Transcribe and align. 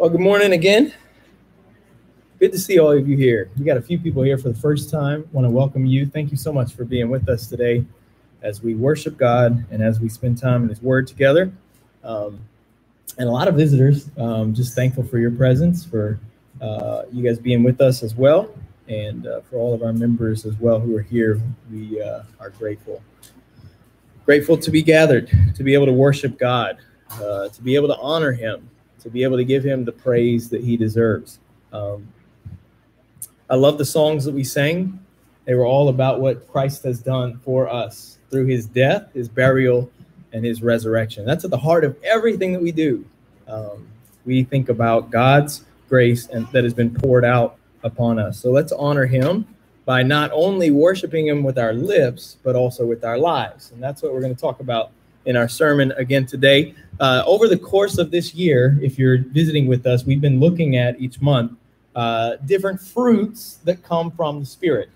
Well, 0.00 0.08
good 0.08 0.22
morning 0.22 0.52
again. 0.52 0.94
Good 2.38 2.52
to 2.52 2.58
see 2.58 2.78
all 2.78 2.90
of 2.90 3.06
you 3.06 3.18
here. 3.18 3.50
We 3.58 3.66
got 3.66 3.76
a 3.76 3.82
few 3.82 3.98
people 3.98 4.22
here 4.22 4.38
for 4.38 4.48
the 4.48 4.58
first 4.58 4.88
time. 4.88 5.28
Want 5.30 5.46
to 5.46 5.50
welcome 5.50 5.84
you. 5.84 6.06
Thank 6.06 6.30
you 6.30 6.38
so 6.38 6.54
much 6.54 6.72
for 6.72 6.86
being 6.86 7.10
with 7.10 7.28
us 7.28 7.48
today 7.48 7.84
as 8.40 8.62
we 8.62 8.74
worship 8.74 9.18
God 9.18 9.62
and 9.70 9.82
as 9.82 10.00
we 10.00 10.08
spend 10.08 10.38
time 10.38 10.62
in 10.62 10.70
His 10.70 10.80
Word 10.80 11.06
together. 11.06 11.52
Um, 12.02 12.40
and 13.18 13.28
a 13.28 13.30
lot 13.30 13.46
of 13.46 13.56
visitors. 13.56 14.08
Um, 14.16 14.54
just 14.54 14.74
thankful 14.74 15.04
for 15.04 15.18
your 15.18 15.32
presence, 15.32 15.84
for 15.84 16.18
uh, 16.62 17.02
you 17.12 17.22
guys 17.22 17.38
being 17.38 17.62
with 17.62 17.82
us 17.82 18.02
as 18.02 18.14
well, 18.14 18.54
and 18.88 19.26
uh, 19.26 19.42
for 19.42 19.56
all 19.56 19.74
of 19.74 19.82
our 19.82 19.92
members 19.92 20.46
as 20.46 20.54
well 20.56 20.80
who 20.80 20.96
are 20.96 21.02
here. 21.02 21.42
We 21.70 22.00
uh, 22.00 22.22
are 22.40 22.48
grateful. 22.48 23.02
Grateful 24.24 24.56
to 24.56 24.70
be 24.70 24.80
gathered, 24.80 25.30
to 25.56 25.62
be 25.62 25.74
able 25.74 25.84
to 25.84 25.92
worship 25.92 26.38
God, 26.38 26.78
uh, 27.10 27.50
to 27.50 27.62
be 27.62 27.74
able 27.74 27.88
to 27.88 27.98
honor 27.98 28.32
Him 28.32 28.66
to 29.00 29.10
be 29.10 29.22
able 29.22 29.36
to 29.36 29.44
give 29.44 29.64
him 29.64 29.84
the 29.84 29.92
praise 29.92 30.48
that 30.50 30.62
he 30.62 30.76
deserves. 30.76 31.38
Um, 31.72 32.08
I 33.48 33.56
love 33.56 33.78
the 33.78 33.84
songs 33.84 34.24
that 34.24 34.34
we 34.34 34.44
sang. 34.44 34.98
They 35.44 35.54
were 35.54 35.66
all 35.66 35.88
about 35.88 36.20
what 36.20 36.46
Christ 36.48 36.84
has 36.84 37.00
done 37.00 37.40
for 37.44 37.68
us 37.68 38.18
through 38.30 38.46
his 38.46 38.66
death, 38.66 39.12
his 39.12 39.28
burial, 39.28 39.90
and 40.32 40.44
his 40.44 40.62
resurrection. 40.62 41.24
That's 41.24 41.44
at 41.44 41.50
the 41.50 41.58
heart 41.58 41.84
of 41.84 41.96
everything 42.04 42.52
that 42.52 42.62
we 42.62 42.72
do. 42.72 43.04
Um, 43.48 43.88
we 44.24 44.44
think 44.44 44.68
about 44.68 45.10
God's 45.10 45.64
grace 45.88 46.28
and 46.28 46.46
that 46.48 46.62
has 46.62 46.74
been 46.74 46.94
poured 46.94 47.24
out 47.24 47.56
upon 47.82 48.18
us. 48.18 48.38
So 48.38 48.50
let's 48.50 48.72
honor 48.72 49.06
him 49.06 49.46
by 49.84 50.02
not 50.02 50.30
only 50.32 50.70
worshiping 50.70 51.26
him 51.26 51.42
with 51.42 51.58
our 51.58 51.72
lips, 51.72 52.36
but 52.44 52.54
also 52.54 52.86
with 52.86 53.04
our 53.04 53.18
lives. 53.18 53.72
And 53.72 53.82
that's 53.82 54.02
what 54.02 54.12
we're 54.12 54.20
going 54.20 54.34
to 54.34 54.40
talk 54.40 54.60
about 54.60 54.92
in 55.30 55.36
our 55.36 55.48
sermon 55.48 55.92
again 55.92 56.26
today. 56.26 56.74
Uh, 56.98 57.22
over 57.24 57.48
the 57.48 57.56
course 57.56 57.96
of 57.96 58.10
this 58.10 58.34
year, 58.34 58.78
if 58.82 58.98
you're 58.98 59.18
visiting 59.18 59.68
with 59.68 59.86
us, 59.86 60.04
we've 60.04 60.20
been 60.20 60.40
looking 60.40 60.76
at 60.76 61.00
each 61.00 61.20
month 61.20 61.52
uh, 61.94 62.36
different 62.46 62.80
fruits 62.80 63.60
that 63.64 63.82
come 63.82 64.10
from 64.10 64.40
the 64.40 64.46
Spirit. 64.46 64.90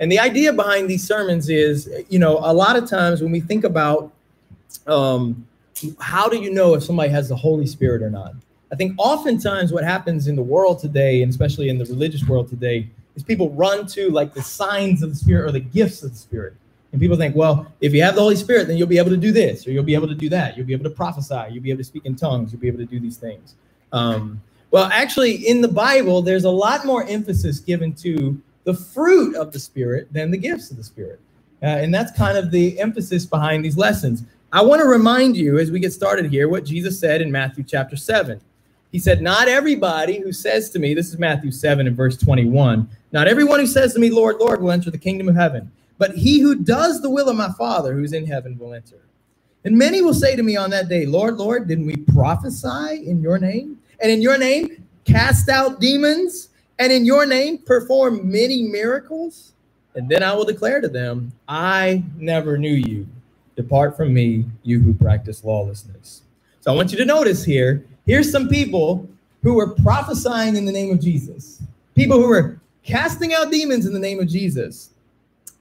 And 0.00 0.10
the 0.10 0.18
idea 0.18 0.52
behind 0.52 0.88
these 0.88 1.06
sermons 1.06 1.48
is, 1.48 1.90
you 2.08 2.18
know, 2.18 2.38
a 2.38 2.52
lot 2.52 2.76
of 2.76 2.88
times 2.88 3.22
when 3.22 3.30
we 3.30 3.40
think 3.40 3.64
about 3.64 4.12
um, 4.86 5.46
how 6.00 6.26
do 6.28 6.38
you 6.38 6.50
know 6.50 6.74
if 6.74 6.82
somebody 6.82 7.10
has 7.10 7.28
the 7.28 7.36
Holy 7.36 7.66
Spirit 7.66 8.02
or 8.02 8.10
not? 8.10 8.32
I 8.72 8.76
think 8.76 8.94
oftentimes 8.96 9.72
what 9.72 9.84
happens 9.84 10.26
in 10.26 10.36
the 10.36 10.42
world 10.42 10.78
today, 10.78 11.22
and 11.22 11.30
especially 11.30 11.68
in 11.68 11.78
the 11.78 11.84
religious 11.84 12.26
world 12.26 12.48
today, 12.48 12.88
is 13.14 13.22
people 13.22 13.50
run 13.50 13.86
to 13.88 14.10
like 14.10 14.34
the 14.34 14.42
signs 14.42 15.02
of 15.02 15.10
the 15.10 15.16
Spirit 15.16 15.48
or 15.48 15.52
the 15.52 15.60
gifts 15.60 16.02
of 16.02 16.10
the 16.10 16.16
Spirit. 16.16 16.54
And 16.96 17.00
people 17.02 17.18
think, 17.18 17.36
well, 17.36 17.70
if 17.82 17.92
you 17.92 18.02
have 18.02 18.14
the 18.14 18.22
Holy 18.22 18.36
Spirit, 18.36 18.68
then 18.68 18.78
you'll 18.78 18.88
be 18.88 18.96
able 18.96 19.10
to 19.10 19.18
do 19.18 19.30
this, 19.32 19.66
or 19.66 19.70
you'll 19.70 19.84
be 19.84 19.92
able 19.92 20.08
to 20.08 20.14
do 20.14 20.30
that. 20.30 20.56
You'll 20.56 20.66
be 20.66 20.72
able 20.72 20.84
to 20.84 20.90
prophesy. 20.96 21.42
You'll 21.50 21.62
be 21.62 21.68
able 21.68 21.80
to 21.80 21.84
speak 21.84 22.06
in 22.06 22.16
tongues. 22.16 22.52
You'll 22.52 22.62
be 22.62 22.68
able 22.68 22.78
to 22.78 22.86
do 22.86 22.98
these 22.98 23.18
things. 23.18 23.54
Um, 23.92 24.40
well, 24.70 24.88
actually, 24.90 25.46
in 25.46 25.60
the 25.60 25.68
Bible, 25.68 26.22
there's 26.22 26.44
a 26.44 26.50
lot 26.50 26.86
more 26.86 27.04
emphasis 27.06 27.60
given 27.60 27.92
to 27.96 28.40
the 28.64 28.72
fruit 28.72 29.36
of 29.36 29.52
the 29.52 29.58
Spirit 29.58 30.10
than 30.10 30.30
the 30.30 30.38
gifts 30.38 30.70
of 30.70 30.78
the 30.78 30.84
Spirit. 30.84 31.20
Uh, 31.62 31.66
and 31.66 31.94
that's 31.94 32.16
kind 32.16 32.38
of 32.38 32.50
the 32.50 32.80
emphasis 32.80 33.26
behind 33.26 33.62
these 33.62 33.76
lessons. 33.76 34.24
I 34.50 34.62
want 34.62 34.80
to 34.80 34.88
remind 34.88 35.36
you 35.36 35.58
as 35.58 35.70
we 35.70 35.78
get 35.78 35.92
started 35.92 36.30
here 36.30 36.48
what 36.48 36.64
Jesus 36.64 36.98
said 36.98 37.20
in 37.20 37.30
Matthew 37.30 37.62
chapter 37.62 37.94
7. 37.94 38.40
He 38.90 38.98
said, 38.98 39.20
Not 39.20 39.48
everybody 39.48 40.18
who 40.18 40.32
says 40.32 40.70
to 40.70 40.78
me, 40.78 40.94
this 40.94 41.10
is 41.10 41.18
Matthew 41.18 41.50
7 41.50 41.86
and 41.86 41.94
verse 41.94 42.16
21, 42.16 42.88
not 43.12 43.28
everyone 43.28 43.60
who 43.60 43.66
says 43.66 43.92
to 43.92 44.00
me, 44.00 44.08
Lord, 44.08 44.36
Lord, 44.36 44.62
will 44.62 44.70
enter 44.70 44.90
the 44.90 44.96
kingdom 44.96 45.28
of 45.28 45.34
heaven 45.34 45.70
but 45.98 46.16
he 46.16 46.40
who 46.40 46.54
does 46.56 47.00
the 47.00 47.10
will 47.10 47.28
of 47.28 47.36
my 47.36 47.50
Father 47.52 47.94
who's 47.94 48.12
in 48.12 48.26
heaven 48.26 48.58
will 48.58 48.74
enter. 48.74 49.00
And 49.64 49.76
many 49.76 50.00
will 50.02 50.14
say 50.14 50.36
to 50.36 50.42
me 50.42 50.56
on 50.56 50.70
that 50.70 50.88
day, 50.88 51.06
Lord, 51.06 51.36
Lord, 51.36 51.66
didn't 51.66 51.86
we 51.86 51.96
prophesy 51.96 53.06
in 53.06 53.20
your 53.20 53.38
name? 53.38 53.78
And 54.00 54.12
in 54.12 54.22
your 54.22 54.38
name 54.38 54.84
cast 55.04 55.48
out 55.48 55.80
demons? 55.80 56.50
And 56.78 56.92
in 56.92 57.04
your 57.04 57.26
name 57.26 57.58
perform 57.58 58.30
many 58.30 58.62
miracles? 58.62 59.52
And 59.94 60.08
then 60.08 60.22
I 60.22 60.34
will 60.34 60.44
declare 60.44 60.80
to 60.80 60.88
them, 60.88 61.32
I 61.48 62.04
never 62.16 62.58
knew 62.58 62.74
you. 62.74 63.08
Depart 63.56 63.96
from 63.96 64.12
me, 64.12 64.44
you 64.62 64.78
who 64.80 64.92
practice 64.92 65.42
lawlessness. 65.42 66.22
So 66.60 66.70
I 66.72 66.76
want 66.76 66.92
you 66.92 66.98
to 66.98 67.04
notice 67.06 67.44
here 67.44 67.84
here's 68.04 68.30
some 68.30 68.48
people 68.48 69.08
who 69.42 69.54
were 69.54 69.74
prophesying 69.74 70.56
in 70.56 70.64
the 70.64 70.72
name 70.72 70.92
of 70.92 71.00
Jesus, 71.00 71.62
people 71.94 72.20
who 72.20 72.28
were 72.28 72.60
casting 72.82 73.32
out 73.32 73.50
demons 73.50 73.86
in 73.86 73.94
the 73.94 73.98
name 73.98 74.20
of 74.20 74.28
Jesus. 74.28 74.90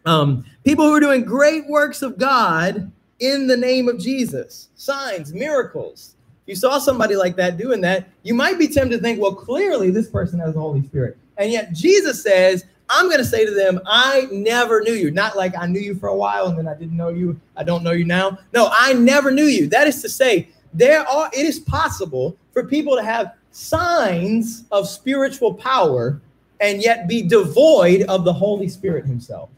Um, 0.06 0.46
people 0.64 0.86
who 0.86 0.94
are 0.94 1.00
doing 1.00 1.24
great 1.24 1.68
works 1.68 2.02
of 2.02 2.18
God 2.18 2.92
in 3.20 3.48
the 3.48 3.58
name 3.58 3.88
of 3.88 4.00
Jesus, 4.00 4.70
signs, 4.76 5.34
miracles. 5.34 6.16
If 6.44 6.50
you 6.50 6.56
saw 6.56 6.78
somebody 6.78 7.16
like 7.16 7.36
that 7.38 7.58
doing 7.58 7.82
that, 7.82 8.08
you 8.24 8.34
might 8.34 8.60
be 8.60 8.68
tempted 8.68 8.98
to 8.98 9.02
think, 9.02 9.20
well, 9.20 9.34
clearly 9.34 9.90
this 9.90 10.10
person 10.10 10.40
has 10.40 10.54
the 10.54 10.60
Holy 10.60 10.84
Spirit. 10.84 11.18
And 11.38 11.52
yet 11.52 11.74
Jesus 11.74 12.22
says, 12.22 12.66
I'm 12.90 13.08
going 13.08 13.18
to 13.18 13.26
say 13.26 13.46
to 13.46 13.52
them, 13.52 13.80
I 13.88 14.28
never 14.32 14.82
knew 14.82 14.94
you. 14.94 15.10
Not 15.10 15.36
like 15.36 15.58
I 15.58 15.66
knew 15.66 15.80
you 15.80 15.96
for 15.96 16.10
a 16.10 16.16
while 16.16 16.48
and 16.48 16.58
then 16.58 16.68
I 16.68 16.76
didn't 16.76 16.96
know 16.96 17.10
you. 17.10 17.40
I 17.58 17.64
don't 17.64 17.84
know 17.84 17.92
you 17.92 18.06
now. 18.06 18.38
No, 18.54 18.70
I 18.72 18.94
never 18.94 19.32
knew 19.32 19.46
you. 19.46 19.68
That 19.68 19.88
is 19.88 20.02
to 20.04 20.10
say, 20.10 20.50
there 20.74 21.08
are 21.08 21.32
it 21.34 21.46
is 21.46 21.60
possible 21.60 22.38
for 22.54 22.66
people 22.66 22.96
to 22.96 23.04
have 23.04 23.34
signs 23.52 24.66
of 24.72 24.88
spiritual 24.88 25.54
power 25.54 26.22
and 26.60 26.84
yet 26.84 27.08
be 27.08 27.22
devoid 27.22 28.04
of 28.04 28.24
the 28.24 28.34
Holy 28.34 28.68
Spirit 28.68 29.06
himself. 29.06 29.50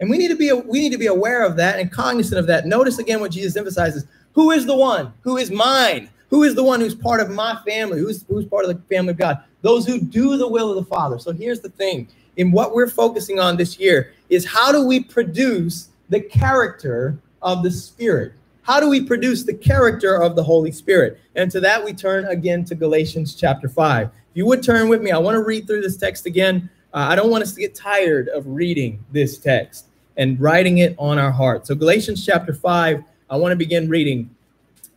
And 0.00 0.08
we 0.08 0.16
need 0.16 0.28
to 0.28 0.36
be 0.36 0.50
we 0.52 0.80
need 0.80 0.92
to 0.92 0.98
be 0.98 1.06
aware 1.06 1.44
of 1.44 1.56
that 1.56 1.78
and 1.78 1.92
cognizant 1.92 2.38
of 2.38 2.46
that. 2.46 2.66
Notice 2.66 2.98
again 2.98 3.20
what 3.20 3.30
Jesus 3.30 3.56
emphasizes: 3.56 4.06
who 4.32 4.50
is 4.50 4.66
the 4.66 4.76
one 4.76 5.12
who 5.20 5.36
is 5.36 5.50
mine? 5.50 6.08
Who 6.30 6.44
is 6.44 6.54
the 6.54 6.64
one 6.64 6.80
who's 6.80 6.94
part 6.94 7.20
of 7.20 7.30
my 7.30 7.60
family? 7.66 7.98
Who's 7.98 8.24
who's 8.28 8.46
part 8.46 8.64
of 8.64 8.74
the 8.74 8.82
family 8.94 9.10
of 9.10 9.18
God? 9.18 9.42
Those 9.60 9.86
who 9.86 10.00
do 10.00 10.38
the 10.38 10.48
will 10.48 10.70
of 10.70 10.76
the 10.76 10.90
Father. 10.90 11.18
So 11.18 11.32
here's 11.32 11.60
the 11.60 11.68
thing: 11.68 12.08
in 12.36 12.50
what 12.50 12.74
we're 12.74 12.88
focusing 12.88 13.38
on 13.38 13.58
this 13.58 13.78
year 13.78 14.14
is 14.30 14.46
how 14.46 14.72
do 14.72 14.86
we 14.86 15.00
produce 15.04 15.90
the 16.08 16.20
character 16.20 17.18
of 17.42 17.62
the 17.62 17.70
Spirit? 17.70 18.32
How 18.62 18.80
do 18.80 18.88
we 18.88 19.04
produce 19.04 19.42
the 19.42 19.54
character 19.54 20.22
of 20.22 20.34
the 20.34 20.42
Holy 20.42 20.72
Spirit? 20.72 21.20
And 21.34 21.50
to 21.50 21.60
that 21.60 21.84
we 21.84 21.92
turn 21.92 22.24
again 22.26 22.64
to 22.66 22.74
Galatians 22.74 23.34
chapter 23.34 23.68
5. 23.68 24.06
If 24.06 24.12
you 24.34 24.46
would 24.46 24.62
turn 24.62 24.88
with 24.88 25.02
me, 25.02 25.10
I 25.10 25.18
want 25.18 25.34
to 25.34 25.42
read 25.42 25.66
through 25.66 25.82
this 25.82 25.96
text 25.96 26.26
again. 26.26 26.70
Uh, 26.94 27.06
I 27.10 27.16
don't 27.16 27.30
want 27.30 27.42
us 27.42 27.52
to 27.54 27.60
get 27.60 27.74
tired 27.74 28.28
of 28.28 28.46
reading 28.46 29.04
this 29.12 29.38
text 29.38 29.89
and 30.20 30.38
writing 30.38 30.78
it 30.78 30.94
on 30.98 31.18
our 31.18 31.32
heart. 31.32 31.66
So, 31.66 31.74
Galatians 31.74 32.24
chapter 32.24 32.52
5, 32.52 33.02
I 33.30 33.36
want 33.36 33.52
to 33.52 33.56
begin 33.56 33.88
reading 33.88 34.28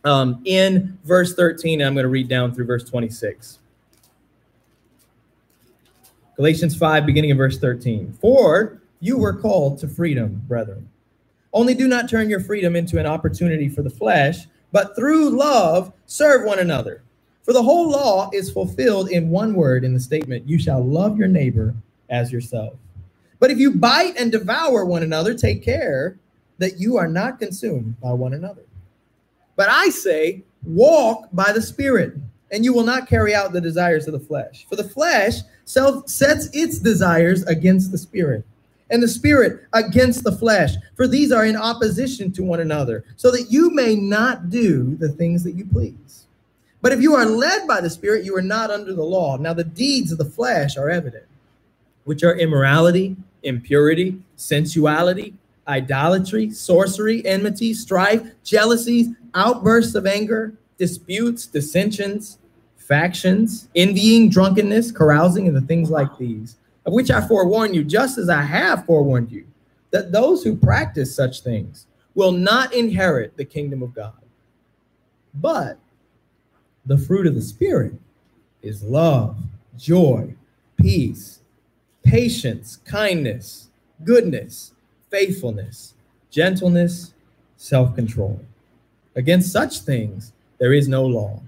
um, 0.04 0.42
in 0.44 0.98
verse 1.02 1.34
13, 1.34 1.80
and 1.80 1.88
I'm 1.88 1.94
going 1.94 2.04
to 2.04 2.10
read 2.10 2.28
down 2.28 2.54
through 2.54 2.66
verse 2.66 2.84
26. 2.84 3.58
Galatians 6.36 6.76
5, 6.76 7.06
beginning 7.06 7.30
in 7.30 7.38
verse 7.38 7.58
13. 7.58 8.12
For 8.20 8.82
you 9.00 9.16
were 9.16 9.32
called 9.32 9.78
to 9.78 9.88
freedom, 9.88 10.42
brethren. 10.46 10.90
Only 11.54 11.74
do 11.74 11.88
not 11.88 12.10
turn 12.10 12.28
your 12.28 12.40
freedom 12.40 12.76
into 12.76 13.00
an 13.00 13.06
opportunity 13.06 13.70
for 13.70 13.80
the 13.80 13.88
flesh, 13.88 14.46
but 14.72 14.94
through 14.94 15.30
love 15.30 15.92
serve 16.04 16.44
one 16.44 16.58
another. 16.58 17.02
For 17.44 17.54
the 17.54 17.62
whole 17.62 17.88
law 17.88 18.28
is 18.34 18.50
fulfilled 18.50 19.08
in 19.08 19.30
one 19.30 19.54
word 19.54 19.84
in 19.84 19.94
the 19.94 20.00
statement, 20.00 20.46
You 20.46 20.58
shall 20.58 20.84
love 20.84 21.16
your 21.16 21.28
neighbor 21.28 21.74
as 22.10 22.30
yourself. 22.30 22.74
But 23.44 23.50
if 23.50 23.58
you 23.58 23.72
bite 23.72 24.16
and 24.16 24.32
devour 24.32 24.86
one 24.86 25.02
another, 25.02 25.34
take 25.34 25.62
care 25.62 26.16
that 26.56 26.80
you 26.80 26.96
are 26.96 27.06
not 27.06 27.38
consumed 27.38 28.00
by 28.00 28.10
one 28.14 28.32
another. 28.32 28.62
But 29.54 29.68
I 29.68 29.90
say, 29.90 30.44
walk 30.64 31.28
by 31.30 31.52
the 31.52 31.60
Spirit, 31.60 32.14
and 32.50 32.64
you 32.64 32.72
will 32.72 32.84
not 32.84 33.06
carry 33.06 33.34
out 33.34 33.52
the 33.52 33.60
desires 33.60 34.06
of 34.06 34.14
the 34.14 34.18
flesh. 34.18 34.64
For 34.70 34.76
the 34.76 34.88
flesh 34.88 35.40
self 35.66 36.08
sets 36.08 36.48
its 36.54 36.78
desires 36.78 37.42
against 37.42 37.92
the 37.92 37.98
Spirit, 37.98 38.46
and 38.88 39.02
the 39.02 39.08
Spirit 39.08 39.66
against 39.74 40.24
the 40.24 40.32
flesh. 40.32 40.70
For 40.96 41.06
these 41.06 41.30
are 41.30 41.44
in 41.44 41.54
opposition 41.54 42.32
to 42.32 42.42
one 42.42 42.60
another, 42.60 43.04
so 43.16 43.30
that 43.30 43.50
you 43.50 43.68
may 43.68 43.94
not 43.94 44.48
do 44.48 44.96
the 44.96 45.10
things 45.10 45.44
that 45.44 45.52
you 45.52 45.66
please. 45.66 46.24
But 46.80 46.92
if 46.92 47.02
you 47.02 47.14
are 47.14 47.26
led 47.26 47.68
by 47.68 47.82
the 47.82 47.90
Spirit, 47.90 48.24
you 48.24 48.34
are 48.38 48.40
not 48.40 48.70
under 48.70 48.94
the 48.94 49.04
law. 49.04 49.36
Now 49.36 49.52
the 49.52 49.64
deeds 49.64 50.12
of 50.12 50.16
the 50.16 50.24
flesh 50.24 50.78
are 50.78 50.88
evident, 50.88 51.26
which 52.04 52.22
are 52.22 52.38
immorality 52.38 53.18
impurity, 53.44 54.20
sensuality, 54.36 55.34
idolatry, 55.68 56.50
sorcery, 56.50 57.24
enmity, 57.26 57.72
strife, 57.72 58.22
jealousies, 58.42 59.08
outbursts 59.34 59.94
of 59.94 60.06
anger, 60.06 60.54
disputes, 60.78 61.46
dissensions, 61.46 62.38
factions, 62.76 63.68
envying, 63.74 64.28
drunkenness, 64.28 64.92
carousing, 64.92 65.48
and 65.48 65.56
the 65.56 65.60
things 65.62 65.90
like 65.90 66.18
these, 66.18 66.56
of 66.84 66.92
which 66.92 67.10
I 67.10 67.26
forewarn 67.26 67.72
you, 67.72 67.84
just 67.84 68.18
as 68.18 68.28
I 68.28 68.42
have 68.42 68.84
forewarned 68.84 69.30
you, 69.30 69.46
that 69.90 70.12
those 70.12 70.42
who 70.44 70.56
practice 70.56 71.14
such 71.14 71.40
things 71.40 71.86
will 72.14 72.32
not 72.32 72.74
inherit 72.74 73.36
the 73.36 73.44
kingdom 73.44 73.82
of 73.82 73.94
God. 73.94 74.12
But 75.34 75.78
the 76.86 76.98
fruit 76.98 77.26
of 77.26 77.34
the 77.34 77.42
Spirit 77.42 77.94
is 78.62 78.82
love, 78.82 79.36
joy, 79.76 80.34
peace, 80.76 81.40
patience, 82.04 82.78
kindness, 82.84 83.68
goodness, 84.04 84.72
faithfulness, 85.10 85.94
gentleness, 86.30 87.14
self 87.56 87.94
control. 87.94 88.40
Against 89.16 89.52
such 89.52 89.80
things, 89.80 90.32
there 90.58 90.72
is 90.72 90.88
no 90.88 91.04
law. 91.04 91.40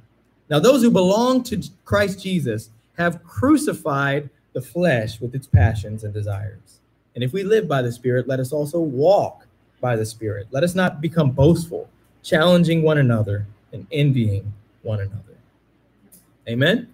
Now, 0.48 0.58
those 0.58 0.82
who 0.82 0.90
belong 0.90 1.42
to 1.44 1.62
Christ 1.84 2.22
Jesus 2.22 2.70
have 2.96 3.22
crucified 3.24 4.30
the 4.52 4.62
flesh 4.62 5.20
with 5.20 5.34
its 5.34 5.46
passions 5.46 6.04
and 6.04 6.14
desires. 6.14 6.80
And 7.14 7.24
if 7.24 7.32
we 7.32 7.42
live 7.42 7.66
by 7.66 7.82
the 7.82 7.92
Spirit, 7.92 8.28
let 8.28 8.40
us 8.40 8.52
also 8.52 8.78
walk 8.78 9.46
by 9.80 9.96
the 9.96 10.06
Spirit. 10.06 10.46
Let 10.50 10.64
us 10.64 10.74
not 10.74 11.00
become 11.00 11.30
boastful, 11.30 11.88
challenging 12.22 12.82
one 12.82 12.98
another 12.98 13.46
and 13.72 13.86
envying 13.90 14.52
one 14.82 15.00
another. 15.00 15.22
Amen. 16.48 16.88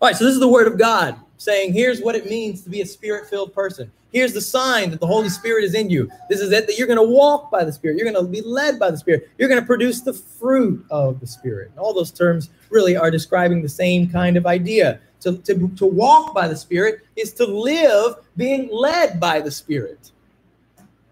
All 0.00 0.08
right, 0.08 0.16
so 0.16 0.24
this 0.24 0.34
is 0.34 0.40
the 0.40 0.48
word 0.48 0.66
of 0.66 0.78
God 0.78 1.20
saying, 1.38 1.72
here's 1.72 2.00
what 2.00 2.14
it 2.14 2.26
means 2.26 2.62
to 2.62 2.70
be 2.70 2.80
a 2.80 2.86
spirit 2.86 3.28
filled 3.28 3.54
person. 3.54 3.90
Here's 4.12 4.32
the 4.32 4.40
sign 4.40 4.90
that 4.92 5.00
the 5.00 5.06
Holy 5.06 5.28
Spirit 5.28 5.64
is 5.64 5.74
in 5.74 5.90
you. 5.90 6.10
This 6.30 6.40
is 6.40 6.50
it 6.50 6.66
that 6.66 6.78
you're 6.78 6.86
going 6.86 6.98
to 6.98 7.02
walk 7.02 7.50
by 7.50 7.64
the 7.64 7.72
Spirit. 7.72 7.98
You're 7.98 8.10
going 8.10 8.24
to 8.24 8.30
be 8.30 8.40
led 8.40 8.78
by 8.78 8.90
the 8.90 8.96
Spirit. 8.96 9.28
You're 9.36 9.48
going 9.48 9.60
to 9.60 9.66
produce 9.66 10.00
the 10.00 10.14
fruit 10.14 10.86
of 10.90 11.20
the 11.20 11.26
Spirit. 11.26 11.70
And 11.70 11.78
all 11.78 11.92
those 11.92 12.12
terms 12.12 12.48
really 12.70 12.96
are 12.96 13.10
describing 13.10 13.60
the 13.60 13.68
same 13.68 14.08
kind 14.08 14.38
of 14.38 14.46
idea. 14.46 15.00
To, 15.20 15.36
to, 15.38 15.68
to 15.68 15.86
walk 15.86 16.34
by 16.34 16.48
the 16.48 16.56
Spirit 16.56 17.00
is 17.16 17.32
to 17.34 17.44
live 17.44 18.16
being 18.36 18.70
led 18.72 19.18
by 19.18 19.40
the 19.40 19.50
Spirit 19.50 20.12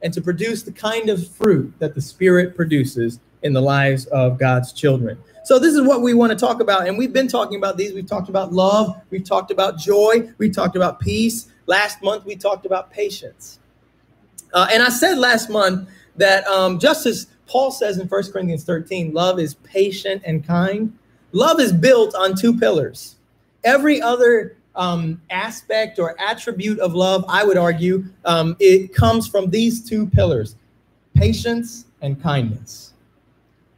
and 0.01 0.13
to 0.13 0.23
produce 0.23 0.63
the 0.63 0.73
kind 0.73 1.11
of 1.11 1.29
fruit 1.29 1.75
that 1.81 1.95
the 1.95 2.01
Spirit 2.01 2.55
produces 2.55 3.21
in 3.43 3.53
the 3.53 3.61
lives 3.61 4.07
of 4.07 4.39
God's 4.39 4.73
children. 4.73 5.19
So 5.45 5.59
this 5.59 5.75
is 5.75 5.83
what 5.83 6.01
we 6.01 6.15
want 6.15 6.31
to 6.33 6.37
talk 6.37 6.61
about. 6.61 6.89
And 6.89 6.97
we've 6.97 7.13
been 7.13 7.29
talking 7.29 7.59
about 7.59 7.77
these. 7.77 7.93
We've 7.93 8.07
talked 8.07 8.31
about 8.31 8.53
love. 8.53 8.97
We've 9.11 9.25
talked 9.25 9.51
about 9.51 9.79
joy. 9.79 10.33
We 10.39 10.49
talked 10.49 10.75
about 10.75 11.01
peace. 11.01 11.51
Last 11.67 12.03
month, 12.03 12.25
we 12.25 12.35
talked 12.35 12.65
about 12.65 12.91
patience. 12.91 13.59
Uh, 14.55 14.69
and 14.73 14.83
I 14.83 14.89
said 14.89 15.19
last 15.19 15.51
month 15.51 15.91
that 16.17 16.47
um, 16.47 16.79
just 16.79 17.05
as 17.05 17.27
Paul 17.47 17.71
says 17.71 17.99
in 17.99 18.09
1 18.09 18.33
Corinthians 18.33 18.65
13, 18.65 19.13
love 19.13 19.39
is 19.39 19.55
patient 19.57 20.23
and 20.25 20.47
kind. 20.47 20.97
Love 21.33 21.61
is 21.61 21.73
built 21.73 22.15
on 22.15 22.35
two 22.35 22.59
pillars. 22.59 23.17
Every 23.65 24.01
other 24.01 24.57
um, 24.77 25.21
aspect 25.29 25.99
or 25.99 26.19
attribute 26.21 26.79
of 26.79 26.95
love, 26.95 27.23
I 27.29 27.45
would 27.45 27.59
argue, 27.59 28.07
um, 28.25 28.57
it 28.61 28.95
comes 28.95 29.29
from 29.29 29.51
these 29.51 29.87
two 29.87 30.07
pillars 30.07 30.57
patience 31.15 31.85
and 32.01 32.21
kindness. 32.21 32.94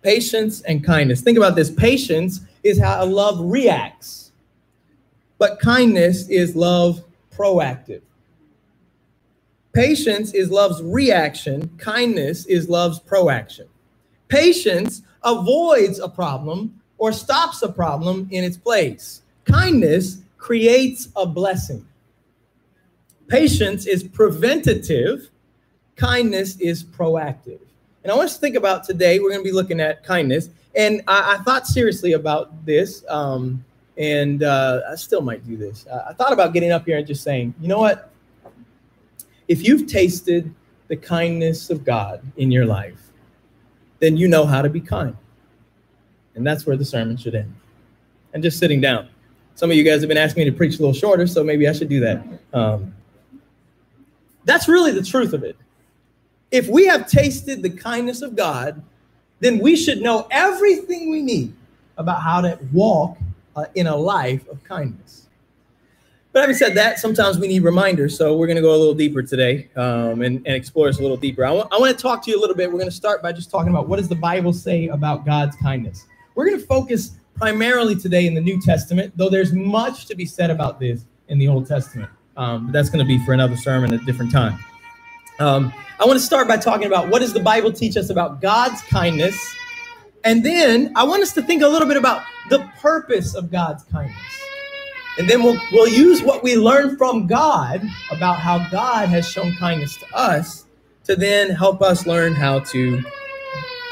Patience 0.06 0.60
and 0.60 0.84
kindness. 0.84 1.20
Think 1.20 1.36
about 1.36 1.56
this 1.56 1.68
patience 1.68 2.42
is 2.62 2.78
how 2.78 3.04
love 3.06 3.40
reacts, 3.40 4.30
but 5.36 5.58
kindness 5.58 6.28
is 6.28 6.54
love 6.54 7.02
proactive. 7.36 8.02
Patience 9.72 10.32
is 10.32 10.48
love's 10.48 10.80
reaction, 10.80 11.68
kindness 11.78 12.46
is 12.46 12.68
love's 12.68 13.00
proaction. 13.00 13.66
Patience 14.28 15.02
avoids 15.24 15.98
a 15.98 16.08
problem 16.08 16.80
or 16.98 17.10
stops 17.10 17.62
a 17.62 17.68
problem 17.68 18.28
in 18.30 18.44
its 18.44 18.56
place. 18.56 19.22
Kindness 19.42 20.18
creates 20.38 21.08
a 21.16 21.26
blessing. 21.26 21.84
Patience 23.26 23.88
is 23.88 24.04
preventative, 24.04 25.30
kindness 25.96 26.56
is 26.60 26.84
proactive. 26.84 27.65
And 28.06 28.12
I 28.12 28.14
want 28.14 28.26
us 28.26 28.34
to 28.34 28.40
think 28.40 28.54
about 28.54 28.84
today, 28.84 29.18
we're 29.18 29.30
going 29.30 29.40
to 29.40 29.44
be 29.44 29.50
looking 29.50 29.80
at 29.80 30.04
kindness. 30.04 30.48
And 30.76 31.02
I, 31.08 31.34
I 31.34 31.42
thought 31.42 31.66
seriously 31.66 32.12
about 32.12 32.64
this. 32.64 33.04
Um, 33.08 33.64
and 33.98 34.44
uh, 34.44 34.82
I 34.88 34.94
still 34.94 35.22
might 35.22 35.44
do 35.44 35.56
this. 35.56 35.88
I 35.88 36.12
thought 36.12 36.32
about 36.32 36.52
getting 36.52 36.70
up 36.70 36.86
here 36.86 36.98
and 36.98 37.04
just 37.04 37.24
saying, 37.24 37.52
you 37.60 37.66
know 37.66 37.80
what? 37.80 38.12
If 39.48 39.66
you've 39.66 39.88
tasted 39.88 40.54
the 40.86 40.96
kindness 40.96 41.68
of 41.68 41.84
God 41.84 42.22
in 42.36 42.52
your 42.52 42.64
life, 42.64 43.10
then 43.98 44.16
you 44.16 44.28
know 44.28 44.46
how 44.46 44.62
to 44.62 44.70
be 44.70 44.80
kind. 44.80 45.16
And 46.36 46.46
that's 46.46 46.64
where 46.64 46.76
the 46.76 46.84
sermon 46.84 47.16
should 47.16 47.34
end. 47.34 47.52
And 48.34 48.40
just 48.40 48.60
sitting 48.60 48.80
down. 48.80 49.08
Some 49.56 49.68
of 49.68 49.76
you 49.76 49.82
guys 49.82 50.00
have 50.00 50.08
been 50.08 50.16
asking 50.16 50.44
me 50.44 50.50
to 50.52 50.56
preach 50.56 50.76
a 50.76 50.78
little 50.78 50.94
shorter, 50.94 51.26
so 51.26 51.42
maybe 51.42 51.66
I 51.66 51.72
should 51.72 51.88
do 51.88 51.98
that. 51.98 52.24
Um, 52.52 52.94
that's 54.44 54.68
really 54.68 54.92
the 54.92 55.02
truth 55.02 55.32
of 55.32 55.42
it. 55.42 55.56
If 56.50 56.68
we 56.68 56.86
have 56.86 57.08
tasted 57.08 57.62
the 57.62 57.70
kindness 57.70 58.22
of 58.22 58.36
God, 58.36 58.82
then 59.40 59.58
we 59.58 59.76
should 59.76 60.00
know 60.00 60.26
everything 60.30 61.10
we 61.10 61.22
need 61.22 61.52
about 61.98 62.22
how 62.22 62.40
to 62.40 62.58
walk 62.72 63.18
uh, 63.54 63.66
in 63.74 63.86
a 63.86 63.96
life 63.96 64.46
of 64.48 64.62
kindness. 64.64 65.26
But 66.32 66.40
having 66.40 66.56
said 66.56 66.74
that, 66.74 66.98
sometimes 66.98 67.38
we 67.38 67.48
need 67.48 67.60
reminders. 67.60 68.16
So 68.16 68.36
we're 68.36 68.46
going 68.46 68.56
to 68.56 68.62
go 68.62 68.74
a 68.74 68.76
little 68.76 68.94
deeper 68.94 69.22
today 69.22 69.70
um, 69.74 70.20
and, 70.20 70.36
and, 70.46 70.48
explore 70.48 70.86
this 70.86 70.98
a 70.98 71.02
little 71.02 71.16
deeper. 71.16 71.46
I, 71.46 71.48
w- 71.48 71.66
I 71.72 71.78
want 71.78 71.96
to 71.96 72.02
talk 72.02 72.22
to 72.24 72.30
you 72.30 72.38
a 72.38 72.40
little 72.40 72.54
bit. 72.54 72.70
We're 72.70 72.78
going 72.78 72.90
to 72.90 72.94
start 72.94 73.22
by 73.22 73.32
just 73.32 73.50
talking 73.50 73.70
about 73.70 73.88
what 73.88 73.96
does 73.96 74.08
the 74.08 74.16
Bible 74.16 74.52
say 74.52 74.88
about 74.88 75.24
God's 75.24 75.56
kindness. 75.56 76.04
We're 76.34 76.44
going 76.44 76.60
to 76.60 76.66
focus 76.66 77.12
primarily 77.36 77.96
today 77.96 78.26
in 78.26 78.34
the 78.34 78.40
New 78.42 78.60
Testament, 78.60 79.14
though 79.16 79.30
there's 79.30 79.54
much 79.54 80.04
to 80.06 80.14
be 80.14 80.26
said 80.26 80.50
about 80.50 80.78
this 80.78 81.06
in 81.28 81.38
the 81.38 81.48
Old 81.48 81.66
Testament. 81.66 82.10
Um, 82.36 82.66
but 82.66 82.72
that's 82.72 82.90
going 82.90 83.02
to 83.02 83.08
be 83.08 83.18
for 83.24 83.32
another 83.32 83.56
sermon 83.56 83.94
at 83.94 84.02
a 84.02 84.04
different 84.04 84.30
time. 84.30 84.58
Um, 85.38 85.72
I 85.98 86.04
want 86.04 86.18
to 86.18 86.24
start 86.24 86.48
by 86.48 86.56
talking 86.56 86.86
about 86.86 87.08
what 87.08 87.20
does 87.20 87.32
the 87.32 87.40
Bible 87.40 87.72
teach 87.72 87.96
us 87.96 88.10
about 88.10 88.40
God's 88.40 88.80
kindness 88.82 89.56
and 90.26 90.44
then 90.44 90.90
I 90.96 91.04
want 91.04 91.22
us 91.22 91.32
to 91.34 91.42
think 91.42 91.62
a 91.62 91.68
little 91.68 91.86
bit 91.86 91.96
about 91.96 92.24
the 92.50 92.68
purpose 92.80 93.36
of 93.36 93.48
God's 93.48 93.84
kindness. 93.84 94.16
And 95.18 95.30
then 95.30 95.40
we'll, 95.40 95.56
we'll 95.70 95.88
use 95.88 96.20
what 96.20 96.42
we 96.42 96.56
learn 96.56 96.96
from 96.96 97.28
God 97.28 97.80
about 98.10 98.40
how 98.40 98.68
God 98.70 99.08
has 99.08 99.26
shown 99.28 99.54
kindness 99.54 99.96
to 99.98 100.06
us 100.12 100.66
to 101.04 101.14
then 101.14 101.50
help 101.50 101.80
us 101.80 102.08
learn 102.08 102.34
how 102.34 102.58
to 102.58 103.04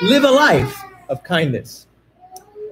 live 0.02 0.24
a 0.24 0.30
life 0.30 0.82
of 1.08 1.22
kindness. 1.22 1.86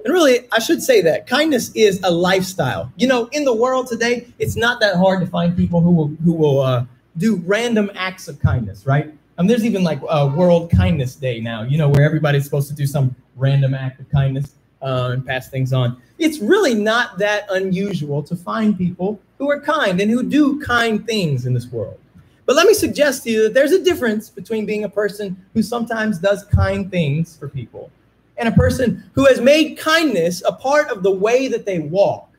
And 0.03 0.13
really, 0.13 0.45
I 0.51 0.59
should 0.59 0.83
say 0.83 0.99
that 0.99 1.25
kindness 1.25 1.71
is 1.73 2.01
a 2.03 2.11
lifestyle. 2.11 2.91
You 2.97 3.07
know, 3.07 3.29
in 3.31 3.45
the 3.45 3.55
world 3.55 3.87
today, 3.87 4.27
it's 4.39 4.57
not 4.57 4.81
that 4.81 4.97
hard 4.97 5.21
to 5.21 5.27
find 5.27 5.55
people 5.55 5.79
who 5.79 5.91
will 5.91 6.07
who 6.25 6.33
will 6.33 6.59
uh, 6.59 6.85
do 7.17 7.37
random 7.45 7.91
acts 7.95 8.27
of 8.27 8.39
kindness, 8.39 8.85
right? 8.85 9.13
Um, 9.37 9.47
there's 9.47 9.65
even 9.65 9.83
like 9.83 9.99
a 10.09 10.27
World 10.27 10.71
Kindness 10.71 11.15
Day 11.15 11.39
now, 11.39 11.63
you 11.63 11.77
know, 11.77 11.89
where 11.89 12.03
everybody's 12.03 12.43
supposed 12.43 12.67
to 12.69 12.75
do 12.75 12.85
some 12.85 13.15
random 13.35 13.73
act 13.73 13.99
of 13.99 14.09
kindness 14.09 14.55
uh, 14.81 15.11
and 15.13 15.25
pass 15.25 15.49
things 15.49 15.73
on. 15.73 16.01
It's 16.19 16.39
really 16.39 16.73
not 16.73 17.17
that 17.17 17.45
unusual 17.49 18.21
to 18.23 18.35
find 18.35 18.77
people 18.77 19.19
who 19.37 19.49
are 19.49 19.59
kind 19.59 19.99
and 20.01 20.11
who 20.11 20.23
do 20.23 20.59
kind 20.59 21.05
things 21.05 21.45
in 21.45 21.53
this 21.53 21.67
world. 21.67 21.99
But 22.45 22.55
let 22.55 22.67
me 22.67 22.73
suggest 22.73 23.23
to 23.23 23.31
you 23.31 23.43
that 23.43 23.53
there's 23.53 23.71
a 23.71 23.83
difference 23.83 24.29
between 24.29 24.65
being 24.65 24.83
a 24.83 24.89
person 24.89 25.37
who 25.53 25.63
sometimes 25.63 26.19
does 26.19 26.43
kind 26.45 26.91
things 26.91 27.37
for 27.37 27.47
people 27.47 27.89
and 28.37 28.49
a 28.49 28.51
person 28.51 29.03
who 29.13 29.25
has 29.25 29.39
made 29.39 29.77
kindness 29.77 30.43
a 30.45 30.51
part 30.51 30.89
of 30.89 31.03
the 31.03 31.11
way 31.11 31.47
that 31.47 31.65
they 31.65 31.79
walk 31.79 32.29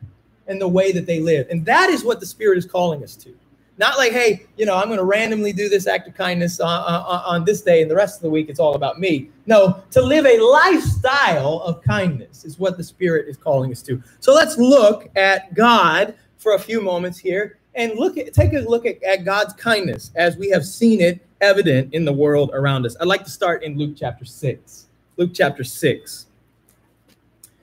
and 0.46 0.60
the 0.60 0.68
way 0.68 0.92
that 0.92 1.06
they 1.06 1.20
live. 1.20 1.48
And 1.50 1.64
that 1.64 1.88
is 1.88 2.04
what 2.04 2.20
the 2.20 2.26
Spirit 2.26 2.58
is 2.58 2.66
calling 2.66 3.02
us 3.02 3.16
to. 3.16 3.34
Not 3.76 3.98
like, 3.98 4.12
hey, 4.12 4.46
you 4.56 4.66
know, 4.66 4.76
I'm 4.76 4.86
going 4.86 4.98
to 4.98 5.04
randomly 5.04 5.52
do 5.52 5.68
this 5.68 5.86
act 5.86 6.06
of 6.06 6.14
kindness 6.14 6.60
on, 6.60 6.68
on, 6.68 7.22
on, 7.24 7.44
this 7.44 7.60
day 7.62 7.82
and 7.82 7.90
the 7.90 7.94
rest 7.96 8.18
of 8.18 8.22
the 8.22 8.30
week 8.30 8.48
it's 8.48 8.60
all 8.60 8.76
about 8.76 9.00
me. 9.00 9.30
No, 9.46 9.82
to 9.90 10.00
live 10.00 10.26
a 10.26 10.38
lifestyle 10.38 11.60
of 11.60 11.82
kindness 11.82 12.44
is 12.44 12.58
what 12.58 12.76
the 12.76 12.84
Spirit 12.84 13.28
is 13.28 13.36
calling 13.36 13.72
us 13.72 13.82
to. 13.82 14.00
So 14.20 14.32
let's 14.32 14.56
look 14.58 15.10
at 15.16 15.54
God 15.54 16.14
for 16.38 16.54
a 16.54 16.58
few 16.58 16.80
moments 16.80 17.18
here 17.18 17.58
and 17.74 17.98
look 17.98 18.16
at 18.16 18.32
take 18.32 18.52
a 18.52 18.60
look 18.60 18.86
at, 18.86 19.02
at 19.02 19.24
God's 19.24 19.54
kindness 19.54 20.12
as 20.14 20.36
we 20.36 20.50
have 20.50 20.64
seen 20.64 21.00
it 21.00 21.26
evident 21.40 21.92
in 21.92 22.04
the 22.04 22.12
world 22.12 22.50
around 22.54 22.86
us. 22.86 22.96
I'd 23.00 23.08
like 23.08 23.24
to 23.24 23.30
start 23.30 23.64
in 23.64 23.76
Luke 23.76 23.96
chapter 23.96 24.24
6. 24.24 24.86
Luke 25.16 25.32
chapter 25.34 25.64
6. 25.64 26.26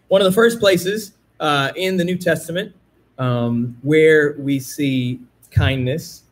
One 0.09 0.19
of 0.19 0.25
the 0.25 0.31
first 0.33 0.59
places 0.59 1.13
uh, 1.39 1.71
in 1.77 1.95
the 1.95 2.03
New 2.03 2.17
Testament 2.17 2.75
um, 3.17 3.77
where 3.81 4.35
we 4.37 4.59
see 4.59 5.21
kindness 5.51 6.23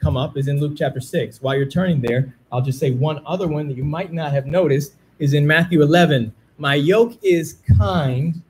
come 0.00 0.16
up 0.16 0.36
is 0.36 0.48
in 0.48 0.60
Luke 0.60 0.74
chapter 0.76 1.00
6. 1.00 1.40
While 1.42 1.56
you're 1.56 1.66
turning 1.66 2.00
there, 2.00 2.34
I'll 2.50 2.60
just 2.60 2.78
say 2.78 2.90
one 2.90 3.22
other 3.24 3.48
one 3.48 3.68
that 3.68 3.76
you 3.76 3.84
might 3.84 4.12
not 4.12 4.32
have 4.32 4.46
noticed 4.46 4.94
is 5.18 5.34
in 5.34 5.46
Matthew 5.46 5.82
11. 5.82 6.32
My 6.58 6.74
yoke 6.74 7.16
is 7.22 7.58
kind. 7.78 8.42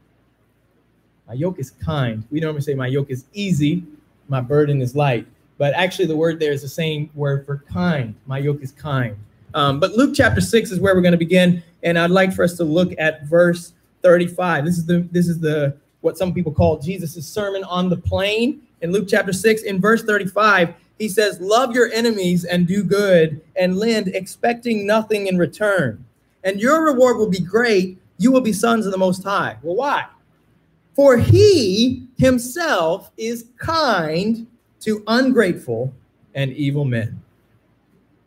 My 1.28 1.34
yoke 1.34 1.58
is 1.58 1.70
kind. 1.70 2.24
We 2.30 2.40
normally 2.40 2.62
say 2.62 2.74
my 2.74 2.86
yoke 2.86 3.10
is 3.10 3.26
easy, 3.32 3.84
my 4.28 4.40
burden 4.40 4.80
is 4.82 4.96
light. 4.96 5.26
But 5.58 5.74
actually, 5.74 6.06
the 6.06 6.16
word 6.16 6.40
there 6.40 6.52
is 6.52 6.62
the 6.62 6.68
same 6.68 7.10
word 7.14 7.46
for 7.46 7.64
kind. 7.70 8.14
My 8.26 8.38
yoke 8.38 8.62
is 8.62 8.72
kind. 8.72 9.16
Um, 9.54 9.78
but 9.78 9.92
Luke 9.92 10.12
chapter 10.14 10.40
6 10.40 10.72
is 10.72 10.80
where 10.80 10.94
we're 10.94 11.02
going 11.02 11.12
to 11.12 11.18
begin. 11.18 11.62
And 11.82 11.98
I'd 11.98 12.10
like 12.10 12.32
for 12.32 12.42
us 12.42 12.56
to 12.56 12.64
look 12.64 12.92
at 12.98 13.24
verse 13.24 13.74
35. 14.02 14.64
This 14.64 14.78
is 14.78 14.86
the 14.86 15.06
this 15.12 15.28
is 15.28 15.38
the 15.38 15.76
what 16.00 16.18
some 16.18 16.34
people 16.34 16.52
call 16.52 16.78
Jesus' 16.78 17.26
sermon 17.26 17.62
on 17.64 17.88
the 17.88 17.96
plain 17.96 18.62
in 18.82 18.92
Luke 18.92 19.06
chapter 19.08 19.32
6, 19.32 19.62
in 19.62 19.80
verse 19.80 20.02
35, 20.02 20.74
he 20.98 21.08
says, 21.08 21.40
Love 21.40 21.74
your 21.74 21.90
enemies 21.92 22.44
and 22.44 22.66
do 22.66 22.84
good 22.84 23.40
and 23.56 23.76
lend, 23.76 24.08
expecting 24.08 24.86
nothing 24.86 25.28
in 25.28 25.38
return. 25.38 26.04
And 26.44 26.60
your 26.60 26.84
reward 26.84 27.16
will 27.16 27.30
be 27.30 27.40
great. 27.40 27.98
You 28.18 28.32
will 28.32 28.40
be 28.40 28.52
sons 28.52 28.84
of 28.84 28.92
the 28.92 28.98
Most 28.98 29.22
High. 29.22 29.56
Well, 29.62 29.76
why? 29.76 30.06
For 30.94 31.16
he 31.16 32.06
himself 32.18 33.10
is 33.16 33.46
kind 33.56 34.46
to 34.80 35.02
ungrateful 35.06 35.94
and 36.34 36.52
evil 36.52 36.84
men. 36.84 37.22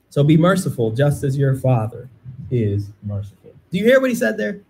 So 0.09 0.23
be 0.23 0.37
merciful, 0.37 0.91
just 0.91 1.23
as 1.23 1.37
your 1.37 1.55
Father 1.55 2.09
is 2.49 2.89
merciful. 3.03 3.53
Do 3.71 3.77
you 3.77 3.83
hear 3.83 3.99
what 3.99 4.09
he 4.09 4.15
said 4.15 4.37
there? 4.37 4.61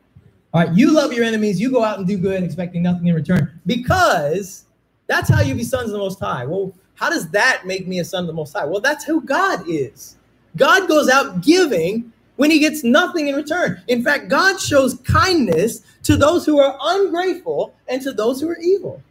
All 0.53 0.65
right, 0.65 0.73
you 0.75 0.91
love 0.91 1.13
your 1.13 1.25
enemies, 1.25 1.59
you 1.59 1.69
go 1.69 1.83
out 1.83 1.99
and 1.99 2.07
do 2.07 2.17
good, 2.17 2.43
expecting 2.43 2.81
nothing 2.81 3.07
in 3.07 3.15
return, 3.15 3.59
because 3.65 4.64
that's 5.07 5.29
how 5.29 5.41
you 5.41 5.55
be 5.55 5.63
sons 5.63 5.85
of 5.85 5.91
the 5.91 5.97
Most 5.97 6.19
High. 6.19 6.45
Well, 6.45 6.73
how 6.95 7.09
does 7.09 7.29
that 7.31 7.65
make 7.65 7.87
me 7.87 7.99
a 7.99 8.05
son 8.05 8.23
of 8.23 8.27
the 8.27 8.33
Most 8.33 8.53
High? 8.53 8.65
Well, 8.65 8.81
that's 8.81 9.03
who 9.03 9.21
God 9.21 9.63
is. 9.67 10.17
God 10.57 10.87
goes 10.87 11.09
out 11.09 11.41
giving 11.41 12.11
when 12.37 12.51
he 12.51 12.59
gets 12.59 12.83
nothing 12.83 13.27
in 13.27 13.35
return. 13.35 13.81
In 13.87 14.03
fact, 14.03 14.29
God 14.29 14.59
shows 14.59 14.95
kindness 15.01 15.81
to 16.03 16.15
those 16.15 16.45
who 16.45 16.59
are 16.59 16.77
ungrateful 16.81 17.73
and 17.87 18.01
to 18.01 18.11
those 18.11 18.41
who 18.41 18.49
are 18.49 18.59
evil. 18.59 19.01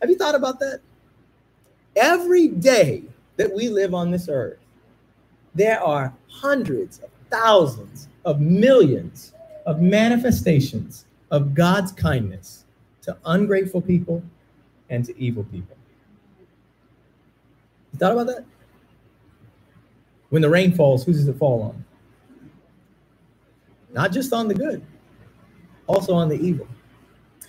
Have 0.00 0.10
you 0.10 0.16
thought 0.16 0.34
about 0.34 0.58
that? 0.60 0.80
Every 1.96 2.48
day 2.48 3.04
that 3.36 3.52
we 3.52 3.68
live 3.68 3.94
on 3.94 4.10
this 4.10 4.28
earth, 4.28 4.58
there 5.54 5.80
are 5.80 6.12
hundreds 6.28 6.98
of 6.98 7.10
thousands 7.30 8.08
of 8.24 8.40
millions 8.40 9.32
of 9.66 9.80
manifestations 9.80 11.06
of 11.30 11.54
God's 11.54 11.92
kindness 11.92 12.64
to 13.02 13.16
ungrateful 13.24 13.80
people 13.80 14.22
and 14.90 15.04
to 15.04 15.18
evil 15.18 15.44
people. 15.44 15.76
You 17.92 17.98
thought 17.98 18.12
about 18.12 18.26
that? 18.26 18.44
When 20.30 20.42
the 20.42 20.50
rain 20.50 20.72
falls, 20.72 21.04
who 21.04 21.12
does 21.12 21.28
it 21.28 21.36
fall 21.36 21.62
on? 21.62 21.84
Not 23.92 24.10
just 24.10 24.32
on 24.32 24.48
the 24.48 24.54
good, 24.54 24.84
also 25.86 26.12
on 26.14 26.28
the 26.28 26.36
evil. 26.36 26.66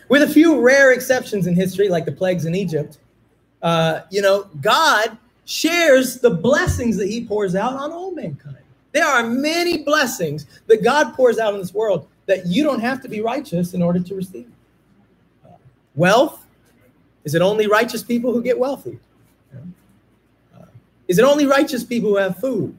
With 0.07 0.21
a 0.21 0.27
few 0.27 0.61
rare 0.61 0.91
exceptions 0.91 1.47
in 1.47 1.55
history, 1.55 1.89
like 1.89 2.05
the 2.05 2.11
plagues 2.11 2.45
in 2.45 2.53
Egypt, 2.53 2.99
uh, 3.63 4.01
you 4.11 4.21
know, 4.21 4.47
God 4.61 5.17
shares 5.45 6.19
the 6.19 6.29
blessings 6.29 6.97
that 6.97 7.07
he 7.07 7.25
pours 7.25 7.55
out 7.55 7.73
on 7.73 7.91
all 7.91 8.11
mankind. 8.11 8.57
There 8.91 9.05
are 9.05 9.23
many 9.23 9.83
blessings 9.83 10.45
that 10.67 10.83
God 10.83 11.15
pours 11.15 11.39
out 11.39 11.53
in 11.53 11.59
this 11.59 11.73
world 11.73 12.07
that 12.27 12.45
you 12.45 12.63
don't 12.63 12.79
have 12.79 13.01
to 13.01 13.09
be 13.09 13.21
righteous 13.21 13.73
in 13.73 13.81
order 13.81 13.99
to 13.99 14.15
receive. 14.15 14.49
Wealth, 15.95 16.44
is 17.25 17.36
it 17.36 17.41
only 17.41 17.67
righteous 17.67 18.03
people 18.03 18.32
who 18.32 18.41
get 18.41 18.58
wealthy? 18.58 19.00
Uh, 19.53 20.65
is 21.08 21.20
it 21.20 21.25
only 21.25 21.46
righteous 21.46 21.84
people 21.84 22.10
who 22.10 22.17
have 22.17 22.38
food? 22.38 22.77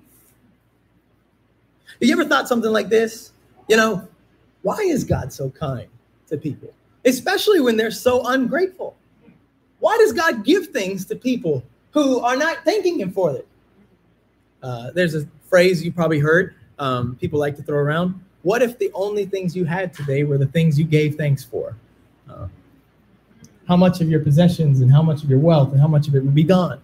Have 1.86 2.08
you 2.08 2.12
ever 2.12 2.24
thought 2.24 2.48
something 2.48 2.70
like 2.70 2.88
this? 2.88 3.32
You 3.68 3.76
know, 3.76 4.08
why 4.62 4.78
is 4.78 5.04
God 5.04 5.32
so 5.32 5.50
kind 5.50 5.88
to 6.28 6.36
people, 6.36 6.72
especially 7.04 7.60
when 7.60 7.76
they're 7.76 7.90
so 7.90 8.26
ungrateful? 8.26 8.96
Why 9.80 9.96
does 9.98 10.12
God 10.12 10.44
give 10.44 10.68
things 10.68 11.04
to 11.06 11.16
people 11.16 11.62
who 11.90 12.20
are 12.20 12.36
not 12.36 12.64
thanking 12.64 13.00
Him 13.00 13.12
for 13.12 13.32
it? 13.34 13.46
Uh, 14.62 14.90
there's 14.92 15.14
a 15.14 15.26
phrase 15.48 15.84
you 15.84 15.92
probably 15.92 16.18
heard 16.18 16.54
um, 16.78 17.16
people 17.16 17.38
like 17.38 17.56
to 17.56 17.62
throw 17.62 17.78
around. 17.78 18.20
What 18.42 18.62
if 18.62 18.78
the 18.78 18.90
only 18.94 19.26
things 19.26 19.56
you 19.56 19.64
had 19.64 19.92
today 19.92 20.22
were 20.22 20.38
the 20.38 20.46
things 20.46 20.78
you 20.78 20.84
gave 20.84 21.16
thanks 21.16 21.42
for? 21.42 21.76
Uh, 22.28 22.48
how 23.68 23.76
much 23.76 24.00
of 24.00 24.08
your 24.08 24.20
possessions 24.20 24.80
and 24.80 24.90
how 24.90 25.02
much 25.02 25.22
of 25.22 25.30
your 25.30 25.38
wealth 25.38 25.72
and 25.72 25.80
how 25.80 25.88
much 25.88 26.08
of 26.08 26.14
it 26.14 26.22
would 26.22 26.34
be 26.34 26.44
gone? 26.44 26.80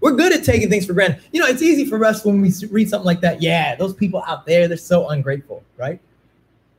We're 0.00 0.16
good 0.16 0.32
at 0.32 0.42
taking 0.42 0.68
things 0.68 0.84
for 0.86 0.94
granted. 0.94 1.22
You 1.30 1.40
know, 1.40 1.46
it's 1.46 1.62
easy 1.62 1.84
for 1.84 2.04
us 2.04 2.24
when 2.24 2.40
we 2.40 2.52
read 2.70 2.88
something 2.88 3.06
like 3.06 3.20
that. 3.20 3.40
Yeah, 3.40 3.76
those 3.76 3.94
people 3.94 4.24
out 4.26 4.44
there, 4.46 4.66
they're 4.66 4.76
so 4.76 5.08
ungrateful, 5.10 5.62
right? 5.76 6.00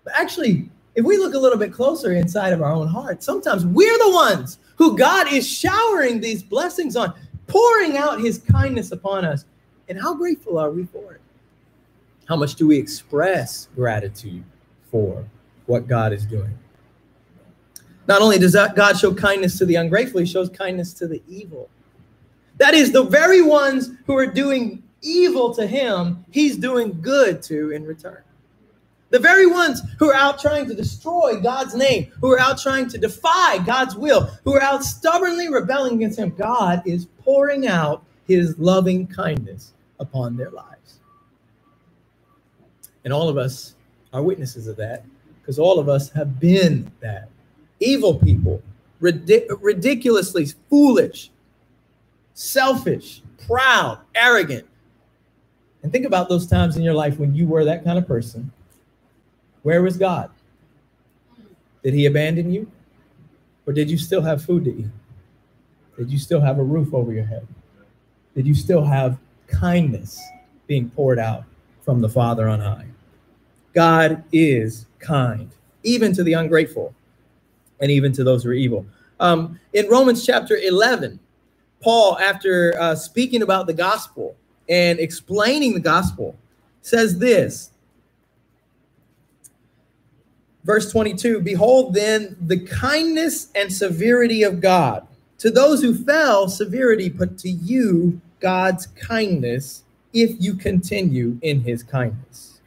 But 0.04 0.14
actually, 0.18 0.70
if 0.96 1.06
we 1.06 1.18
look 1.18 1.34
a 1.34 1.40
little 1.40 1.58
bit 1.58 1.72
closer 1.72 2.12
inside 2.12 2.52
of 2.52 2.62
our 2.62 2.74
own 2.74 2.88
heart, 2.88 3.24
sometimes 3.24 3.66
we're 3.66 3.98
the 3.98 4.12
ones 4.12 4.60
who 4.76 4.98
God 4.98 5.32
is 5.32 5.50
showering 5.50 6.20
these 6.20 6.44
blessings 6.44 6.98
on, 6.98 7.14
pouring 7.48 7.96
out 7.96 8.20
his 8.20 8.40
kindness 8.40 8.92
upon 8.92 9.24
us 9.24 9.46
and 9.88 10.00
how 10.00 10.14
grateful 10.14 10.58
are 10.58 10.72
we 10.72 10.86
for 10.86 11.14
it? 11.14 11.22
How 12.28 12.36
much 12.36 12.56
do 12.56 12.68
we 12.68 12.78
express 12.78 13.68
gratitude 13.76 14.44
for 14.92 15.26
what 15.66 15.88
God 15.88 16.14
is 16.14 16.26
doing? 16.26 16.58
Not 18.08 18.22
only 18.22 18.38
does 18.38 18.56
God 18.76 18.98
show 18.98 19.14
kindness 19.14 19.58
to 19.58 19.66
the 19.66 19.76
ungrateful, 19.76 20.20
he 20.20 20.26
shows 20.26 20.50
kindness 20.50 20.94
to 20.96 21.08
the 21.08 21.22
evil. 21.28 21.70
That 22.58 22.74
is, 22.74 22.92
the 22.92 23.04
very 23.04 23.42
ones 23.42 23.92
who 24.06 24.18
are 24.18 24.28
doing 24.28 24.84
evil 25.02 25.54
to 25.56 25.66
him, 25.66 26.24
he's 26.32 26.58
doing 26.58 27.02
good 27.02 27.42
to 27.44 27.72
in 27.72 27.86
return. 27.86 28.22
The 29.10 29.20
very 29.20 29.46
ones 29.46 29.82
who 30.00 30.10
are 30.10 30.16
out 30.16 30.40
trying 30.40 30.68
to 30.68 30.74
destroy 30.74 31.40
God's 31.40 31.76
name, 31.76 32.12
who 32.20 32.32
are 32.32 32.40
out 32.40 32.60
trying 32.60 32.90
to 32.90 32.98
defy 32.98 33.60
God's 33.60 33.96
will, 33.96 34.26
who 34.44 34.56
are 34.56 34.62
out 34.62 34.84
stubbornly 34.84 35.50
rebelling 35.50 35.96
against 35.96 36.18
him, 36.18 36.34
God 36.36 36.82
is 36.86 37.06
pouring 37.24 37.68
out 37.68 38.04
his 38.28 38.58
loving 38.58 39.06
kindness 39.06 39.74
upon 40.00 40.36
their 40.36 40.50
lives. 40.50 41.00
And 43.04 43.14
all 43.14 43.30
of 43.30 43.38
us 43.38 43.76
are 44.14 44.24
witnesses 44.24 44.68
of 44.68 44.78
that 44.78 45.06
because 45.42 45.60
all 45.60 45.78
of 45.78 45.90
us 45.90 46.10
have 46.12 46.40
been 46.40 46.92
that. 47.02 47.30
Evil 47.84 48.16
people, 48.16 48.62
ridic- 49.02 49.48
ridiculously 49.62 50.48
foolish, 50.70 51.32
selfish, 52.34 53.22
proud, 53.48 54.00
arrogant. 54.16 54.66
And 55.82 55.92
think 55.92 56.06
about 56.06 56.30
those 56.30 56.48
times 56.48 56.78
in 56.78 56.84
your 56.84 56.94
life 56.94 57.20
when 57.20 57.36
you 57.36 57.46
were 57.46 57.66
that 57.66 57.84
kind 57.84 57.98
of 57.98 58.08
person. 58.08 58.52
Where 59.64 59.82
was 59.82 59.98
God? 59.98 60.30
Did 61.84 61.94
he 61.94 62.06
abandon 62.06 62.52
you? 62.52 62.72
Or 63.66 63.74
did 63.74 63.90
you 63.92 63.98
still 63.98 64.22
have 64.22 64.44
food 64.44 64.66
to 64.66 64.72
eat? 64.72 64.88
Did 65.98 66.10
you 66.10 66.18
still 66.18 66.42
have 66.42 66.60
a 66.60 66.64
roof 66.64 66.94
over 66.94 67.14
your 67.14 67.26
head? 67.26 67.48
Did 68.36 68.48
you 68.48 68.56
still 68.56 68.84
have 68.84 69.18
kindness 69.48 70.22
being 70.68 70.90
poured 70.90 71.20
out 71.20 71.44
from 71.84 72.02
the 72.02 72.10
Father 72.10 72.48
on 72.48 72.60
high. 72.60 72.86
God 73.74 74.24
is 74.32 74.86
kind, 75.00 75.50
even 75.84 76.14
to 76.14 76.24
the 76.24 76.34
ungrateful 76.34 76.94
and 77.84 77.92
even 77.92 78.14
to 78.14 78.24
those 78.24 78.44
who 78.44 78.50
are 78.50 78.54
evil. 78.54 78.86
Um, 79.20 79.60
in 79.74 79.90
Romans 79.90 80.26
chapter 80.26 80.56
11, 80.56 81.20
Paul, 81.82 82.18
after 82.18 82.80
uh, 82.80 82.96
speaking 82.96 83.42
about 83.42 83.68
the 83.68 83.74
gospel 83.74 84.38
and 84.70 85.00
explaining 85.00 85.74
the 85.74 85.82
gospel, 85.82 86.38
says 86.82 87.20
this. 87.20 87.72
Verse 90.64 90.90
22 90.94 91.42
Behold, 91.42 91.94
then, 91.94 92.38
the 92.40 92.60
kindness 92.66 93.50
and 93.54 93.72
severity 93.72 94.44
of 94.44 94.62
God. 94.62 95.06
To 95.40 95.52
those 95.52 95.82
who 95.82 95.94
fell, 95.94 96.48
severity, 96.48 97.10
but 97.10 97.38
to 97.40 97.50
you, 97.50 98.22
God's 98.40 98.88
kindness 98.88 99.84
if 100.14 100.32
you 100.40 100.54
continue 100.54 101.38
in 101.42 101.60
his 101.62 101.84
kindness. 101.84 102.62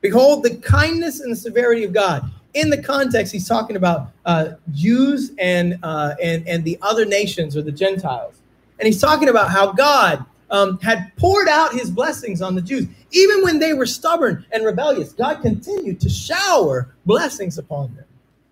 Behold 0.00 0.42
the 0.42 0.56
kindness 0.56 1.20
and 1.20 1.30
the 1.30 1.36
severity 1.36 1.84
of 1.84 1.92
God. 1.92 2.28
In 2.54 2.70
the 2.70 2.82
context, 2.82 3.32
he's 3.32 3.46
talking 3.46 3.76
about 3.76 4.12
uh, 4.24 4.50
Jews 4.72 5.32
and, 5.38 5.78
uh, 5.82 6.14
and, 6.22 6.46
and 6.48 6.64
the 6.64 6.78
other 6.82 7.04
nations 7.04 7.56
or 7.56 7.62
the 7.62 7.72
Gentiles. 7.72 8.40
And 8.78 8.86
he's 8.86 9.00
talking 9.00 9.28
about 9.28 9.50
how 9.50 9.72
God 9.72 10.24
um, 10.50 10.78
had 10.80 11.12
poured 11.16 11.48
out 11.48 11.72
his 11.72 11.90
blessings 11.90 12.40
on 12.40 12.54
the 12.54 12.62
Jews. 12.62 12.86
Even 13.10 13.42
when 13.42 13.58
they 13.58 13.74
were 13.74 13.86
stubborn 13.86 14.46
and 14.52 14.64
rebellious, 14.64 15.12
God 15.12 15.42
continued 15.42 16.00
to 16.00 16.08
shower 16.08 16.94
blessings 17.06 17.58
upon 17.58 17.94
them. 17.94 18.04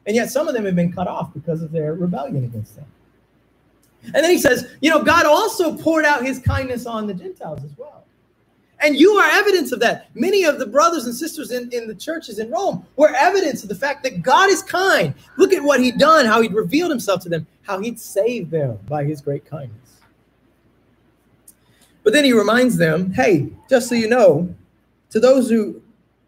And 0.06 0.14
yet 0.14 0.30
some 0.30 0.46
of 0.46 0.54
them 0.54 0.64
have 0.64 0.76
been 0.76 0.92
cut 0.92 1.08
off 1.08 1.32
because 1.34 1.62
of 1.62 1.72
their 1.72 1.94
rebellion 1.94 2.44
against 2.44 2.76
them. 2.76 2.86
And 4.04 4.14
then 4.14 4.30
he 4.30 4.38
says, 4.38 4.70
you 4.80 4.90
know, 4.90 5.02
God 5.02 5.26
also 5.26 5.76
poured 5.76 6.04
out 6.04 6.24
his 6.24 6.38
kindness 6.38 6.86
on 6.86 7.06
the 7.06 7.14
Gentiles 7.14 7.64
as 7.64 7.76
well. 7.76 8.04
And 8.80 8.96
you 8.96 9.12
are 9.12 9.30
evidence 9.30 9.72
of 9.72 9.80
that. 9.80 10.08
Many 10.14 10.44
of 10.44 10.58
the 10.58 10.66
brothers 10.66 11.06
and 11.06 11.14
sisters 11.14 11.50
in, 11.50 11.70
in 11.72 11.88
the 11.88 11.94
churches 11.94 12.38
in 12.38 12.50
Rome 12.50 12.84
were 12.96 13.14
evidence 13.14 13.62
of 13.62 13.68
the 13.68 13.74
fact 13.74 14.02
that 14.02 14.22
God 14.22 14.50
is 14.50 14.62
kind. 14.62 15.14
Look 15.38 15.52
at 15.52 15.62
what 15.62 15.80
he'd 15.80 15.98
done, 15.98 16.26
how 16.26 16.42
he'd 16.42 16.52
revealed 16.52 16.90
himself 16.90 17.22
to 17.22 17.28
them, 17.28 17.46
how 17.62 17.80
he'd 17.80 17.98
saved 17.98 18.50
them 18.50 18.78
by 18.86 19.04
his 19.04 19.20
great 19.20 19.46
kindness. 19.46 20.00
But 22.04 22.12
then 22.12 22.24
he 22.24 22.32
reminds 22.32 22.76
them, 22.76 23.12
hey, 23.12 23.48
just 23.68 23.88
so 23.88 23.94
you 23.94 24.08
know, 24.08 24.54
to 25.10 25.20
those 25.20 25.48
who 25.48 25.82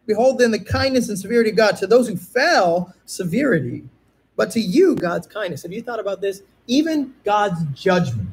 behold 0.06 0.38
then 0.38 0.50
the 0.50 0.58
kindness 0.58 1.10
and 1.10 1.18
severity 1.18 1.50
of 1.50 1.56
God, 1.56 1.76
to 1.76 1.86
those 1.86 2.08
who 2.08 2.16
fell, 2.16 2.94
severity, 3.04 3.84
but 4.36 4.50
to 4.52 4.60
you, 4.60 4.94
God's 4.94 5.26
kindness. 5.26 5.62
Have 5.62 5.72
you 5.72 5.82
thought 5.82 6.00
about 6.00 6.22
this? 6.22 6.42
even 6.68 7.14
God's 7.24 7.64
judgment, 7.74 8.28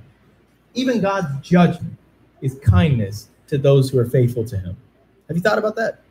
even 0.75 1.01
God's 1.01 1.27
judgment 1.41 1.97
is 2.41 2.59
kindness 2.59 3.29
to 3.47 3.57
those 3.57 3.89
who 3.89 3.99
are 3.99 4.05
faithful 4.05 4.43
to 4.45 4.57
him. 4.57 4.77
Have 5.27 5.37
you 5.37 5.41
thought 5.41 5.57
about 5.57 5.75
that? 5.75 6.01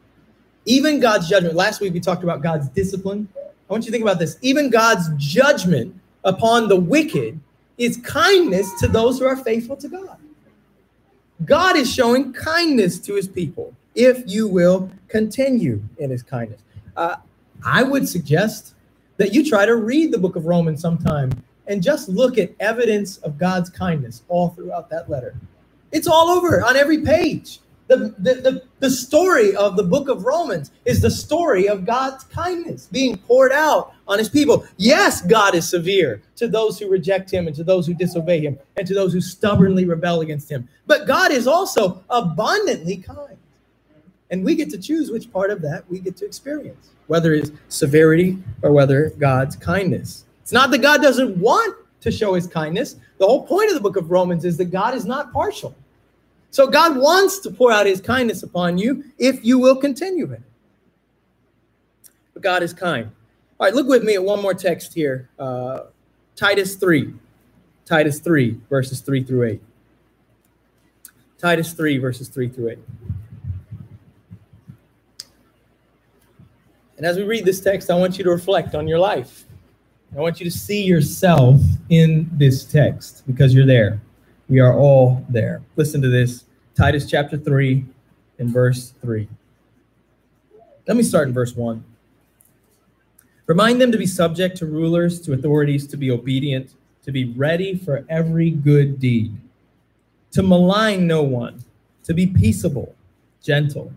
Even 0.67 1.01
God's 1.01 1.29
judgment. 1.29 1.55
Last 1.55 1.81
week 1.81 1.93
we 1.93 2.01
talked 2.01 2.23
about 2.23 2.43
God's 2.43 2.69
discipline. 2.69 3.29
I 3.37 3.73
want 3.73 3.85
you 3.85 3.91
to 3.91 3.93
think 3.93 4.03
about 4.03 4.19
this. 4.19 4.39
Even 4.43 4.71
God's 4.71 5.09
judgment 5.17 5.99
upon 6.25 6.69
the 6.69 6.77
wicked 6.77 7.39
is 7.79 7.97
kindness 7.99 8.73
to 8.81 8.89
those 8.89 9.19
who 9.19 9.27
are 9.27 9.37
faithful 9.37 9.77
to 9.77 9.89
God. 9.89 10.19
God 11.45 11.77
is 11.77 11.93
showing 11.93 12.33
kindness 12.33 12.99
to 13.01 13.15
his 13.15 13.29
people 13.29 13.75
if 13.95 14.23
you 14.27 14.49
will 14.49 14.91
continue 15.09 15.83
in 15.99 16.11
his 16.11 16.23
kindness. 16.23 16.61
Uh, 16.97 17.17
I 17.65 17.83
would 17.83 18.09
suggest 18.09 18.75
that 19.17 19.33
you 19.33 19.49
try 19.49 19.67
to 19.67 19.77
read 19.77 20.13
the 20.13 20.19
book 20.19 20.37
of 20.37 20.47
Romans 20.47 20.81
sometime 20.81 21.31
and 21.67 21.83
just 21.83 22.09
look 22.09 22.39
at 22.39 22.53
evidence 22.61 23.19
of 23.19 23.39
God's 23.39 23.71
kindness 23.71 24.23
all 24.29 24.51
throughout 24.51 24.91
that 24.91 25.09
letter. 25.09 25.35
It's 25.95 26.09
all 26.09 26.29
over 26.29 26.65
on 26.65 26.77
every 26.77 27.03
page. 27.03 27.61
The, 27.87 28.15
the, 28.19 28.35
the, 28.35 28.63
the 28.81 28.91
story 28.91 29.55
of 29.55 29.77
the 29.77 29.85
book 29.85 30.09
of 30.09 30.25
Romans 30.25 30.73
is 30.85 31.01
the 31.01 31.11
story 31.11 31.69
of 31.69 31.87
God's 31.87 32.25
kindness 32.25 32.89
being 32.91 33.17
poured 33.17 33.53
out 33.53 33.93
on 34.09 34.19
his 34.19 34.29
people. 34.29 34.67
Yes, 34.77 35.23
God 35.23 35.55
is 35.55 35.69
severe 35.69 36.21
to 36.35 36.49
those 36.49 36.81
who 36.81 36.91
reject 36.91 37.31
him 37.31 37.47
and 37.47 37.55
to 37.55 37.63
those 37.63 37.87
who 37.87 37.95
disobey 37.95 38.41
him 38.41 38.59
and 38.77 38.89
to 38.89 38.95
those 38.95 39.13
who 39.13 39.21
stubbornly 39.21 39.85
rebel 39.85 40.23
against 40.23 40.51
him. 40.51 40.69
But 40.87 41.07
God 41.07 41.31
is 41.31 41.47
also 41.47 42.03
abundantly 42.11 42.97
kind. 42.97 43.37
And 44.31 44.45
we 44.45 44.57
get 44.57 44.71
to 44.71 44.79
choose 44.79 45.13
which 45.13 45.33
part 45.33 45.51
of 45.51 45.63
that 45.63 45.89
we 45.89 46.01
get 46.01 46.17
to 46.17 46.27
experience, 46.27 46.89
whether 47.07 47.35
it's 47.35 47.53
severity 47.69 48.39
or 48.63 48.73
whether 48.73 49.11
God's 49.11 49.55
kindness. 49.55 50.25
It's 50.43 50.53
not 50.53 50.73
that 50.73 50.79
God 50.79 51.03
doesn't 51.03 51.37
want 51.37 51.77
to 52.01 52.11
show 52.11 52.35
his 52.35 52.49
kindness. 52.49 52.97
The 53.19 53.27
whole 53.27 53.47
point 53.47 53.69
of 53.69 53.75
the 53.75 53.81
book 53.81 53.97
of 53.97 54.11
Romans 54.11 54.45
is 54.45 54.57
that 54.57 54.67
God 54.67 54.95
is 54.95 55.05
not 55.05 55.33
partial. 55.33 55.75
So 56.55 56.69
God 56.69 56.97
wants 56.97 57.41
to 57.41 57.51
pour 57.51 57.73
out 57.73 57.85
his 57.85 58.01
kindness 58.01 58.45
upon 58.45 58.79
you 58.79 59.03
if 59.19 59.45
you 59.45 59.59
will 59.59 59.75
continue 59.75 60.31
it. 60.31 60.41
But 62.33 62.45
God 62.45 62.63
is 62.63 62.73
kind. 62.73 63.11
All 63.59 63.67
right, 63.67 63.75
look 63.75 63.89
with 63.89 64.05
me 64.05 64.15
at 64.15 64.23
one 64.23 64.41
more 64.41 64.55
text 64.55 64.95
here 64.95 65.29
uh, 65.37 65.87
Titus 66.37 66.77
3. 66.77 67.13
Titus 67.85 68.21
3, 68.21 68.61
verses 68.71 69.01
3 69.01 69.25
through 69.25 69.49
8. 69.49 69.63
Titus 71.39 71.73
3, 71.73 71.99
verses 71.99 72.29
3 72.29 72.49
through 72.49 72.69
8. 72.69 72.79
And 76.99 77.05
as 77.05 77.17
we 77.17 77.25
read 77.25 77.45
this 77.45 77.61
text, 77.61 77.91
I 77.91 77.97
want 77.97 78.17
you 78.17 78.23
to 78.23 78.31
reflect 78.31 78.77
on 78.77 78.87
your 78.87 79.01
life. 79.01 79.43
I 80.17 80.21
want 80.21 80.39
you 80.39 80.45
to 80.45 80.57
see 80.57 80.85
yourself 80.85 81.61
in 81.89 82.31
this 82.35 82.63
text 82.65 83.25
because 83.27 83.53
you're 83.53 83.67
there. 83.67 84.01
We 84.49 84.61
are 84.61 84.77
all 84.77 85.25
there. 85.29 85.63
Listen 85.77 86.03
to 86.03 86.09
this 86.09 86.45
Titus 86.75 87.09
chapter 87.09 87.39
3 87.39 87.85
and 88.39 88.51
verse 88.51 88.93
3. 89.01 89.27
Let 90.87 90.97
me 90.97 91.03
start 91.03 91.29
in 91.29 91.35
verse 91.35 91.57
1. 91.57 91.83
Remind 93.47 93.81
them 93.81 93.91
to 93.91 93.99
be 93.99 94.07
subject 94.07 94.57
to 94.59 94.67
rulers, 94.67 95.21
to 95.23 95.33
authorities, 95.33 95.87
to 95.87 95.97
be 95.97 96.11
obedient, 96.11 96.75
to 97.05 97.13
be 97.13 97.25
ready 97.25 97.75
for 97.75 98.05
every 98.09 98.51
good 98.51 98.99
deed, 98.99 99.35
to 100.33 100.43
malign 100.43 101.07
no 101.07 101.23
one, 101.23 101.65
to 102.05 102.13
be 102.13 102.27
peaceable, 102.27 102.95
gentle, 103.43 103.93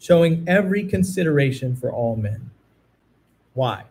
showing 0.00 0.44
every 0.48 0.84
consideration 0.84 1.76
for 1.76 1.92
all 1.92 2.16
men. 2.16 2.50
Why? 3.54 3.84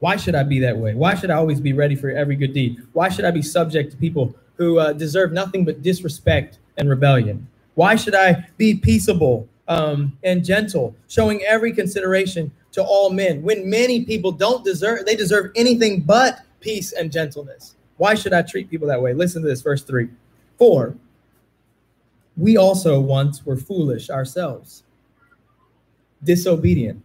Why 0.00 0.16
should 0.16 0.34
I 0.34 0.42
be 0.42 0.58
that 0.60 0.76
way? 0.76 0.94
Why 0.94 1.14
should 1.14 1.30
I 1.30 1.34
always 1.34 1.60
be 1.60 1.72
ready 1.72 1.94
for 1.94 2.10
every 2.10 2.34
good 2.34 2.52
deed? 2.52 2.82
Why 2.92 3.08
should 3.08 3.24
I 3.24 3.30
be 3.30 3.42
subject 3.42 3.92
to 3.92 3.96
people 3.96 4.34
who 4.60 4.78
uh, 4.78 4.92
deserve 4.92 5.32
nothing 5.32 5.64
but 5.64 5.80
disrespect 5.80 6.58
and 6.76 6.88
rebellion? 6.90 7.48
Why 7.76 7.96
should 7.96 8.14
I 8.14 8.46
be 8.58 8.74
peaceable 8.74 9.48
um, 9.68 10.18
and 10.22 10.44
gentle, 10.44 10.94
showing 11.08 11.42
every 11.44 11.72
consideration 11.72 12.52
to 12.72 12.84
all 12.84 13.08
men 13.08 13.42
when 13.42 13.68
many 13.70 14.04
people 14.04 14.30
don't 14.30 14.62
deserve, 14.62 15.06
they 15.06 15.16
deserve 15.16 15.50
anything 15.56 16.02
but 16.02 16.42
peace 16.60 16.92
and 16.92 17.10
gentleness? 17.10 17.74
Why 17.96 18.14
should 18.14 18.34
I 18.34 18.42
treat 18.42 18.68
people 18.68 18.86
that 18.88 19.00
way? 19.00 19.14
Listen 19.14 19.40
to 19.40 19.48
this, 19.48 19.62
verse 19.62 19.82
three. 19.82 20.10
4. 20.58 20.94
we 22.36 22.58
also 22.58 23.00
once 23.00 23.46
were 23.46 23.56
foolish 23.56 24.10
ourselves, 24.10 24.82
disobedient, 26.22 27.02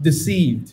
deceived, 0.00 0.72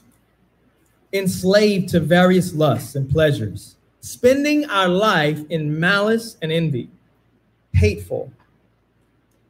enslaved 1.12 1.90
to 1.90 2.00
various 2.00 2.54
lusts 2.54 2.96
and 2.96 3.10
pleasures, 3.10 3.76
spending 4.02 4.66
our 4.66 4.90
life 4.90 5.40
in 5.50 5.80
malice 5.80 6.36
and 6.42 6.52
envy, 6.52 6.90
hateful, 7.74 8.32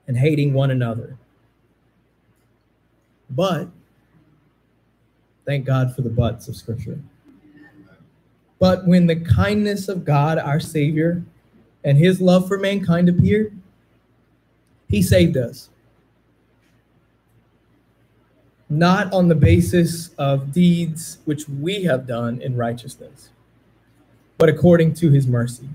and 0.07 0.17
hating 0.17 0.53
one 0.53 0.69
another. 0.71 1.17
But 3.29 3.69
thank 5.45 5.65
God 5.65 5.95
for 5.95 6.01
the 6.01 6.09
buts 6.09 6.47
of 6.47 6.55
Scripture. 6.55 6.99
But 8.59 8.85
when 8.85 9.07
the 9.07 9.15
kindness 9.15 9.87
of 9.87 10.05
God, 10.05 10.37
our 10.37 10.59
Savior, 10.59 11.23
and 11.83 11.97
his 11.97 12.21
love 12.21 12.47
for 12.47 12.59
mankind 12.59 13.09
appeared, 13.09 13.57
he 14.87 15.01
saved 15.01 15.37
us. 15.37 15.69
Not 18.69 19.11
on 19.13 19.29
the 19.29 19.35
basis 19.35 20.13
of 20.17 20.51
deeds 20.51 21.17
which 21.25 21.47
we 21.49 21.83
have 21.85 22.05
done 22.05 22.41
in 22.41 22.55
righteousness, 22.55 23.29
but 24.41 24.49
according 24.49 24.91
to 24.91 25.11
his 25.11 25.27
mercy, 25.27 25.69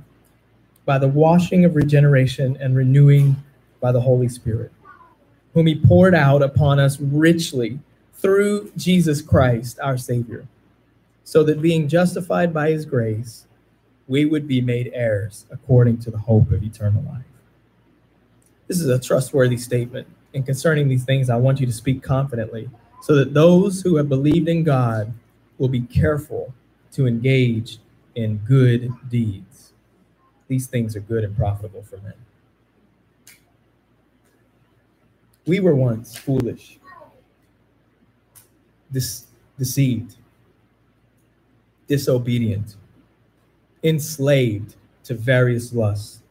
by 0.85 0.98
the 0.98 1.07
washing 1.07 1.64
of 1.64 1.76
regeneration 1.76 2.57
and 2.61 2.74
renewing 2.74 3.37
by 3.81 3.92
the 3.92 4.00
Holy 4.00 4.29
Spirit, 4.29 4.72
whom 5.55 5.68
he 5.68 5.76
poured 5.76 6.16
out 6.16 6.42
upon 6.42 6.81
us 6.81 6.98
richly 7.00 7.79
through 8.14 8.72
Jesus 8.76 9.22
Christ, 9.22 9.79
our 9.79 9.96
Savior, 9.96 10.48
so 11.22 11.44
that 11.44 11.62
being 11.62 11.87
justified 11.87 12.52
by 12.52 12.72
his 12.72 12.85
grace, 12.85 13.46
we 14.09 14.24
would 14.24 14.48
be 14.48 14.61
made 14.61 14.90
heirs 14.92 15.46
according 15.52 15.98
to 15.98 16.11
the 16.11 16.18
hope 16.18 16.50
of 16.50 16.64
eternal 16.64 17.05
life. 17.05 17.22
This 18.66 18.81
is 18.81 18.88
a 18.88 18.98
trustworthy 18.98 19.59
statement. 19.59 20.09
And 20.35 20.44
concerning 20.44 20.88
these 20.88 21.05
things, 21.05 21.31
I 21.31 21.37
want 21.37 21.61
you 21.61 21.66
to 21.66 21.72
speak 21.72 22.02
confidently 22.02 22.68
so 23.02 23.14
that 23.14 23.33
those 23.33 23.83
who 23.83 23.94
have 23.94 24.09
believed 24.09 24.48
in 24.48 24.64
God 24.64 25.14
will 25.57 25.68
be 25.68 25.83
careful 25.83 26.52
to 26.94 27.07
engage 27.07 27.79
in 28.16 28.38
good 28.38 28.90
deeds. 29.09 29.72
These 30.48 30.66
things 30.66 30.96
are 30.96 31.00
good 31.00 31.22
and 31.22 31.37
profitable 31.37 31.83
for 31.83 31.98
men. 31.98 32.14
We 35.46 35.61
were 35.61 35.76
once 35.76 36.16
foolish, 36.16 36.79
dis- 38.90 39.26
deceived, 39.59 40.16
disobedient, 41.87 42.74
enslaved 43.85 44.74
to 45.05 45.14
various 45.14 45.72
lusts, 45.72 46.22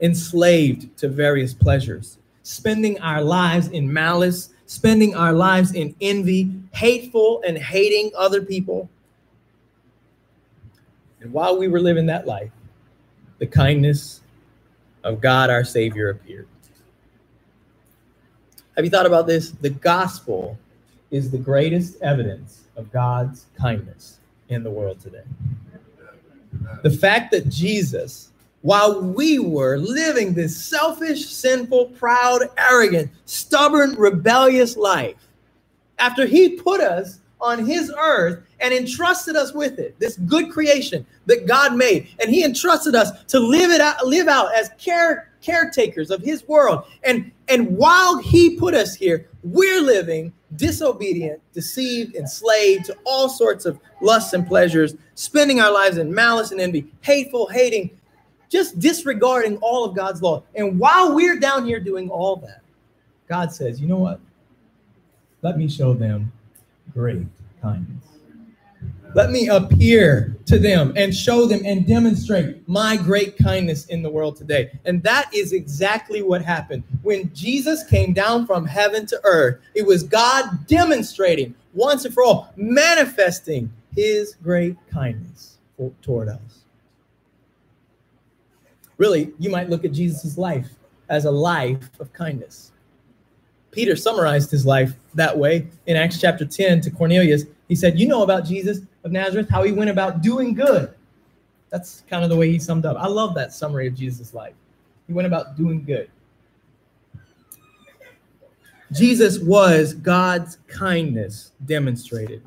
enslaved 0.00 0.94
to 0.98 1.08
various 1.08 1.54
pleasures, 1.54 2.18
spending 2.42 3.00
our 3.00 3.22
lives 3.22 3.68
in 3.68 3.90
malice, 3.90 4.50
spending 4.66 5.14
our 5.14 5.32
lives 5.32 5.72
in 5.74 5.94
envy, 6.02 6.50
hateful 6.72 7.42
and 7.46 7.56
hating 7.56 8.10
other 8.16 8.42
people. 8.42 8.90
And 11.26 11.32
while 11.32 11.58
we 11.58 11.66
were 11.66 11.80
living 11.80 12.06
that 12.06 12.24
life, 12.24 12.52
the 13.38 13.48
kindness 13.48 14.20
of 15.02 15.20
God 15.20 15.50
our 15.50 15.64
Savior 15.64 16.10
appeared. 16.10 16.46
Have 18.76 18.84
you 18.84 18.92
thought 18.92 19.06
about 19.06 19.26
this? 19.26 19.50
The 19.50 19.70
gospel 19.70 20.56
is 21.10 21.32
the 21.32 21.38
greatest 21.38 22.00
evidence 22.00 22.66
of 22.76 22.92
God's 22.92 23.46
kindness 23.58 24.20
in 24.50 24.62
the 24.62 24.70
world 24.70 25.00
today. 25.00 25.24
The 26.84 26.92
fact 26.92 27.32
that 27.32 27.48
Jesus, 27.48 28.30
while 28.62 29.02
we 29.02 29.40
were 29.40 29.78
living 29.78 30.32
this 30.32 30.56
selfish, 30.56 31.26
sinful, 31.26 31.86
proud, 31.86 32.42
arrogant, 32.56 33.10
stubborn, 33.24 33.96
rebellious 33.96 34.76
life, 34.76 35.16
after 35.98 36.24
he 36.24 36.50
put 36.50 36.80
us 36.80 37.18
on 37.40 37.64
his 37.64 37.92
earth 37.98 38.42
and 38.60 38.72
entrusted 38.72 39.36
us 39.36 39.52
with 39.52 39.78
it, 39.78 39.98
this 39.98 40.16
good 40.18 40.50
creation 40.50 41.04
that 41.26 41.46
God 41.46 41.76
made, 41.76 42.08
and 42.20 42.30
he 42.30 42.44
entrusted 42.44 42.94
us 42.94 43.24
to 43.26 43.38
live 43.38 43.70
it 43.70 43.80
out, 43.80 44.06
live 44.06 44.28
out 44.28 44.54
as 44.54 44.70
care 44.78 45.30
caretakers 45.42 46.10
of 46.10 46.20
his 46.22 46.46
world. 46.48 46.84
And, 47.04 47.30
and 47.48 47.76
while 47.76 48.18
he 48.18 48.56
put 48.56 48.74
us 48.74 48.96
here, 48.96 49.28
we're 49.44 49.80
living 49.80 50.32
disobedient, 50.56 51.40
deceived, 51.52 52.16
enslaved 52.16 52.86
to 52.86 52.96
all 53.04 53.28
sorts 53.28 53.64
of 53.64 53.78
lusts 54.00 54.32
and 54.32 54.46
pleasures, 54.46 54.94
spending 55.14 55.60
our 55.60 55.72
lives 55.72 55.98
in 55.98 56.12
malice 56.12 56.50
and 56.50 56.60
envy, 56.60 56.90
hateful, 57.00 57.46
hating, 57.48 57.90
just 58.48 58.78
disregarding 58.78 59.56
all 59.58 59.84
of 59.84 59.94
God's 59.94 60.22
law. 60.22 60.42
And 60.54 60.78
while 60.78 61.14
we're 61.14 61.38
down 61.38 61.64
here 61.66 61.80
doing 61.80 62.08
all 62.10 62.36
that, 62.36 62.62
God 63.28 63.52
says, 63.52 63.80
you 63.80 63.86
know 63.86 63.98
what? 63.98 64.20
Let 65.42 65.58
me 65.58 65.68
show 65.68 65.94
them 65.94 66.32
great 66.96 67.26
kindness. 67.60 68.04
Let 69.14 69.30
me 69.30 69.48
appear 69.48 70.36
to 70.46 70.58
them 70.58 70.94
and 70.96 71.14
show 71.14 71.46
them 71.46 71.60
and 71.64 71.86
demonstrate 71.86 72.66
my 72.66 72.96
great 72.96 73.36
kindness 73.36 73.86
in 73.86 74.02
the 74.02 74.10
world 74.10 74.36
today. 74.36 74.78
And 74.86 75.02
that 75.02 75.32
is 75.32 75.52
exactly 75.52 76.22
what 76.22 76.42
happened. 76.42 76.84
When 77.02 77.32
Jesus 77.34 77.84
came 77.84 78.14
down 78.14 78.46
from 78.46 78.66
heaven 78.66 79.04
to 79.06 79.20
earth, 79.24 79.60
it 79.74 79.86
was 79.86 80.02
God 80.02 80.66
demonstrating 80.66 81.54
once 81.74 82.06
and 82.06 82.14
for 82.14 82.24
all, 82.24 82.52
manifesting 82.56 83.70
his 83.94 84.34
great 84.42 84.76
kindness 84.90 85.58
toward 86.00 86.28
us. 86.28 86.64
Really, 88.96 89.32
you 89.38 89.50
might 89.50 89.68
look 89.68 89.84
at 89.84 89.92
Jesus' 89.92 90.38
life 90.38 90.70
as 91.10 91.26
a 91.26 91.30
life 91.30 91.90
of 92.00 92.12
kindness. 92.14 92.72
Peter 93.76 93.94
summarized 93.94 94.50
his 94.50 94.64
life 94.64 94.94
that 95.12 95.36
way 95.36 95.66
in 95.84 95.98
Acts 95.98 96.18
chapter 96.18 96.46
10 96.46 96.80
to 96.80 96.90
Cornelius. 96.90 97.44
He 97.68 97.74
said, 97.74 98.00
You 98.00 98.08
know 98.08 98.22
about 98.22 98.46
Jesus 98.46 98.80
of 99.04 99.12
Nazareth, 99.12 99.50
how 99.50 99.62
he 99.64 99.70
went 99.70 99.90
about 99.90 100.22
doing 100.22 100.54
good. 100.54 100.94
That's 101.68 102.02
kind 102.08 102.24
of 102.24 102.30
the 102.30 102.36
way 102.36 102.50
he 102.50 102.58
summed 102.58 102.86
up. 102.86 102.96
I 102.98 103.06
love 103.06 103.34
that 103.34 103.52
summary 103.52 103.86
of 103.86 103.94
Jesus' 103.94 104.32
life. 104.32 104.54
He 105.06 105.12
went 105.12 105.26
about 105.26 105.58
doing 105.58 105.84
good. 105.84 106.10
Jesus 108.92 109.40
was 109.40 109.92
God's 109.92 110.56
kindness 110.68 111.52
demonstrated. 111.66 112.42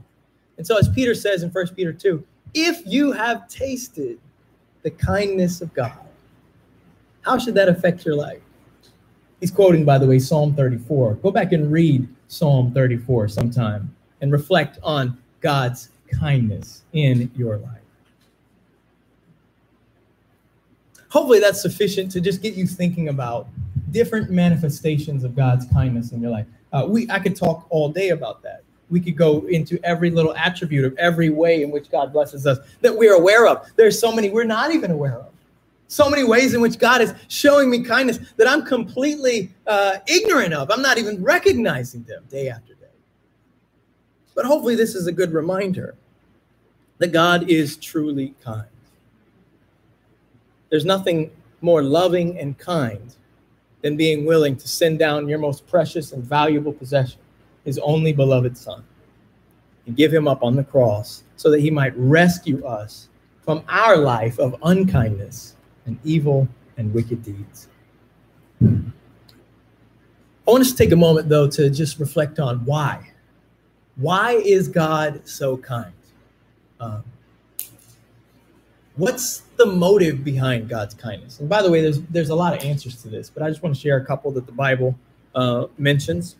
And 0.58 0.65
so, 0.65 0.80
as 0.80 0.89
Peter 0.89 1.13
says 1.13 1.44
in 1.44 1.52
1 1.52 1.68
Peter 1.76 1.94
2, 1.94 2.26
if 2.56 2.82
you 2.88 3.12
have 3.12 3.48
tasted 3.48 4.18
the 4.82 4.89
kindness 4.89 5.62
of 5.62 5.72
God, 5.76 5.94
how 7.22 7.38
should 7.38 7.54
that 7.54 7.70
affect 7.70 8.04
your 8.04 8.15
life? 8.15 8.42
He's 9.39 9.52
quoting, 9.52 9.86
by 9.86 9.97
the 9.97 10.06
way, 10.06 10.19
Psalm 10.19 10.54
34. 10.54 11.15
Go 11.15 11.32
back 11.32 11.54
and 11.54 11.71
read 11.71 12.08
Psalm 12.28 12.73
34 12.73 13.30
sometime 13.30 13.95
and 14.21 14.32
reflect 14.32 14.80
on 14.84 15.17
God's 15.39 15.89
kindness 16.12 16.84
in 16.93 17.32
your 17.36 17.58
life. 17.58 17.80
Hopefully, 21.10 21.39
that's 21.39 21.62
sufficient 21.62 22.12
to 22.12 22.21
just 22.21 22.41
get 22.41 22.54
you 22.54 22.67
thinking 22.67 23.10
about 23.10 23.47
different 23.91 24.30
manifestations 24.30 25.23
of 25.23 25.36
God's 25.36 25.65
kindness 25.65 26.12
in 26.12 26.21
your 26.21 26.32
life. 26.32 26.45
Uh, 26.71 26.86
we, 26.88 27.10
I 27.10 27.19
could 27.19 27.36
talk 27.36 27.65
all 27.69 27.89
day 27.89 28.10
about 28.10 28.43
that. 28.43 28.63
We 28.89 28.99
could 28.99 29.15
go 29.15 29.45
into 29.47 29.80
every 29.84 30.12
little 30.12 30.36
attribute 30.36 30.86
of 30.86 30.95
every 30.97 31.30
way 31.30 31.63
in 31.63 31.71
which 31.71 31.89
God 31.89 32.12
blesses 32.12 32.45
us 32.45 32.60
that 32.82 32.95
we're 32.95 33.15
aware 33.15 33.47
of. 33.47 33.67
There's 33.75 33.99
so 33.99 34.12
many 34.12 34.30
we're 34.30 34.43
not 34.43 34.73
even 34.73 34.91
aware 34.91 35.17
of. 35.17 35.32
So 35.89 36.08
many 36.08 36.23
ways 36.23 36.54
in 36.54 36.62
which 36.62 36.78
God 36.78 37.02
is 37.02 37.15
showing 37.30 37.67
me 37.67 37.82
kindness 37.82 38.19
that 38.38 38.47
I'm 38.47 38.63
completely 38.63 39.52
uh, 39.65 39.97
ignorant 40.06 40.54
of. 40.54 40.69
I'm 40.69 40.84
not 40.84 40.99
even 40.99 41.21
recognizing 41.21 42.04
them 42.04 42.23
day 42.30 42.47
after 42.47 42.75
day. 42.75 42.86
But 44.36 44.45
hopefully, 44.45 44.75
this 44.75 44.93
is 44.93 45.08
a 45.08 45.12
good 45.12 45.34
reminder 45.34 45.95
that 46.99 47.08
God 47.08 47.49
is 47.49 47.75
truly 47.75 48.36
kind. 48.39 48.67
There's 50.69 50.86
nothing 50.86 51.32
more 51.62 51.82
loving 51.82 52.38
and 52.38 52.56
kind 52.56 53.15
than 53.82 53.97
being 53.97 54.25
willing 54.25 54.58
to 54.58 54.67
send 54.67 54.99
down 54.99 55.28
your 55.28 55.39
most 55.39 55.65
precious 55.65 56.12
and 56.12 56.23
valuable 56.23 56.71
possession, 56.71 57.19
his 57.65 57.80
only 57.80 58.13
beloved 58.13 58.56
Son, 58.56 58.84
and 59.88 59.97
give 59.97 60.13
him 60.13 60.28
up 60.28 60.43
on 60.43 60.56
the 60.56 60.63
cross 60.63 61.23
so 61.36 61.49
that 61.49 61.62
he 61.62 61.71
might 61.71 61.97
rescue 61.97 62.63
us 62.63 63.10
from 63.41 63.63
our 63.67 63.97
life 63.97 64.38
of 64.38 64.56
unkindness 64.62 65.56
and 65.89 65.99
evil 66.04 66.47
and 66.78 66.93
wicked 66.93 67.23
deeds. 67.23 67.67
I 68.62 70.52
want 70.52 70.62
us 70.62 70.71
to 70.71 70.78
take 70.78 70.91
a 70.91 70.95
moment, 70.95 71.28
though, 71.30 71.49
to 71.49 71.69
just 71.69 71.99
reflect 71.99 72.39
on 72.39 72.63
why. 72.65 73.12
Why 73.95 74.34
is 74.34 74.67
God 74.67 75.28
so 75.28 75.58
kind? 75.58 75.91
Um, 76.80 77.04
what's 78.95 79.39
the 79.58 79.65
motive 79.65 80.23
behind 80.23 80.69
God's 80.69 80.93
kindness? 80.93 81.39
And 81.39 81.49
by 81.49 81.62
the 81.62 81.69
way, 81.69 81.82
there's 81.82 82.02
there's 82.04 82.30
a 82.30 82.36
lot 82.36 82.54
of 82.54 82.63
answers 82.63 83.02
to 83.02 83.10
this, 83.10 83.30
but 83.30 83.43
I 83.43 83.49
just 83.49 83.62
want 83.62 83.75
to 83.75 83.82
share 83.82 83.97
a 83.97 84.06
couple 84.06 84.32
that 84.32 84.45
the 84.45 84.54
Bible 84.54 84.97
uh, 85.36 85.65
mentions. 85.78 86.36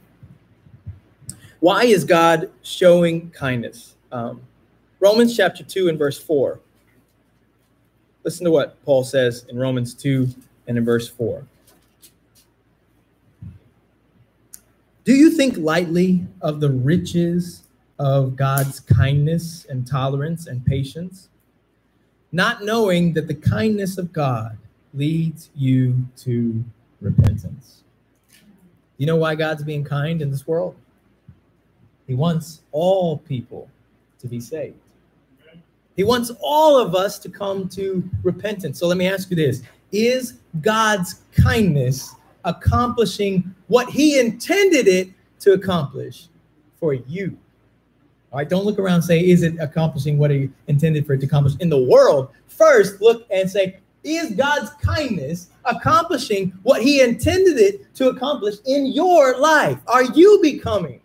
Why 1.60 1.84
is 1.84 2.06
God 2.06 2.50
showing 2.62 3.32
kindness? 3.32 3.96
Um, 4.12 4.42
Romans 5.00 5.36
chapter 5.36 5.64
2 5.64 5.90
and 5.90 5.98
verse 5.98 6.18
4. 6.18 6.60
Listen 8.24 8.46
to 8.46 8.52
what 8.52 8.84
Paul 8.84 9.04
says 9.04 9.46
in 9.50 9.58
Romans 9.58 9.94
2 9.94 10.28
and 10.68 10.78
in 10.78 10.86
verse 10.86 11.08
4. 11.08 11.44
Do 15.06 15.14
you 15.16 15.32
think 15.32 15.58
lightly 15.58 16.28
of 16.42 16.60
the 16.60 16.70
riches 16.70 17.64
of 17.98 18.36
God's 18.36 18.80
kindness 18.80 19.66
and 19.70 19.88
tolerance 19.88 20.48
and 20.48 20.66
patience, 20.66 21.30
not 22.32 22.64
knowing 22.64 23.14
that 23.14 23.28
the 23.28 23.34
kindness 23.34 23.98
of 23.98 24.14
God 24.14 24.58
leads 24.94 25.50
you 25.56 26.06
to 26.18 26.64
repentance? 27.02 27.84
You 28.98 29.06
know 29.06 29.16
why 29.16 29.36
God's 29.36 29.64
being 29.64 29.84
kind 29.86 30.22
in 30.22 30.30
this 30.30 30.46
world? 30.46 30.76
He 32.06 32.14
wants 32.14 32.62
all 32.72 33.18
people 33.18 33.70
to 34.20 34.28
be 34.28 34.42
saved. 34.42 34.76
He 36.00 36.06
wants 36.06 36.32
all 36.40 36.80
of 36.80 36.96
us 36.96 37.20
to 37.20 37.30
come 37.30 37.68
to 37.68 38.10
repentance. 38.24 38.80
So 38.80 38.88
let 38.88 38.98
me 38.98 39.06
ask 39.06 39.30
you 39.30 39.36
this 39.36 39.64
Is 39.92 40.36
God's 40.62 41.24
kindness 41.34 42.16
accomplishing 42.46 43.54
what 43.68 43.90
He 43.90 44.18
intended 44.18 44.88
it 44.88 45.10
to 45.42 45.52
accomplish 45.52 46.30
for 46.80 46.94
you? 46.94 47.38
All 48.32 48.38
right, 48.38 48.48
don't 48.48 48.64
look 48.64 48.80
around 48.80 48.96
and 48.96 49.04
say, 49.04 49.20
Is 49.20 49.44
it 49.44 49.56
accomplishing 49.60 50.18
what 50.18 50.32
He 50.32 50.50
intended 50.68 51.06
for 51.06 51.16
it 51.16 51.20
to 51.20 51.26
accomplish 51.26 51.56
in 51.60 51.68
the 51.68 51.84
world? 51.84 52.30
First, 52.48 53.02
look 53.02 53.28
and 53.30 53.52
say, 53.52 53.82
Is 54.06 54.32
God's 54.36 54.70
kindness 54.82 55.50
accomplishing 55.66 56.58
what 56.64 56.82
He 56.82 57.02
intended 57.02 57.58
it 57.58 57.94
to 57.96 58.08
accomplish 58.08 58.56
in 58.66 58.86
your 58.86 59.38
life? 59.38 59.80
Are 59.86 60.06
you 60.06 60.40
becoming 60.42 61.02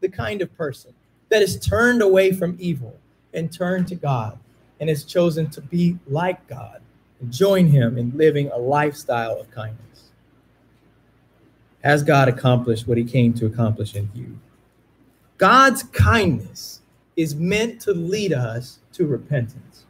the 0.00 0.08
kind 0.10 0.42
of 0.42 0.54
person 0.54 0.92
that 1.30 1.40
is 1.40 1.58
turned 1.60 2.02
away 2.02 2.30
from 2.30 2.58
evil? 2.60 2.94
And 3.34 3.52
turn 3.52 3.84
to 3.86 3.94
God 3.94 4.38
and 4.80 4.88
has 4.88 5.04
chosen 5.04 5.50
to 5.50 5.60
be 5.60 5.98
like 6.06 6.46
God 6.48 6.80
and 7.20 7.32
join 7.32 7.66
Him 7.66 7.98
in 7.98 8.16
living 8.16 8.50
a 8.50 8.58
lifestyle 8.58 9.38
of 9.38 9.50
kindness. 9.50 10.10
Has 11.82 12.02
God 12.02 12.28
accomplished 12.28 12.88
what 12.88 12.98
He 12.98 13.04
came 13.04 13.34
to 13.34 13.46
accomplish 13.46 13.94
in 13.94 14.10
you? 14.14 14.38
God's 15.38 15.82
kindness 15.82 16.80
is 17.16 17.34
meant 17.34 17.80
to 17.82 17.92
lead 17.92 18.32
us 18.32 18.78
to 18.92 19.06
repentance. 19.06 19.84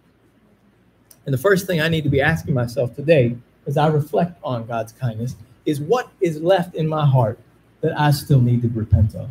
And 1.26 1.32
the 1.32 1.38
first 1.38 1.66
thing 1.66 1.80
I 1.80 1.88
need 1.88 2.04
to 2.04 2.10
be 2.10 2.20
asking 2.20 2.54
myself 2.54 2.94
today 2.94 3.36
as 3.66 3.76
I 3.76 3.86
reflect 3.86 4.38
on 4.42 4.66
God's 4.66 4.92
kindness 4.92 5.36
is 5.64 5.80
what 5.80 6.10
is 6.20 6.40
left 6.42 6.74
in 6.74 6.86
my 6.86 7.06
heart 7.06 7.38
that 7.80 7.98
I 7.98 8.10
still 8.10 8.40
need 8.40 8.62
to 8.62 8.68
repent 8.68 9.14
of? 9.14 9.28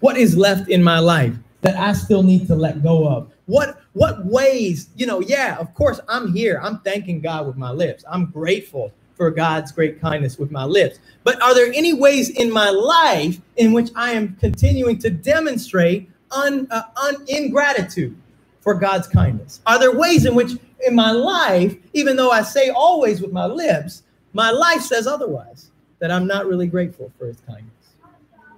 What 0.00 0.16
is 0.16 0.36
left 0.36 0.68
in 0.68 0.82
my 0.82 0.98
life 0.98 1.34
that 1.62 1.76
I 1.76 1.92
still 1.92 2.22
need 2.22 2.46
to 2.48 2.54
let 2.54 2.82
go 2.82 3.08
of? 3.08 3.32
What 3.46 3.80
what 3.92 4.24
ways, 4.26 4.90
you 4.96 5.06
know, 5.06 5.20
yeah, 5.20 5.56
of 5.58 5.72
course 5.74 6.00
I'm 6.08 6.32
here. 6.32 6.60
I'm 6.62 6.80
thanking 6.80 7.20
God 7.20 7.46
with 7.46 7.56
my 7.56 7.70
lips. 7.70 8.04
I'm 8.08 8.26
grateful 8.26 8.92
for 9.16 9.30
God's 9.30 9.72
great 9.72 10.00
kindness 10.00 10.38
with 10.38 10.50
my 10.50 10.64
lips. 10.64 10.98
But 11.24 11.40
are 11.42 11.54
there 11.54 11.72
any 11.72 11.94
ways 11.94 12.30
in 12.30 12.50
my 12.50 12.70
life 12.70 13.40
in 13.56 13.72
which 13.72 13.90
I 13.96 14.12
am 14.12 14.36
continuing 14.36 14.98
to 14.98 15.10
demonstrate 15.10 16.10
un, 16.30 16.68
uh, 16.70 16.82
un, 17.02 17.24
ingratitude 17.28 18.16
for 18.60 18.74
God's 18.74 19.08
kindness? 19.08 19.60
Are 19.66 19.78
there 19.78 19.96
ways 19.96 20.26
in 20.26 20.34
which 20.34 20.52
in 20.86 20.94
my 20.94 21.10
life, 21.10 21.74
even 21.94 22.16
though 22.16 22.30
I 22.30 22.42
say 22.42 22.68
always 22.68 23.22
with 23.22 23.32
my 23.32 23.46
lips, 23.46 24.02
my 24.34 24.50
life 24.50 24.82
says 24.82 25.06
otherwise, 25.06 25.70
that 25.98 26.10
I'm 26.10 26.26
not 26.26 26.46
really 26.46 26.66
grateful 26.66 27.10
for 27.18 27.26
his 27.26 27.40
kindness? 27.46 27.72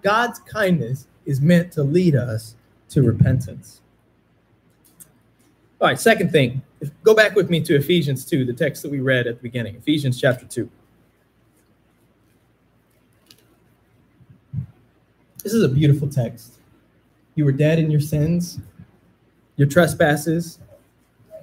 God's 0.03 0.41
kindness 0.41 1.07
is 1.25 1.41
meant 1.41 1.71
to 1.73 1.85
lead 1.85 2.17
us 2.17 2.57
to 2.91 3.03
repentance. 3.03 3.81
All 5.81 5.89
right, 5.89 5.99
second 5.99 6.33
thing, 6.33 6.63
go 7.03 7.15
back 7.15 7.37
with 7.37 7.51
me 7.51 7.61
to 7.61 7.77
Ephesians 7.77 8.25
2, 8.25 8.45
the 8.45 8.53
text 8.53 8.83
that 8.83 8.91
we 8.91 9.01
read 9.01 9.27
at 9.27 9.37
the 9.37 9.43
beginning, 9.43 9.77
Ephesians 9.77 10.21
chapter 10.21 10.45
2. 10.45 10.69
This 15.45 15.55
is 15.55 15.63
a 15.63 15.69
beautiful 15.69 16.09
text. 16.09 16.59
You 17.37 17.45
were 17.45 17.53
dead 17.53 17.79
in 17.79 17.91
your 17.91 18.01
sins, 18.01 18.59
your 19.57 19.69
trespasses, 19.69 20.59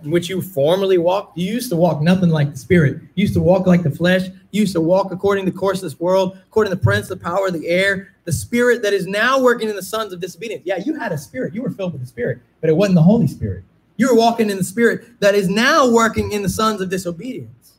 in 0.06 0.12
which 0.12 0.30
you 0.30 0.42
formerly 0.42 0.98
walked. 0.98 1.38
You 1.38 1.52
used 1.52 1.70
to 1.72 1.76
walk 1.76 2.02
nothing 2.02 2.30
like 2.30 2.52
the 2.52 2.58
Spirit. 2.58 3.02
You 3.16 3.24
used 3.24 3.34
to 3.34 3.42
walk 3.42 3.66
like 3.68 3.84
the 3.84 3.92
flesh. 3.92 4.28
You 4.52 4.62
used 4.62 4.74
to 4.74 4.82
walk 4.82 5.12
according 5.12 5.46
to 5.46 5.52
the 5.52 5.58
course 5.58 5.80
of 5.80 5.84
this 5.84 6.00
world, 6.00 6.38
according 6.48 6.72
to 6.72 6.78
the 6.78 6.84
prince, 6.84 7.10
the 7.10 7.18
power 7.18 7.48
of 7.48 7.54
the 7.54 7.68
air, 7.68 8.14
the 8.24 8.32
Spirit 8.32 8.82
that 8.84 8.94
is 8.94 9.08
now 9.08 9.42
working 9.42 9.68
in 9.68 9.76
the 9.76 9.84
sons 9.84 10.14
of 10.14 10.22
disobedience. 10.22 10.62
Yeah, 10.66 10.78
you 10.78 10.96
had 10.96 11.12
a 11.12 11.18
spirit. 11.18 11.54
You 11.54 11.64
were 11.64 11.72
filled 11.72 11.94
with 11.94 12.02
the 12.02 12.08
Spirit, 12.08 12.40
but 12.62 12.70
it 12.70 12.74
wasn't 12.74 12.96
the 12.96 13.02
Holy 13.02 13.28
Spirit. 13.28 13.64
You 13.98 14.10
were 14.10 14.16
walking 14.16 14.50
in 14.50 14.58
the 14.58 14.64
Spirit 14.64 15.20
that 15.20 15.36
is 15.36 15.50
now 15.50 15.90
working 15.90 16.32
in 16.32 16.42
the 16.42 16.50
sons 16.50 16.82
of 16.82 16.90
disobedience. 16.90 17.74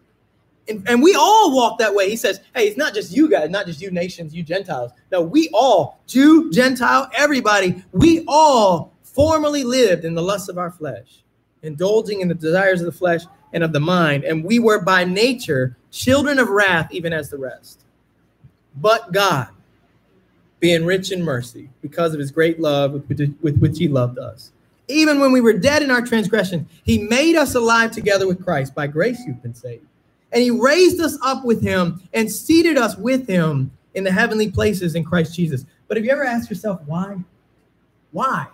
And, 0.68 0.86
and 0.88 1.00
we 1.00 1.14
all 1.14 1.54
walk 1.54 1.78
that 1.78 1.94
way. 1.94 2.10
He 2.10 2.16
says, 2.16 2.40
hey, 2.54 2.66
it's 2.66 2.76
not 2.76 2.92
just 2.92 3.12
you 3.14 3.30
guys, 3.30 3.50
not 3.50 3.66
just 3.66 3.80
you 3.80 3.92
nations, 3.92 4.34
you 4.34 4.42
Gentiles. 4.42 4.90
No, 5.12 5.20
we 5.20 5.48
all, 5.52 6.00
Jew, 6.08 6.50
Gentile, 6.50 7.08
everybody, 7.16 7.84
we 7.92 8.24
all 8.26 8.92
formerly 9.04 9.62
lived 9.62 10.04
in 10.04 10.14
the 10.14 10.22
lusts 10.22 10.48
of 10.48 10.58
our 10.58 10.72
flesh 10.72 11.22
indulging 11.62 12.20
in 12.20 12.28
the 12.28 12.34
desires 12.34 12.80
of 12.80 12.86
the 12.86 12.92
flesh 12.92 13.22
and 13.52 13.64
of 13.64 13.72
the 13.72 13.80
mind, 13.80 14.24
and 14.24 14.44
we 14.44 14.58
were 14.58 14.80
by 14.80 15.04
nature 15.04 15.76
children 15.90 16.38
of 16.38 16.48
wrath, 16.48 16.92
even 16.92 17.12
as 17.12 17.30
the 17.30 17.38
rest. 17.38 17.84
But 18.76 19.12
God, 19.12 19.48
being 20.60 20.84
rich 20.84 21.12
in 21.12 21.22
mercy, 21.22 21.70
because 21.80 22.12
of 22.12 22.20
his 22.20 22.30
great 22.30 22.60
love 22.60 22.92
with, 22.92 23.58
which 23.58 23.78
he 23.78 23.88
loved 23.88 24.18
us, 24.18 24.52
even 24.88 25.18
when 25.20 25.32
we 25.32 25.40
were 25.40 25.52
dead 25.52 25.82
in 25.82 25.90
our 25.90 26.02
transgression, 26.02 26.68
he 26.84 26.98
made 26.98 27.36
us 27.36 27.54
alive 27.54 27.90
together 27.90 28.26
with 28.26 28.44
Christ. 28.44 28.74
By 28.74 28.86
grace, 28.86 29.20
you've 29.26 29.42
been 29.42 29.54
saved. 29.54 29.84
And 30.32 30.42
he 30.42 30.50
raised 30.50 31.00
us 31.00 31.18
up 31.22 31.44
with 31.44 31.62
him 31.62 32.00
and 32.12 32.30
seated 32.30 32.76
us 32.76 32.96
with 32.96 33.26
him 33.26 33.70
in 33.94 34.04
the 34.04 34.12
heavenly 34.12 34.50
places 34.50 34.94
in 34.94 35.04
Christ 35.04 35.34
Jesus. 35.34 35.64
But 35.88 35.96
have 35.96 36.04
you 36.04 36.12
ever 36.12 36.24
asked 36.24 36.50
yourself 36.50 36.80
why? 36.86 37.16
Why? 38.12 38.46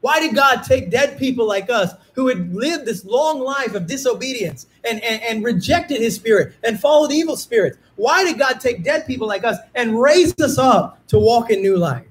Why 0.00 0.18
did 0.20 0.34
God 0.34 0.62
take 0.62 0.90
dead 0.90 1.18
people 1.18 1.46
like 1.46 1.68
us 1.68 1.92
who 2.14 2.28
had 2.28 2.54
lived 2.54 2.86
this 2.86 3.04
long 3.04 3.40
life 3.40 3.74
of 3.74 3.86
disobedience 3.86 4.66
and, 4.88 5.02
and, 5.02 5.22
and 5.22 5.44
rejected 5.44 6.00
his 6.00 6.14
spirit 6.14 6.54
and 6.64 6.80
followed 6.80 7.12
evil 7.12 7.36
spirits? 7.36 7.76
Why 7.96 8.24
did 8.24 8.38
God 8.38 8.60
take 8.60 8.82
dead 8.82 9.06
people 9.06 9.28
like 9.28 9.44
us 9.44 9.58
and 9.74 10.00
raise 10.00 10.34
us 10.40 10.56
up 10.56 11.06
to 11.08 11.18
walk 11.18 11.50
in 11.50 11.60
new 11.60 11.76
life? 11.76 12.06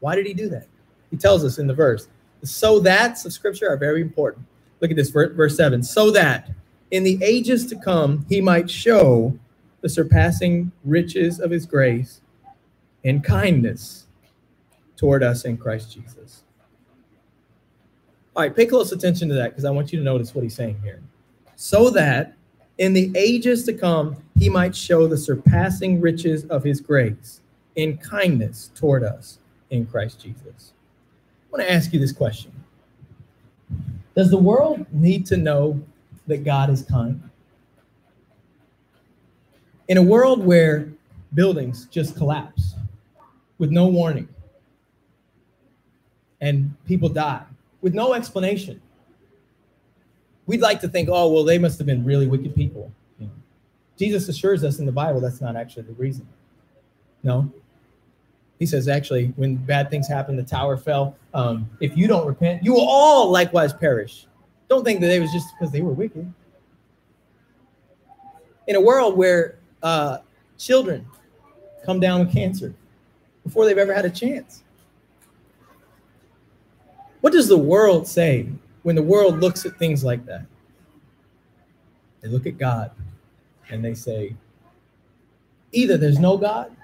Why 0.00 0.16
did 0.16 0.26
he 0.26 0.34
do 0.34 0.48
that? 0.48 0.66
He 1.10 1.16
tells 1.16 1.44
us 1.44 1.58
in 1.58 1.66
the 1.66 1.74
verse. 1.74 2.08
So 2.42 2.80
that's 2.80 3.24
of 3.24 3.32
scripture 3.32 3.68
are 3.68 3.76
very 3.76 4.00
important. 4.00 4.46
Look 4.80 4.90
at 4.90 4.96
this, 4.96 5.10
verse 5.10 5.56
7. 5.56 5.82
So 5.82 6.10
that 6.12 6.50
in 6.90 7.04
the 7.04 7.18
ages 7.22 7.66
to 7.66 7.76
come 7.76 8.24
he 8.28 8.40
might 8.40 8.70
show 8.70 9.38
the 9.80 9.88
surpassing 9.88 10.72
riches 10.84 11.40
of 11.40 11.50
his 11.50 11.66
grace 11.66 12.20
and 13.04 13.22
kindness 13.22 14.06
toward 14.96 15.22
us 15.22 15.44
in 15.44 15.56
Christ 15.56 15.92
Jesus. 15.92 16.42
All 18.38 18.44
right, 18.44 18.54
pay 18.54 18.66
close 18.66 18.92
attention 18.92 19.28
to 19.30 19.34
that 19.34 19.48
because 19.48 19.64
I 19.64 19.70
want 19.70 19.92
you 19.92 19.98
to 19.98 20.04
notice 20.04 20.32
what 20.32 20.44
he's 20.44 20.54
saying 20.54 20.78
here. 20.84 21.02
So 21.56 21.90
that 21.90 22.36
in 22.78 22.92
the 22.92 23.10
ages 23.16 23.64
to 23.64 23.72
come, 23.72 24.14
he 24.38 24.48
might 24.48 24.76
show 24.76 25.08
the 25.08 25.18
surpassing 25.18 26.00
riches 26.00 26.44
of 26.44 26.62
his 26.62 26.80
grace 26.80 27.40
in 27.74 27.98
kindness 27.98 28.70
toward 28.76 29.02
us 29.02 29.40
in 29.70 29.86
Christ 29.86 30.20
Jesus. 30.20 30.72
I 31.18 31.46
want 31.50 31.66
to 31.66 31.72
ask 31.72 31.92
you 31.92 31.98
this 31.98 32.12
question 32.12 32.52
Does 34.14 34.30
the 34.30 34.38
world 34.38 34.86
need 34.92 35.26
to 35.26 35.36
know 35.36 35.82
that 36.28 36.44
God 36.44 36.70
is 36.70 36.82
kind? 36.82 37.20
In 39.88 39.96
a 39.96 40.02
world 40.02 40.46
where 40.46 40.88
buildings 41.34 41.86
just 41.86 42.14
collapse 42.14 42.76
with 43.58 43.72
no 43.72 43.88
warning 43.88 44.28
and 46.40 46.72
people 46.86 47.08
die 47.08 47.42
with 47.80 47.94
no 47.94 48.14
explanation, 48.14 48.80
we'd 50.46 50.60
like 50.60 50.80
to 50.80 50.88
think, 50.88 51.08
oh, 51.10 51.30
well, 51.32 51.44
they 51.44 51.58
must 51.58 51.78
have 51.78 51.86
been 51.86 52.04
really 52.04 52.26
wicked 52.26 52.54
people. 52.54 52.92
You 53.18 53.26
know, 53.26 53.32
Jesus 53.98 54.28
assures 54.28 54.64
us 54.64 54.78
in 54.78 54.86
the 54.86 54.92
Bible 54.92 55.20
that's 55.20 55.40
not 55.40 55.56
actually 55.56 55.82
the 55.82 55.92
reason. 55.92 56.26
No. 57.22 57.52
He 58.58 58.66
says, 58.66 58.88
actually, 58.88 59.32
when 59.36 59.56
bad 59.56 59.90
things 59.90 60.08
happen, 60.08 60.36
the 60.36 60.42
tower 60.42 60.76
fell. 60.76 61.16
Um, 61.32 61.70
if 61.80 61.96
you 61.96 62.08
don't 62.08 62.26
repent, 62.26 62.64
you 62.64 62.72
will 62.72 62.88
all 62.88 63.30
likewise 63.30 63.72
perish. 63.72 64.26
Don't 64.68 64.84
think 64.84 65.00
that 65.00 65.14
it 65.14 65.20
was 65.20 65.32
just 65.32 65.48
because 65.56 65.72
they 65.72 65.80
were 65.80 65.92
wicked. 65.92 66.32
In 68.66 68.76
a 68.76 68.80
world 68.80 69.16
where 69.16 69.56
uh, 69.82 70.18
children 70.58 71.06
come 71.86 72.00
down 72.00 72.20
with 72.20 72.32
cancer 72.32 72.74
before 73.44 73.64
they've 73.64 73.78
ever 73.78 73.94
had 73.94 74.04
a 74.04 74.10
chance. 74.10 74.62
What 77.20 77.32
does 77.32 77.48
the 77.48 77.58
world 77.58 78.06
say 78.06 78.48
when 78.82 78.94
the 78.94 79.02
world 79.02 79.40
looks 79.40 79.66
at 79.66 79.78
things 79.78 80.04
like 80.04 80.24
that? 80.26 80.46
They 82.20 82.28
look 82.28 82.46
at 82.46 82.58
God 82.58 82.90
and 83.70 83.84
they 83.84 83.94
say, 83.94 84.34
either 85.72 85.96
there's 85.96 86.18
no 86.18 86.36
God, 86.36 86.74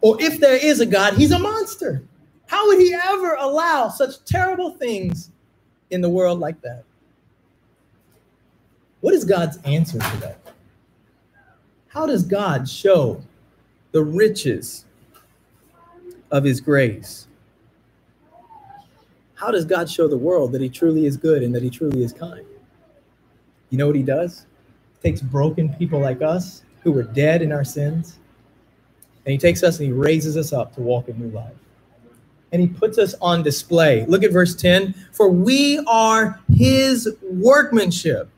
or 0.00 0.20
if 0.20 0.40
there 0.40 0.56
is 0.56 0.80
a 0.80 0.86
God, 0.86 1.14
he's 1.14 1.32
a 1.32 1.38
monster. 1.38 2.02
How 2.46 2.66
would 2.66 2.78
he 2.78 2.94
ever 2.94 3.34
allow 3.34 3.88
such 3.88 4.24
terrible 4.24 4.72
things 4.72 5.30
in 5.90 6.00
the 6.00 6.10
world 6.10 6.38
like 6.38 6.60
that? 6.62 6.84
What 9.00 9.14
is 9.14 9.24
God's 9.24 9.58
answer 9.64 9.98
to 9.98 10.16
that? 10.18 10.38
How 11.88 12.06
does 12.06 12.24
God 12.24 12.68
show 12.68 13.22
the 13.92 14.02
riches 14.02 14.84
of 16.30 16.44
his 16.44 16.60
grace? 16.60 17.26
How 19.42 19.50
does 19.50 19.64
God 19.64 19.90
show 19.90 20.06
the 20.06 20.16
world 20.16 20.52
that 20.52 20.60
he 20.60 20.68
truly 20.68 21.04
is 21.04 21.16
good 21.16 21.42
and 21.42 21.52
that 21.52 21.64
he 21.64 21.68
truly 21.68 22.04
is 22.04 22.12
kind? 22.12 22.46
You 23.70 23.78
know 23.78 23.88
what 23.88 23.96
he 23.96 24.04
does? 24.04 24.46
He 24.94 25.10
takes 25.10 25.20
broken 25.20 25.68
people 25.74 25.98
like 25.98 26.22
us 26.22 26.62
who 26.84 26.92
were 26.92 27.02
dead 27.02 27.42
in 27.42 27.50
our 27.50 27.64
sins, 27.64 28.20
and 29.26 29.32
he 29.32 29.38
takes 29.38 29.64
us 29.64 29.80
and 29.80 29.88
he 29.88 29.92
raises 29.92 30.36
us 30.36 30.52
up 30.52 30.72
to 30.76 30.80
walk 30.80 31.08
in 31.08 31.18
new 31.18 31.36
life. 31.36 31.56
And 32.52 32.62
he 32.62 32.68
puts 32.68 32.98
us 32.98 33.16
on 33.20 33.42
display. 33.42 34.06
Look 34.06 34.22
at 34.22 34.30
verse 34.30 34.54
10 34.54 34.94
For 35.10 35.28
we 35.28 35.80
are 35.88 36.38
his 36.54 37.08
workmanship, 37.24 38.28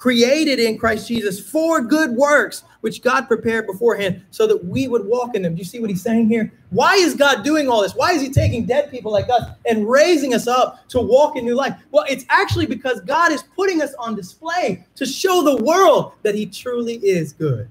created 0.00 0.58
in 0.58 0.78
Christ 0.78 1.06
Jesus 1.06 1.38
for 1.38 1.82
good 1.82 2.12
works, 2.12 2.64
which 2.80 3.02
God 3.02 3.28
prepared 3.28 3.66
beforehand 3.66 4.22
so 4.30 4.46
that 4.46 4.64
we 4.64 4.88
would 4.88 5.04
walk 5.04 5.34
in 5.34 5.42
them. 5.42 5.54
Do 5.54 5.58
you 5.58 5.64
see 5.66 5.78
what 5.78 5.90
he's 5.90 6.00
saying 6.00 6.30
here? 6.30 6.50
Why 6.70 6.94
is 6.94 7.14
God 7.14 7.44
doing 7.44 7.68
all 7.68 7.82
this? 7.82 7.94
Why 7.94 8.12
is 8.12 8.22
he 8.22 8.30
taking 8.30 8.64
dead 8.64 8.90
people 8.90 9.12
like 9.12 9.28
us 9.28 9.42
and 9.66 9.86
raising 9.86 10.32
us 10.32 10.46
up 10.46 10.88
to 10.88 11.00
walk 11.00 11.36
in 11.36 11.44
new 11.44 11.54
life? 11.54 11.76
Well, 11.90 12.06
it's 12.08 12.24
actually 12.30 12.64
because 12.64 13.02
God 13.02 13.30
is 13.30 13.42
putting 13.54 13.82
us 13.82 13.92
on 13.98 14.14
display 14.14 14.86
to 14.94 15.04
show 15.04 15.42
the 15.42 15.62
world 15.62 16.12
that 16.22 16.34
he 16.34 16.46
truly 16.46 16.94
is 16.94 17.34
good 17.34 17.68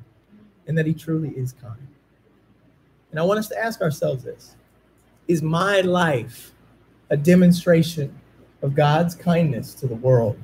and 0.68 0.78
that 0.78 0.86
he 0.86 0.94
truly 0.94 1.30
is 1.30 1.54
kind. 1.54 1.88
And 3.10 3.20
I 3.20 3.24
want 3.24 3.40
us 3.40 3.48
to 3.48 3.58
ask 3.58 3.82
ourselves 3.82 4.24
this 4.24 4.56
Is 5.28 5.42
my 5.42 5.82
life 5.82 6.52
a 7.10 7.18
demonstration 7.18 8.16
of 8.62 8.76
God's 8.76 9.16
kindness 9.16 9.74
to 9.74 9.88
the 9.88 9.96
world? 9.96 10.38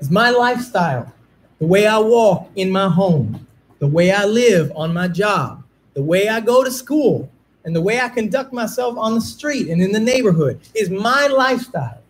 Is 0.00 0.10
my 0.10 0.30
lifestyle 0.30 1.12
the 1.58 1.66
way 1.66 1.86
I 1.86 1.98
walk 1.98 2.48
in 2.56 2.70
my 2.70 2.88
home, 2.88 3.46
the 3.78 3.86
way 3.86 4.12
I 4.12 4.24
live 4.24 4.72
on 4.74 4.92
my 4.92 5.08
job, 5.08 5.64
the 5.94 6.02
way 6.02 6.28
I 6.28 6.40
go 6.40 6.62
to 6.62 6.70
school, 6.70 7.30
and 7.64 7.74
the 7.74 7.82
way 7.82 8.00
I 8.00 8.08
conduct 8.08 8.52
myself 8.52 8.96
on 8.96 9.14
the 9.14 9.20
street 9.20 9.68
and 9.68 9.82
in 9.82 9.92
the 9.92 10.00
neighborhood 10.00 10.60
is 10.74 10.88
my 10.88 11.26
lifestyle 11.26 12.00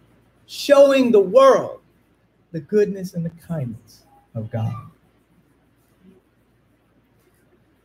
showing 0.47 1.11
the 1.11 1.21
world 1.21 1.81
the 2.53 2.61
goodness 2.61 3.15
and 3.15 3.25
the 3.25 3.33
kindness 3.47 4.05
of 4.35 4.51
God. 4.51 4.73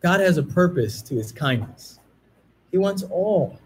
God 0.01 0.19
has 0.19 0.37
a 0.37 0.43
purpose 0.43 1.01
to 1.03 1.15
his 1.15 1.31
kindness. 1.31 1.99
He 2.71 2.77
wants 2.77 3.03
all 3.03 3.57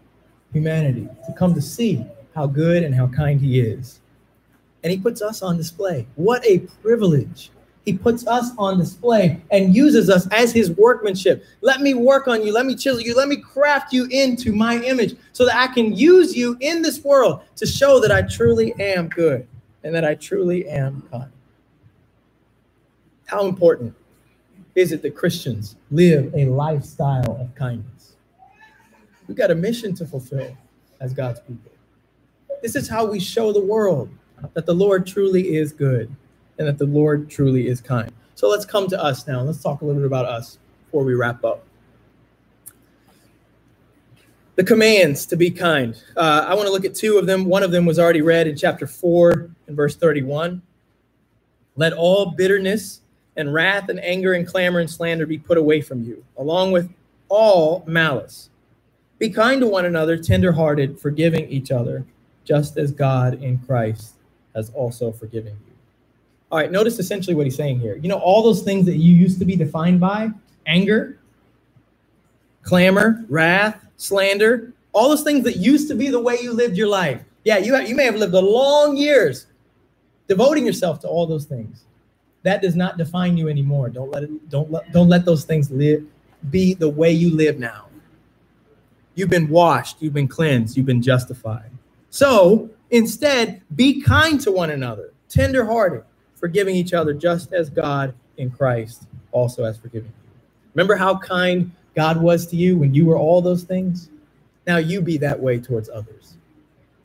humanity 0.52 1.08
to 1.26 1.32
come 1.32 1.52
to 1.54 1.60
see 1.60 2.04
how 2.34 2.46
good 2.46 2.84
and 2.84 2.94
how 2.94 3.08
kind 3.08 3.40
he 3.40 3.60
is. 3.60 4.00
And 4.82 4.92
he 4.92 4.98
puts 4.98 5.20
us 5.20 5.42
on 5.42 5.56
display. 5.56 6.06
What 6.14 6.44
a 6.46 6.60
privilege 6.82 7.50
he 7.88 7.96
puts 7.96 8.26
us 8.26 8.50
on 8.58 8.76
display 8.76 9.40
and 9.50 9.74
uses 9.74 10.10
us 10.10 10.28
as 10.30 10.52
his 10.52 10.70
workmanship. 10.72 11.42
Let 11.62 11.80
me 11.80 11.94
work 11.94 12.28
on 12.28 12.44
you. 12.44 12.52
Let 12.52 12.66
me 12.66 12.76
chisel 12.76 13.00
you. 13.00 13.14
Let 13.14 13.28
me 13.28 13.36
craft 13.36 13.94
you 13.94 14.06
into 14.10 14.52
my 14.52 14.76
image 14.76 15.16
so 15.32 15.46
that 15.46 15.56
I 15.56 15.72
can 15.72 15.96
use 15.96 16.36
you 16.36 16.58
in 16.60 16.82
this 16.82 17.02
world 17.02 17.40
to 17.56 17.64
show 17.64 17.98
that 18.00 18.12
I 18.12 18.20
truly 18.20 18.74
am 18.78 19.08
good 19.08 19.48
and 19.82 19.94
that 19.94 20.04
I 20.04 20.16
truly 20.16 20.68
am 20.68 21.02
kind. 21.10 21.32
How 23.24 23.46
important 23.46 23.94
is 24.74 24.92
it 24.92 25.00
that 25.00 25.14
Christians 25.14 25.76
live 25.90 26.34
a 26.34 26.44
lifestyle 26.44 27.38
of 27.40 27.54
kindness? 27.54 28.16
We've 29.26 29.36
got 29.36 29.50
a 29.50 29.54
mission 29.54 29.94
to 29.94 30.04
fulfill 30.04 30.54
as 31.00 31.14
God's 31.14 31.40
people. 31.40 31.72
This 32.60 32.76
is 32.76 32.86
how 32.86 33.06
we 33.06 33.18
show 33.18 33.50
the 33.50 33.64
world 33.64 34.10
that 34.52 34.66
the 34.66 34.74
Lord 34.74 35.06
truly 35.06 35.56
is 35.56 35.72
good 35.72 36.14
and 36.58 36.66
that 36.68 36.78
the 36.78 36.86
Lord 36.86 37.30
truly 37.30 37.68
is 37.68 37.80
kind. 37.80 38.12
So 38.34 38.48
let's 38.48 38.64
come 38.64 38.88
to 38.88 39.02
us 39.02 39.26
now. 39.26 39.42
Let's 39.42 39.62
talk 39.62 39.80
a 39.80 39.84
little 39.84 40.00
bit 40.00 40.06
about 40.06 40.26
us 40.26 40.58
before 40.86 41.04
we 41.04 41.14
wrap 41.14 41.44
up. 41.44 41.64
The 44.56 44.64
commands 44.64 45.24
to 45.26 45.36
be 45.36 45.50
kind. 45.50 46.00
Uh, 46.16 46.44
I 46.48 46.54
want 46.54 46.66
to 46.66 46.72
look 46.72 46.84
at 46.84 46.94
two 46.94 47.16
of 47.16 47.26
them. 47.26 47.44
One 47.44 47.62
of 47.62 47.70
them 47.70 47.86
was 47.86 47.98
already 47.98 48.22
read 48.22 48.48
in 48.48 48.56
chapter 48.56 48.86
4 48.86 49.50
and 49.68 49.76
verse 49.76 49.94
31. 49.96 50.62
Let 51.76 51.92
all 51.92 52.32
bitterness 52.32 53.02
and 53.36 53.54
wrath 53.54 53.88
and 53.88 54.02
anger 54.04 54.32
and 54.32 54.46
clamor 54.46 54.80
and 54.80 54.90
slander 54.90 55.26
be 55.26 55.38
put 55.38 55.58
away 55.58 55.80
from 55.80 56.02
you, 56.02 56.24
along 56.36 56.72
with 56.72 56.90
all 57.28 57.84
malice. 57.86 58.50
Be 59.18 59.30
kind 59.30 59.60
to 59.60 59.68
one 59.68 59.84
another, 59.84 60.16
tenderhearted, 60.16 60.98
forgiving 60.98 61.48
each 61.48 61.70
other, 61.70 62.04
just 62.44 62.76
as 62.76 62.90
God 62.90 63.42
in 63.42 63.58
Christ 63.58 64.14
has 64.54 64.70
also 64.70 65.12
forgiven 65.12 65.56
you. 65.66 65.67
All 66.50 66.58
right, 66.58 66.70
notice 66.70 66.98
essentially 66.98 67.34
what 67.34 67.44
he's 67.44 67.56
saying 67.56 67.80
here. 67.80 67.96
You 67.96 68.08
know, 68.08 68.18
all 68.18 68.42
those 68.42 68.62
things 68.62 68.86
that 68.86 68.96
you 68.96 69.14
used 69.14 69.38
to 69.38 69.44
be 69.44 69.54
defined 69.54 70.00
by 70.00 70.30
anger, 70.66 71.18
clamor, 72.62 73.24
wrath, 73.28 73.84
slander, 73.96 74.72
all 74.92 75.08
those 75.08 75.22
things 75.22 75.44
that 75.44 75.56
used 75.56 75.88
to 75.88 75.94
be 75.94 76.08
the 76.08 76.20
way 76.20 76.38
you 76.40 76.52
lived 76.52 76.76
your 76.76 76.88
life. 76.88 77.22
Yeah, 77.44 77.58
you, 77.58 77.74
have, 77.74 77.88
you 77.88 77.94
may 77.94 78.04
have 78.04 78.16
lived 78.16 78.34
a 78.34 78.40
long 78.40 78.96
years 78.96 79.46
devoting 80.26 80.66
yourself 80.66 81.00
to 81.00 81.08
all 81.08 81.26
those 81.26 81.44
things. 81.44 81.84
That 82.42 82.62
does 82.62 82.76
not 82.76 82.98
define 82.98 83.36
you 83.36 83.48
anymore. 83.48 83.88
Don't 83.88 84.10
let 84.10 84.22
it, 84.22 84.48
don't 84.48 84.70
let, 84.70 84.90
don't 84.92 85.08
let 85.08 85.24
those 85.24 85.44
things 85.44 85.70
live, 85.70 86.04
be 86.50 86.74
the 86.74 86.88
way 86.88 87.10
you 87.10 87.34
live 87.34 87.58
now. 87.58 87.86
You've 89.14 89.30
been 89.30 89.48
washed, 89.48 90.00
you've 90.00 90.14
been 90.14 90.28
cleansed, 90.28 90.76
you've 90.76 90.86
been 90.86 91.02
justified. 91.02 91.70
So 92.10 92.70
instead, 92.90 93.62
be 93.74 94.00
kind 94.00 94.40
to 94.42 94.52
one 94.52 94.70
another, 94.70 95.12
tenderhearted, 95.28 96.04
forgiving 96.38 96.76
each 96.76 96.92
other 96.92 97.12
just 97.12 97.52
as 97.52 97.70
God 97.70 98.14
in 98.36 98.50
Christ 98.50 99.04
also 99.32 99.64
has 99.64 99.76
forgiven 99.76 100.08
you. 100.08 100.30
Remember 100.74 100.96
how 100.96 101.18
kind 101.18 101.70
God 101.94 102.20
was 102.20 102.46
to 102.48 102.56
you 102.56 102.76
when 102.78 102.94
you 102.94 103.06
were 103.06 103.18
all 103.18 103.42
those 103.42 103.64
things? 103.64 104.08
Now 104.66 104.76
you 104.76 105.00
be 105.00 105.16
that 105.18 105.38
way 105.38 105.58
towards 105.58 105.88
others. 105.88 106.36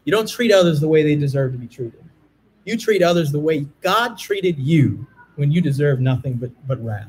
You 0.06 0.12
don't 0.12 0.30
treat 0.30 0.52
others 0.52 0.80
the 0.80 0.88
way 0.88 1.04
they 1.04 1.16
deserve 1.16 1.54
to 1.54 1.58
be 1.58 1.68
treated. 1.68 2.04
You 2.66 2.78
treat 2.78 3.02
others 3.02 3.32
the 3.32 3.40
way 3.40 3.66
God 3.82 4.18
treated 4.18 4.58
you 4.58 5.08
when 5.36 5.52
you 5.52 5.62
deserve 5.62 6.00
nothing 6.00 6.34
but, 6.34 6.52
but 6.68 6.84
wrath. 6.84 7.08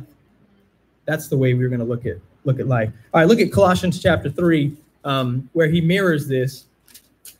That's 1.04 1.28
the 1.28 1.36
way 1.36 1.54
we're 1.54 1.68
going 1.68 1.80
to 1.80 1.86
look 1.86 2.06
at 2.06 2.16
look 2.44 2.60
at 2.60 2.66
life. 2.66 2.90
All 3.12 3.20
right, 3.20 3.28
look 3.28 3.40
at 3.40 3.50
Colossians 3.52 4.02
chapter 4.02 4.30
three, 4.30 4.76
um, 5.04 5.48
where 5.52 5.68
he 5.68 5.80
mirrors 5.80 6.26
this. 6.26 6.64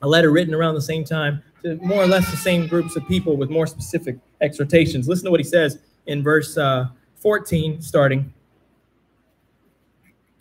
A 0.03 0.09
letter 0.09 0.31
written 0.31 0.55
around 0.55 0.75
the 0.75 0.83
same 0.83 1.05
time 1.05 1.43
to 1.63 1.77
more 1.77 2.03
or 2.03 2.07
less 2.07 2.31
the 2.31 2.37
same 2.37 2.67
groups 2.67 2.97
of 2.97 3.07
people 3.09 3.37
with 3.37 3.51
more 3.51 3.67
specific 3.67 4.17
exhortations. 4.41 5.09
Listen 5.09 5.27
to 5.27 5.31
what 5.31 5.41
he 5.41 5.45
says 5.45 5.79
in 6.07 6.23
verse 6.23 6.57
uh, 6.57 6.89
14, 7.17 7.81
starting. 7.81 8.33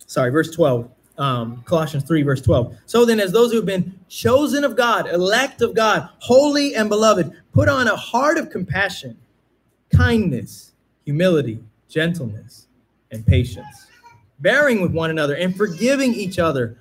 Sorry, 0.06 0.30
verse 0.30 0.52
12 0.52 0.90
um, 1.18 1.64
Colossians 1.66 2.04
3, 2.06 2.24
verse 2.24 2.42
12. 2.42 2.76
So 2.86 3.06
then, 3.06 3.20
as 3.20 3.32
those 3.32 3.52
who 3.52 3.58
have 3.58 3.66
been 3.66 3.98
chosen 4.10 4.64
of 4.64 4.76
God, 4.76 5.08
elect 5.08 5.62
of 5.62 5.76
God, 5.76 6.10
holy 6.20 6.76
and 6.76 6.90
beloved, 6.90 7.32
put 7.52 7.70
on 7.70 7.88
a 7.88 7.96
heart 7.96 8.38
of 8.38 8.50
compassion, 8.50 9.18
kindness, 9.96 10.74
humility, 11.06 11.64
gentleness, 11.88 12.68
and 13.12 13.26
patience, 13.26 13.88
bearing 14.40 14.82
with 14.82 14.92
one 14.92 15.12
another 15.12 15.36
and 15.36 15.56
forgiving 15.56 16.14
each 16.14 16.40
other, 16.40 16.78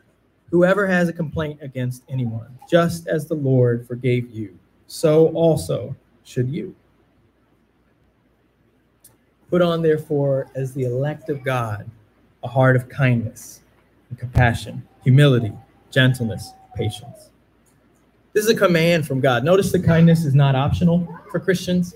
whoever 0.51 0.87
has 0.87 1.09
a 1.09 1.13
complaint 1.13 1.59
against 1.63 2.03
anyone, 2.09 2.59
just 2.71 3.07
as 3.07 3.27
the 3.27 3.35
Lord 3.35 3.87
forgave 3.87 4.31
you, 4.31 4.59
so 4.87 5.29
also 5.29 5.95
should 6.25 6.49
you. 6.49 6.75
Put 9.53 9.61
on, 9.61 9.83
therefore, 9.83 10.49
as 10.55 10.73
the 10.73 10.85
elect 10.85 11.29
of 11.29 11.45
God, 11.45 11.85
a 12.43 12.49
heart 12.49 12.75
of 12.75 12.89
kindness 12.89 13.61
and 14.09 14.19
compassion, 14.19 14.83
humility, 15.05 15.53
gentleness, 15.91 16.55
patience. 16.75 17.29
This 18.33 18.45
is 18.45 18.51
a 18.51 18.55
command 18.55 19.07
from 19.07 19.21
God. 19.21 19.45
Notice 19.45 19.71
the 19.71 19.79
kindness 19.79 20.25
is 20.25 20.35
not 20.35 20.55
optional 20.55 21.07
for 21.31 21.39
Christians. 21.39 21.95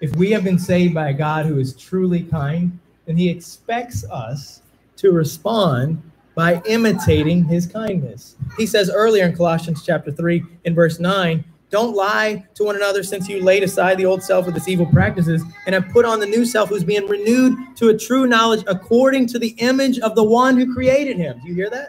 If 0.00 0.16
we 0.16 0.32
have 0.32 0.42
been 0.42 0.58
saved 0.58 0.94
by 0.94 1.10
a 1.10 1.14
God 1.14 1.46
who 1.46 1.60
is 1.60 1.76
truly 1.76 2.24
kind, 2.24 2.76
then 3.06 3.16
he 3.16 3.28
expects 3.28 4.02
us 4.10 4.62
to 4.96 5.12
respond 5.12 6.02
by 6.34 6.60
imitating 6.66 7.44
his 7.44 7.68
kindness. 7.68 8.34
He 8.56 8.66
says 8.66 8.90
earlier 8.92 9.26
in 9.26 9.36
Colossians 9.36 9.84
chapter 9.86 10.10
3 10.10 10.42
in 10.64 10.74
verse 10.74 10.98
9, 10.98 11.44
don't 11.72 11.96
lie 11.96 12.46
to 12.54 12.64
one 12.64 12.76
another 12.76 13.02
since 13.02 13.28
you 13.28 13.42
laid 13.42 13.62
aside 13.62 13.96
the 13.96 14.04
old 14.04 14.22
self 14.22 14.44
with 14.44 14.54
its 14.54 14.68
evil 14.68 14.84
practices 14.84 15.42
and 15.64 15.74
have 15.74 15.88
put 15.88 16.04
on 16.04 16.20
the 16.20 16.26
new 16.26 16.44
self 16.44 16.68
who's 16.68 16.84
being 16.84 17.08
renewed 17.08 17.58
to 17.76 17.88
a 17.88 17.96
true 17.96 18.26
knowledge 18.26 18.62
according 18.66 19.26
to 19.26 19.38
the 19.38 19.54
image 19.56 19.98
of 20.00 20.14
the 20.14 20.22
one 20.22 20.58
who 20.58 20.72
created 20.74 21.16
him. 21.16 21.40
Do 21.40 21.48
you 21.48 21.54
hear 21.54 21.70
that? 21.70 21.88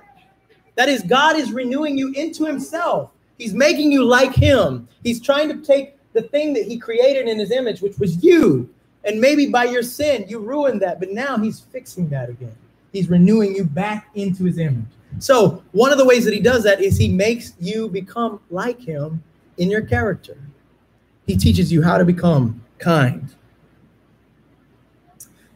That 0.76 0.88
is, 0.88 1.04
God 1.04 1.36
is 1.36 1.52
renewing 1.52 1.98
you 1.98 2.13
into 2.13 2.46
himself. 2.46 3.12
He's 3.38 3.54
making 3.54 3.91
you 3.91 4.06
like 4.06 4.34
him. 4.34 4.88
He's 5.04 5.19
trying 5.19 5.50
to 5.50 5.58
take 5.58 5.98
the 6.13 6.22
thing 6.22 6.54
that 6.54 6.65
he 6.65 6.78
created 6.80 7.28
in 7.28 7.38
his 7.38 7.52
image, 7.52 7.82
which 7.82 8.00
was 8.00 8.24
you. 8.24 8.74
And 9.04 9.19
maybe 9.19 9.48
by 9.48 9.65
your 9.65 9.84
sin, 9.84 10.24
you 10.30 10.39
ruined 10.39 10.82
that. 10.82 11.02
But 11.02 11.12
now 11.12 11.38
he's 11.38 11.60
fixing 11.60 12.08
that 12.10 12.30
again. 12.30 12.56
He's 12.93 13.10
renewing 13.10 13.54
you 13.54 13.65
back 13.65 14.08
into 14.15 14.46
his 14.46 14.60
image. 14.60 14.86
So, 15.19 15.62
one 15.74 15.91
of 15.91 15.98
the 15.98 16.06
ways 16.06 16.24
that 16.26 16.34
he 16.34 16.39
does 16.39 16.63
that 16.63 16.82
is 16.82 16.98
he 16.98 17.10
makes 17.10 17.54
you 17.60 17.89
become 17.89 18.39
like 18.50 18.80
him 18.80 19.22
in 19.58 19.70
your 19.70 19.82
character. 19.82 20.38
He 21.26 21.38
teaches 21.38 21.72
you 21.72 21.82
how 21.82 21.98
to 21.98 22.06
become 22.06 22.63
kind. 22.80 23.34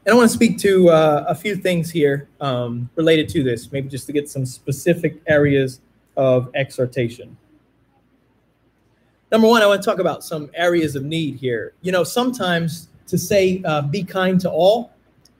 And 0.05 0.13
I 0.13 0.15
want 0.15 0.29
to 0.29 0.33
speak 0.33 0.57
to 0.60 0.89
uh, 0.89 1.25
a 1.27 1.36
few 1.36 1.55
things 1.55 1.91
here 1.91 2.29
um, 2.39 2.89
related 2.95 3.27
to 3.29 3.43
this, 3.43 3.71
maybe 3.71 3.89
just 3.89 4.07
to 4.07 4.13
get 4.13 4.29
some 4.29 4.45
specific 4.45 5.21
areas 5.27 5.81
of 6.15 6.49
exhortation. 6.55 7.36
Number 9.31 9.47
one, 9.47 9.62
I 9.62 9.67
want 9.67 9.81
to 9.81 9.86
talk 9.86 9.99
about 9.99 10.23
some 10.23 10.49
areas 10.53 10.95
of 10.95 11.03
need 11.03 11.36
here. 11.36 11.73
You 11.81 11.91
know, 11.91 12.05
sometimes 12.05 12.88
to 13.07 13.17
say 13.17 13.62
uh, 13.65 13.81
be 13.81 14.03
kind 14.03 14.39
to 14.41 14.49
all 14.49 14.91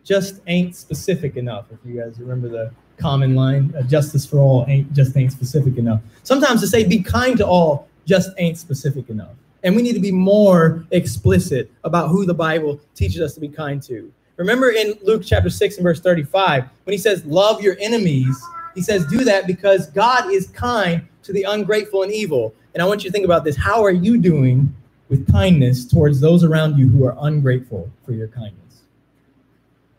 just 0.04 0.42
ain't 0.48 0.76
specific 0.76 1.38
enough. 1.38 1.66
If 1.72 1.80
you 1.86 2.02
guys 2.02 2.20
remember 2.20 2.50
the 2.50 2.72
common 2.98 3.36
line, 3.36 3.74
uh, 3.78 3.84
justice 3.84 4.26
for 4.26 4.40
all 4.40 4.66
ain't 4.68 4.92
just 4.92 5.16
ain't 5.16 5.32
specific 5.32 5.78
enough. 5.78 6.02
Sometimes 6.24 6.60
to 6.62 6.68
say 6.68 6.84
be 6.84 7.02
kind 7.02 7.38
to 7.38 7.48
all 7.48 7.87
just 8.08 8.32
ain't 8.38 8.58
specific 8.58 9.10
enough. 9.10 9.36
And 9.64 9.76
we 9.76 9.82
need 9.82 9.94
to 9.94 10.00
be 10.00 10.12
more 10.12 10.86
explicit 10.92 11.70
about 11.84 12.08
who 12.08 12.26
the 12.26 12.34
Bible 12.34 12.80
teaches 12.96 13.22
us 13.22 13.34
to 13.34 13.40
be 13.40 13.50
kind 13.50 13.84
to. 13.84 14.12
Remember 14.38 14.70
in 14.70 14.98
Luke 15.04 15.24
chapter 15.26 15.50
6 15.50 15.78
and 15.78 15.84
verse 15.84 16.00
35, 16.00 16.64
when 16.86 16.92
he 16.92 16.98
says, 16.98 17.26
Love 17.26 17.62
your 17.62 17.76
enemies, 17.80 18.40
he 18.76 18.82
says, 18.82 19.06
Do 19.08 19.24
that 19.26 19.48
because 19.48 19.88
God 19.88 20.32
is 20.32 20.48
kind 20.50 21.06
to 21.24 21.34
the 21.34 21.44
ungrateful 21.44 22.04
and 22.04 22.12
evil. 22.12 22.54
And 22.74 22.82
I 22.82 22.86
want 22.86 23.04
you 23.04 23.10
to 23.10 23.12
think 23.12 23.26
about 23.26 23.44
this. 23.44 23.58
How 23.58 23.84
are 23.84 23.92
you 23.92 24.18
doing 24.18 24.74
with 25.10 25.30
kindness 25.32 25.86
towards 25.86 26.20
those 26.20 26.44
around 26.44 26.78
you 26.78 26.88
who 26.88 27.06
are 27.06 27.16
ungrateful 27.20 27.92
for 28.06 28.12
your 28.14 28.28
kindness? 28.28 28.84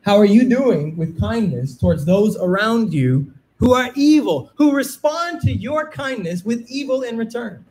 How 0.03 0.16
are 0.16 0.25
you 0.25 0.49
doing 0.49 0.97
with 0.97 1.21
kindness 1.21 1.77
towards 1.77 2.05
those 2.05 2.37
around 2.37 2.94
you 2.94 3.33
who 3.59 3.75
are 3.75 3.90
evil, 3.97 4.53
who 4.55 4.73
respond 4.73 5.40
to 5.42 5.53
your 5.53 5.90
kindness 5.90 6.44
with 6.44 6.64
evil 6.71 7.03
in 7.03 7.18
return? 7.18 7.64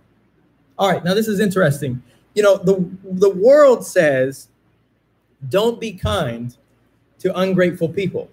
All 0.79 0.91
right, 0.91 1.03
now 1.03 1.13
this 1.13 1.27
is 1.27 1.39
interesting. 1.39 2.01
You 2.33 2.43
know, 2.43 2.57
the 2.57 2.87
the 3.03 3.29
world 3.29 3.85
says 3.85 4.47
don't 5.49 5.79
be 5.79 5.93
kind 5.93 6.55
to 7.19 7.37
ungrateful 7.39 7.89
people. 7.89 8.29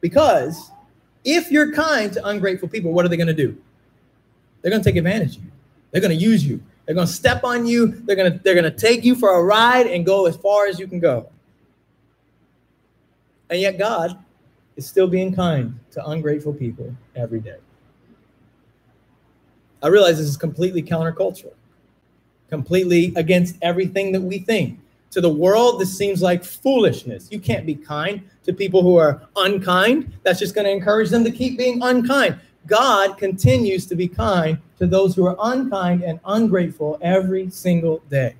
Because 0.00 0.70
if 1.24 1.50
you're 1.50 1.72
kind 1.72 2.12
to 2.12 2.26
ungrateful 2.26 2.68
people, 2.68 2.92
what 2.92 3.04
are 3.04 3.08
they 3.08 3.16
going 3.16 3.26
to 3.26 3.34
do? 3.34 3.56
They're 4.60 4.70
going 4.70 4.82
to 4.82 4.88
take 4.88 4.96
advantage 4.96 5.36
of 5.36 5.44
you. 5.44 5.50
They're 5.90 6.00
going 6.00 6.16
to 6.16 6.22
use 6.22 6.44
you. 6.44 6.60
They're 6.86 6.94
going 6.94 7.06
to 7.06 7.12
step 7.12 7.44
on 7.44 7.66
you. 7.66 7.88
They're 7.88 8.16
going 8.16 8.32
to 8.32 8.38
they're 8.38 8.54
going 8.54 8.70
to 8.70 8.76
take 8.76 9.04
you 9.04 9.14
for 9.14 9.38
a 9.38 9.42
ride 9.42 9.86
and 9.86 10.04
go 10.04 10.26
as 10.26 10.36
far 10.36 10.66
as 10.66 10.78
you 10.78 10.86
can 10.86 10.98
go. 10.98 11.28
And 13.48 13.60
yet 13.60 13.78
God 13.78 14.18
is 14.76 14.86
still 14.86 15.06
being 15.06 15.34
kind 15.34 15.78
to 15.92 16.06
ungrateful 16.06 16.52
people 16.52 16.94
every 17.16 17.40
day. 17.40 17.58
I 19.82 19.88
realize 19.88 20.18
this 20.18 20.28
is 20.28 20.36
completely 20.36 20.82
countercultural 20.82 21.52
completely 22.50 23.12
against 23.16 23.56
everything 23.62 24.12
that 24.12 24.20
we 24.20 24.40
think. 24.40 24.78
To 25.12 25.20
the 25.20 25.30
world, 25.30 25.80
this 25.80 25.96
seems 25.96 26.22
like 26.22 26.44
foolishness. 26.44 27.28
You 27.32 27.40
can't 27.40 27.66
be 27.66 27.74
kind 27.74 28.22
to 28.44 28.52
people 28.52 28.82
who 28.82 28.96
are 28.96 29.22
unkind. 29.36 30.12
That's 30.22 30.38
just 30.38 30.54
going 30.54 30.66
to 30.66 30.70
encourage 30.70 31.10
them 31.10 31.24
to 31.24 31.30
keep 31.30 31.58
being 31.58 31.82
unkind. 31.82 32.38
God 32.66 33.16
continues 33.16 33.86
to 33.86 33.96
be 33.96 34.06
kind 34.06 34.58
to 34.78 34.86
those 34.86 35.16
who 35.16 35.26
are 35.26 35.36
unkind 35.40 36.02
and 36.02 36.20
ungrateful 36.24 36.98
every 37.00 37.50
single 37.50 38.02
day. 38.08 38.36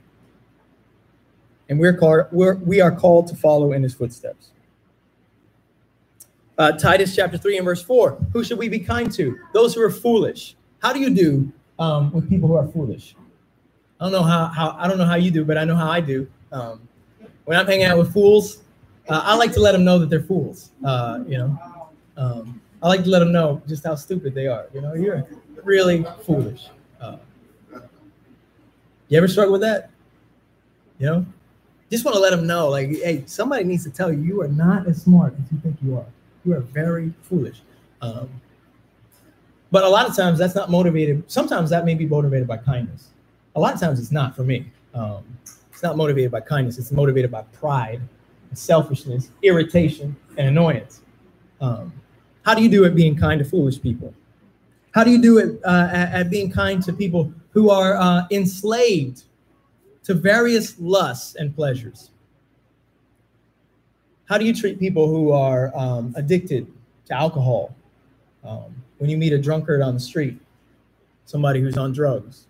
And 1.68 1.78
we're 1.78 1.96
called, 1.96 2.26
we're, 2.30 2.54
we 2.56 2.80
are 2.80 2.92
called 2.92 3.28
to 3.28 3.36
follow 3.36 3.72
in 3.72 3.82
his 3.82 3.94
footsteps. 3.94 4.50
Uh, 6.58 6.72
Titus 6.72 7.16
chapter 7.16 7.38
3 7.38 7.56
and 7.56 7.64
verse 7.64 7.82
4. 7.82 8.18
Who 8.32 8.44
should 8.44 8.58
we 8.58 8.68
be 8.68 8.80
kind 8.80 9.10
to? 9.12 9.38
Those 9.54 9.74
who 9.74 9.82
are 9.82 9.90
foolish. 9.90 10.56
How 10.80 10.92
do 10.92 11.00
you 11.00 11.10
do 11.10 11.52
um, 11.78 12.12
with 12.12 12.28
people 12.28 12.48
who 12.48 12.56
are 12.56 12.66
foolish? 12.68 13.14
I 14.00 14.04
don't 14.04 14.12
know 14.12 14.22
how, 14.22 14.46
how 14.46 14.76
I 14.78 14.88
don't 14.88 14.96
know 14.96 15.04
how 15.04 15.16
you 15.16 15.30
do, 15.30 15.44
but 15.44 15.58
I 15.58 15.64
know 15.64 15.76
how 15.76 15.90
I 15.90 16.00
do. 16.00 16.26
Um, 16.52 16.88
when 17.44 17.58
I'm 17.58 17.66
hanging 17.66 17.84
out 17.84 17.98
with 17.98 18.12
fools, 18.14 18.62
uh, 19.08 19.20
I 19.22 19.34
like 19.34 19.52
to 19.52 19.60
let 19.60 19.72
them 19.72 19.84
know 19.84 19.98
that 19.98 20.08
they're 20.08 20.22
fools. 20.22 20.70
Uh, 20.82 21.20
you 21.28 21.36
know, 21.36 21.90
um, 22.16 22.62
I 22.82 22.88
like 22.88 23.04
to 23.04 23.10
let 23.10 23.18
them 23.18 23.30
know 23.30 23.60
just 23.68 23.84
how 23.84 23.94
stupid 23.94 24.34
they 24.34 24.46
are. 24.46 24.68
You 24.72 24.80
know, 24.80 24.94
you're 24.94 25.26
really 25.62 26.06
foolish. 26.24 26.68
Uh, 26.98 27.18
you 29.08 29.18
ever 29.18 29.28
struggle 29.28 29.52
with 29.52 29.60
that? 29.60 29.90
You 30.98 31.06
know, 31.06 31.26
just 31.90 32.04
want 32.04 32.14
to 32.14 32.20
let 32.20 32.30
them 32.30 32.46
know, 32.46 32.68
like, 32.68 32.88
hey, 32.88 33.24
somebody 33.26 33.64
needs 33.64 33.84
to 33.84 33.90
tell 33.90 34.10
you 34.10 34.20
you 34.20 34.40
are 34.40 34.48
not 34.48 34.86
as 34.86 35.02
smart 35.02 35.34
as 35.34 35.52
you 35.52 35.58
think 35.58 35.76
you 35.82 35.98
are. 35.98 36.06
You 36.46 36.54
are 36.54 36.60
very 36.60 37.12
foolish. 37.22 37.60
Um, 38.00 38.30
but 39.70 39.84
a 39.84 39.88
lot 39.88 40.08
of 40.08 40.16
times 40.16 40.38
that's 40.38 40.54
not 40.54 40.70
motivated. 40.70 41.30
Sometimes 41.30 41.68
that 41.68 41.84
may 41.84 41.94
be 41.94 42.06
motivated 42.06 42.48
by 42.48 42.56
kindness 42.56 43.10
a 43.54 43.60
lot 43.60 43.74
of 43.74 43.80
times 43.80 43.98
it's 43.98 44.12
not 44.12 44.36
for 44.36 44.42
me. 44.42 44.66
Um, 44.94 45.24
it's 45.70 45.82
not 45.82 45.96
motivated 45.96 46.30
by 46.30 46.40
kindness. 46.40 46.78
It's 46.78 46.92
motivated 46.92 47.30
by 47.30 47.42
pride, 47.52 48.00
selfishness, 48.52 49.30
irritation, 49.42 50.16
and 50.36 50.48
annoyance. 50.48 51.01
Um, 51.61 51.92
how 52.42 52.55
do 52.55 52.62
you 52.62 52.68
do 52.68 52.84
it 52.84 52.94
being 52.94 53.16
kind 53.16 53.38
to 53.38 53.44
foolish 53.44 53.80
people? 53.80 54.14
How 54.92 55.05
do 55.05 55.11
you 55.11 55.22
do 55.22 55.38
it 55.38 55.61
uh, 55.64 55.88
at, 55.92 56.12
at, 56.12 56.30
being 56.30 56.51
kind 56.51 56.82
to 56.82 56.92
people 56.92 57.32
who 57.51 57.70
are 57.70 57.96
uh, 57.96 58.26
enslaved 58.30 59.24
to 60.05 60.14
various 60.14 60.78
lusts 60.80 61.36
and 61.36 61.55
pleasures? 61.55 62.11
How 64.24 64.38
do 64.38 64.44
you 64.44 64.55
treat 64.55 64.78
people 64.78 65.09
who 65.09 65.32
are 65.32 65.76
um, 65.76 66.12
addicted 66.16 66.66
to 67.07 67.14
alcohol? 67.14 67.74
Um, 68.44 68.74
when 68.98 69.11
you 69.11 69.16
meet 69.16 69.32
a 69.32 69.38
drunkard 69.38 69.80
on 69.80 69.94
the 69.94 70.01
street, 70.01 70.38
somebody 71.24 71.61
who's 71.61 71.76
on 71.76 71.92
drugs, 71.92 72.46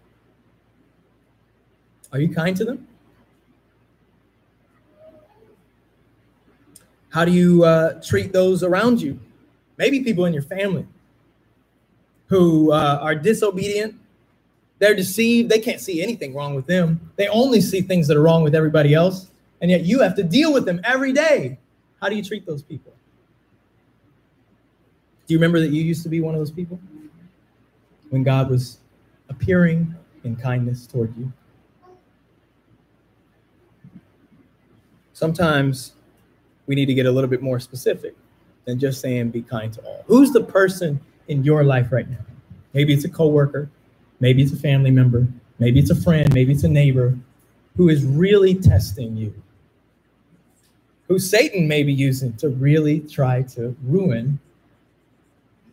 are 2.13 2.21
you 2.21 2.29
kind 2.29 2.57
to 2.57 2.65
them? 2.65 2.87
How 7.11 7.25
do 7.25 7.33
you 7.33 7.65
uh, 7.65 8.01
treat 8.01 8.33
those 8.33 8.63
around 8.63 9.03
you? 9.03 9.19
Maybe 9.77 10.01
people 10.01 10.25
in 10.27 10.33
your 10.33 10.43
family 10.43 10.87
who 12.27 12.73
uh, 12.73 12.99
are 13.03 13.15
disobedient. 13.15 13.97
They're 14.79 14.95
deceived. 14.95 15.51
They 15.51 15.59
can't 15.59 15.81
see 15.81 16.03
anything 16.03 16.35
wrong 16.35 16.55
with 16.55 16.67
them. 16.67 17.11
They 17.17 17.27
only 17.29 17.61
see 17.61 17.83
things 17.83 18.07
that 18.09 18.17
are 18.17 18.23
wrong 18.23 18.43
with 18.43 18.55
everybody 18.55 18.95
else. 18.95 19.31
And 19.61 19.71
yet 19.71 19.85
you 19.85 20.01
have 20.01 20.15
to 20.17 20.23
deal 20.23 20.53
with 20.53 20.65
them 20.65 20.81
every 20.85 21.13
day. 21.13 21.59
How 22.01 22.09
do 22.09 22.17
you 22.17 22.23
treat 22.23 22.47
those 22.47 22.63
people? 22.63 22.93
Do 25.27 25.35
you 25.35 25.39
remember 25.39 25.61
that 25.61 25.71
you 25.71 25.83
used 25.83 26.03
to 26.05 26.09
be 26.09 26.21
one 26.21 26.35
of 26.35 26.41
those 26.41 26.51
people? 26.51 26.81
When 28.09 28.23
God 28.23 28.49
was 28.49 28.79
appearing 29.29 29.95
in 30.25 30.37
kindness 30.37 30.87
toward 30.87 31.17
you? 31.17 31.33
Sometimes 35.21 35.93
we 36.67 36.75
need 36.75 36.87
to 36.87 36.95
get 36.95 37.05
a 37.05 37.13
little 37.13 37.29
bit 37.29 37.43
more 37.43 37.61
specific 37.61 38.17
than 38.65 38.79
just 38.79 39.03
saying 39.03 39.29
be 39.29 39.43
kind 39.43 39.71
to 39.75 39.83
all. 39.83 40.03
Who's 40.07 40.33
the 40.33 40.41
person 40.41 40.99
in 41.29 41.45
your 41.45 41.63
life 41.63 41.93
right 41.93 42.09
now? 42.09 42.25
Maybe 42.73 42.95
it's 42.95 43.05
a 43.05 43.11
coworker, 43.11 43.69
maybe 44.21 44.43
it's 44.43 44.55
a 44.55 44.57
family 44.57 44.91
member, 44.91 45.27
maybe 45.59 45.79
it's 45.79 45.91
a 45.91 45.95
friend, 45.95 46.33
maybe 46.33 46.55
it's 46.55 46.65
a 46.65 46.69
neighbor 46.69 47.19
who 47.77 47.91
is 47.91 48.03
really 48.03 48.55
testing 48.55 49.15
you. 49.15 49.35
Who 51.09 51.19
Satan 51.19 51.69
may 51.69 51.83
be 51.83 51.93
using 51.93 52.33
to 52.39 52.49
really 52.49 53.01
try 53.01 53.43
to 53.43 53.77
ruin 53.83 54.39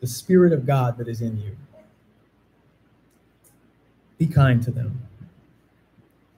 the 0.02 0.08
spirit 0.08 0.52
of 0.52 0.66
God 0.66 0.98
that 0.98 1.08
is 1.08 1.22
in 1.22 1.40
you. 1.40 1.56
Be 4.18 4.28
kind 4.28 4.62
to 4.64 4.72
them. 4.72 5.02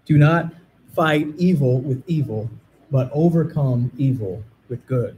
Do 0.06 0.16
not 0.20 0.54
fight 0.94 1.26
evil 1.38 1.82
with 1.82 2.04
evil, 2.06 2.52
but 2.92 3.10
overcome 3.14 3.92
evil 3.98 4.44
with 4.70 4.86
good. 4.86 5.18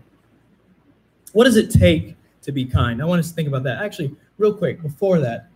What 1.33 1.45
does 1.45 1.57
it 1.57 1.71
take 1.71 2.15
to 2.41 2.51
be 2.51 2.65
kind? 2.65 3.01
I 3.01 3.05
want 3.05 3.19
us 3.19 3.29
to 3.29 3.35
think 3.35 3.47
about 3.47 3.63
that. 3.63 3.83
Actually, 3.83 4.15
real 4.37 4.53
quick, 4.53 4.81
before 4.81 5.19
that, 5.19 5.47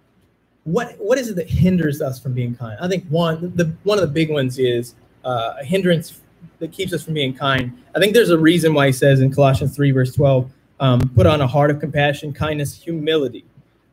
what 0.64 0.96
what 1.00 1.18
is 1.18 1.30
it 1.30 1.36
that 1.36 1.50
hinders 1.50 2.02
us 2.02 2.20
from 2.20 2.34
being 2.34 2.56
kind? 2.56 2.78
I 2.82 2.88
think 2.88 3.06
one 3.08 3.54
the 3.56 3.76
one 3.84 3.98
of 3.98 4.02
the 4.02 4.14
big 4.14 4.30
ones 4.30 4.58
is 4.58 4.96
uh, 5.24 5.56
a 5.60 5.64
hindrance 5.64 6.22
that 6.60 6.72
keeps 6.72 6.94
us 6.94 7.04
from 7.04 7.14
being 7.14 7.34
kind. 7.34 7.78
I 7.96 8.00
think 8.00 8.14
there's 8.14 8.30
a 8.30 8.38
reason 8.38 8.74
why 8.74 8.88
he 8.88 8.94
says 8.94 9.20
in 9.20 9.34
Colossians 9.34 9.76
3, 9.76 9.92
verse 9.92 10.14
12, 10.14 10.50
um, 10.80 11.02
put 11.16 11.26
on 11.26 11.42
a 11.42 11.48
heart 11.48 11.72
of 11.72 11.80
compassion, 11.80 12.34
kindness, 12.34 12.74
humility. 12.74 13.46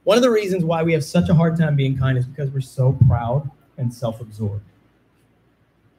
One 0.05 0.17
of 0.17 0.23
the 0.23 0.31
reasons 0.31 0.65
why 0.65 0.83
we 0.83 0.93
have 0.93 1.05
such 1.05 1.29
a 1.29 1.35
hard 1.35 1.57
time 1.57 1.77
being 1.77 1.97
kind 1.97 2.19
is 2.19 2.27
because 2.27 2.51
we're 2.51 2.61
so 2.61 2.99
proud 3.07 3.51
and 3.79 3.93
self 3.93 4.21
absorbed. 4.21 4.63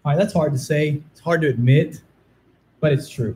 All 0.03 0.11
right, 0.11 0.17
that's 0.17 0.33
hard 0.33 0.51
to 0.53 0.59
say, 0.59 1.01
it's 1.11 1.21
hard 1.21 1.41
to 1.41 1.47
admit, 1.47 2.01
but 2.83 2.91
it's 2.91 3.07
true. 3.07 3.33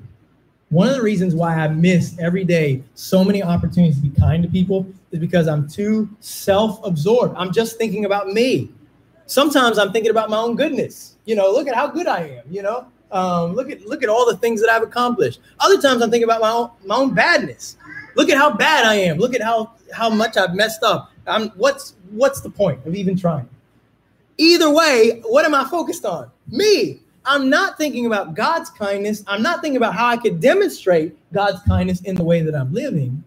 One 0.72 0.90
of 0.90 0.96
the 0.96 1.02
reasons 1.02 1.34
why 1.34 1.56
I 1.56 1.70
miss 1.70 2.20
every 2.20 2.44
day 2.44 2.84
so 2.96 3.24
many 3.24 3.42
opportunities 3.42 3.96
to 3.96 4.02
be 4.02 4.20
kind 4.20 4.44
to 4.44 4.50
people 4.50 4.86
is 5.12 5.20
because 5.20 5.48
I'm 5.48 5.70
too 5.70 6.10
self 6.20 6.86
absorbed. 6.86 7.34
I'm 7.38 7.54
just 7.54 7.78
thinking 7.78 8.04
about 8.04 8.28
me. 8.28 8.70
Sometimes 9.26 9.78
I'm 9.78 9.94
thinking 9.94 10.12
about 10.12 10.30
my 10.30 10.38
own 10.38 10.58
goodness. 10.58 11.16
You 11.24 11.38
know, 11.38 11.50
look 11.50 11.70
at 11.70 11.76
how 11.76 11.88
good 11.88 12.08
I 12.08 12.24
am, 12.24 12.44
you 12.52 12.62
know? 12.62 12.88
Um, 13.10 13.54
look 13.56 13.72
at 13.72 13.86
look 13.86 14.04
at 14.04 14.10
all 14.10 14.26
the 14.26 14.36
things 14.36 14.60
that 14.60 14.70
I've 14.70 14.84
accomplished. 14.84 15.40
Other 15.62 15.82
times 15.82 16.02
I'm 16.02 16.12
thinking 16.12 16.26
about 16.26 16.42
my 16.42 16.52
own 16.52 16.72
my 16.84 16.98
own 16.98 17.14
badness. 17.14 17.78
Look 18.16 18.30
at 18.30 18.38
how 18.38 18.54
bad 18.54 18.86
I 18.86 18.96
am. 18.96 19.18
Look 19.18 19.34
at 19.34 19.42
how 19.42 19.72
how 19.94 20.10
much 20.10 20.36
I've 20.36 20.56
messed 20.56 20.84
up. 20.84 21.14
I'm 21.26 21.52
what's 21.52 21.96
what's 22.10 22.42
the 22.42 22.50
point 22.50 22.86
of 22.86 22.96
even 22.96 23.16
trying? 23.16 23.48
Either 24.38 24.70
way, 24.70 25.22
what 25.26 25.46
am 25.46 25.56
I 25.56 25.64
focused 25.64 26.04
on? 26.04 26.30
Me. 26.50 27.00
I'm 27.28 27.50
not 27.50 27.78
thinking 27.78 28.06
about 28.06 28.34
God's 28.34 28.70
kindness. 28.70 29.24
I'm 29.28 29.44
not 29.44 29.62
thinking 29.62 29.78
about 29.78 29.94
how 29.94 30.08
I 30.08 30.18
could 30.18 30.40
demonstrate 30.40 31.18
God's 31.34 31.62
kindness 31.64 32.02
in 32.02 32.16
the 32.16 32.24
way 32.24 32.42
that 32.42 32.56
I'm 32.56 32.74
living. 32.74 33.24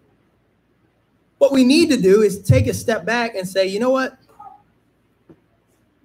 What 1.37 1.51
we 1.51 1.63
need 1.63 1.89
to 1.91 1.97
do 1.97 2.21
is 2.21 2.41
take 2.41 2.67
a 2.67 2.73
step 2.73 3.05
back 3.05 3.35
and 3.35 3.47
say, 3.47 3.67
you 3.67 3.79
know 3.79 3.91
what? 3.91 4.17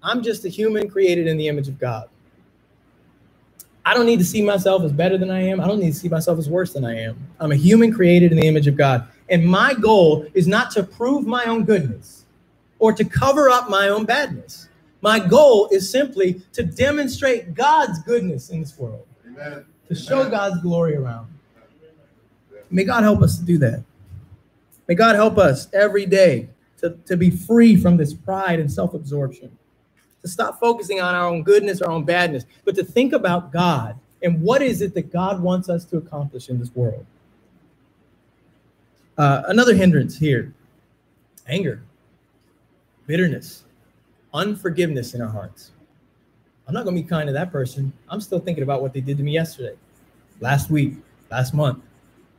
I'm 0.03 0.23
just 0.23 0.45
a 0.45 0.49
human 0.49 0.89
created 0.89 1.27
in 1.27 1.37
the 1.37 1.49
image 1.49 1.69
of 1.69 1.79
God. 1.79 2.09
I 3.85 3.95
don't 3.95 4.07
need 4.07 4.19
to 4.19 4.25
see 4.25 4.43
myself 4.43 4.83
as 4.83 4.93
better 4.93 5.17
than 5.17 5.31
I 5.31 5.41
am. 5.43 5.61
I 5.61 5.67
don't 5.67 5.79
need 5.79 5.93
to 5.93 5.99
see 5.99 6.09
myself 6.09 6.39
as 6.39 6.51
worse 6.51 6.73
than 6.73 6.85
I 6.85 6.97
am. 6.99 7.17
I'm 7.41 7.53
a 7.53 7.57
human 7.57 7.93
created 7.93 8.33
in 8.33 8.39
the 8.39 8.47
image 8.47 8.67
of 8.67 8.77
God. 8.77 9.07
And 9.29 9.45
my 9.45 9.75
goal 9.75 10.27
is 10.35 10.47
not 10.47 10.71
to 10.73 10.83
prove 10.83 11.27
my 11.27 11.45
own 11.45 11.65
goodness 11.65 12.25
or 12.79 12.93
to 12.93 13.05
cover 13.05 13.49
up 13.49 13.71
my 13.71 13.89
own 13.89 14.05
badness. 14.05 14.69
My 15.01 15.19
goal 15.19 15.69
is 15.71 15.89
simply 15.89 16.43
to 16.53 16.63
demonstrate 16.63 17.55
God's 17.55 17.99
goodness 18.01 18.51
in 18.51 18.61
this 18.61 18.79
world, 18.79 19.07
Amen. 19.27 19.65
to 19.89 19.95
show 19.95 20.21
Amen. 20.21 20.31
God's 20.31 20.61
glory 20.63 20.97
around. 20.97 21.29
May 22.71 22.85
God 22.85 23.03
help 23.03 23.23
us 23.23 23.39
to 23.39 23.45
do 23.45 23.59
that. 23.59 23.85
May 24.89 24.95
God 24.95 25.15
help 25.15 25.39
us 25.39 25.69
every 25.73 26.07
day 26.07 26.49
to, 26.79 26.91
to 27.07 27.17
be 27.17 27.31
free 27.31 27.77
from 27.77 27.97
this 27.97 28.15
pride 28.15 28.59
and 28.61 28.71
self 28.71 28.95
absorption 28.95 29.57
to 30.27 30.33
stop 30.33 30.59
focusing 30.59 31.01
on 31.01 31.15
our 31.15 31.29
own 31.29 31.45
goodness, 31.45 31.81
our 31.81 31.91
own 31.91 32.05
badness, 32.05 32.45
but 32.65 32.75
to 32.75 32.85
think 32.85 33.13
about 33.13 33.53
God 33.53 33.97
and 34.23 34.43
what 34.43 34.61
is 34.61 34.83
it 34.83 34.93
that 34.95 35.13
God 35.13 35.41
wants 35.41 35.69
us 35.69 35.85
to 35.87 35.99
accomplish 35.99 36.49
in 36.49 36.59
this 36.59 36.75
world. 36.75 37.07
Uh, 39.17 39.43
another 39.47 39.75
hindrance 39.75 40.19
here 40.19 40.53
anger, 41.47 41.81
bitterness, 43.07 43.63
unforgiveness 44.37 45.15
in 45.15 45.23
our 45.23 45.29
hearts. 45.29 45.73
I'm 46.69 46.75
not 46.75 46.85
going 46.85 46.95
to 46.95 47.03
be 47.03 47.09
kind 47.09 47.27
to 47.27 47.33
that 47.33 47.51
person. 47.51 47.93
I'm 48.09 48.21
still 48.21 48.39
thinking 48.39 48.63
about 48.63 48.83
what 48.83 48.93
they 48.93 49.01
did 49.01 49.17
to 49.17 49.23
me 49.23 49.33
yesterday, 49.33 49.77
last 50.41 50.71
week, 50.71 50.95
last 51.31 51.55
month. 51.55 51.83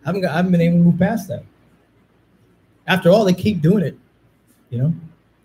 I 0.04 0.10
haven't, 0.10 0.22
got, 0.22 0.32
I 0.32 0.38
haven't 0.38 0.52
been 0.52 0.62
able 0.62 0.78
to 0.78 0.84
move 0.84 1.00
past 1.00 1.28
that. 1.30 1.44
After 2.86 3.10
all, 3.10 3.26
they 3.26 3.34
keep 3.34 3.62
doing 3.62 3.84
it, 3.84 3.98
you 4.70 4.78
know, 4.78 4.94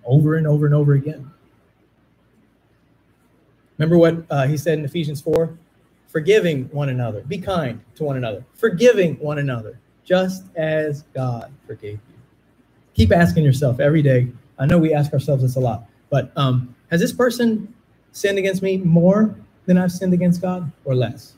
over 0.04 0.36
and 0.36 0.46
over 0.46 0.66
and 0.66 0.74
over 0.74 0.92
again. 0.92 1.30
Remember 3.78 3.98
what 3.98 4.24
uh, 4.30 4.46
he 4.46 4.56
said 4.56 4.78
in 4.78 4.84
Ephesians 4.84 5.20
4? 5.20 5.56
Forgiving 6.08 6.64
one 6.70 6.90
another. 6.90 7.22
Be 7.22 7.38
kind 7.38 7.80
to 7.96 8.04
one 8.04 8.16
another. 8.16 8.44
Forgiving 8.54 9.14
one 9.16 9.38
another, 9.38 9.78
just 10.04 10.44
as 10.56 11.02
God 11.14 11.52
forgave 11.66 11.94
you. 11.94 12.14
Keep 12.94 13.12
asking 13.12 13.44
yourself 13.44 13.80
every 13.80 14.02
day. 14.02 14.28
I 14.58 14.66
know 14.66 14.78
we 14.78 14.92
ask 14.92 15.12
ourselves 15.12 15.42
this 15.42 15.56
a 15.56 15.60
lot, 15.60 15.84
but 16.12 16.30
um, 16.36 16.76
has 16.90 17.00
this 17.00 17.10
person 17.10 17.72
sinned 18.12 18.36
against 18.36 18.62
me 18.62 18.76
more 18.76 19.34
than 19.64 19.78
I've 19.78 19.90
sinned 19.90 20.12
against 20.12 20.42
God 20.42 20.70
or 20.84 20.94
less? 20.94 21.36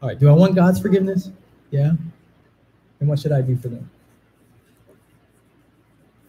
All 0.00 0.08
right, 0.08 0.18
do 0.18 0.28
I 0.28 0.32
want 0.32 0.54
God's 0.54 0.80
forgiveness? 0.80 1.30
Yeah. 1.72 1.90
And 3.00 3.08
what 3.08 3.18
should 3.18 3.32
I 3.32 3.42
do 3.42 3.56
for 3.56 3.68
them? 3.68 3.90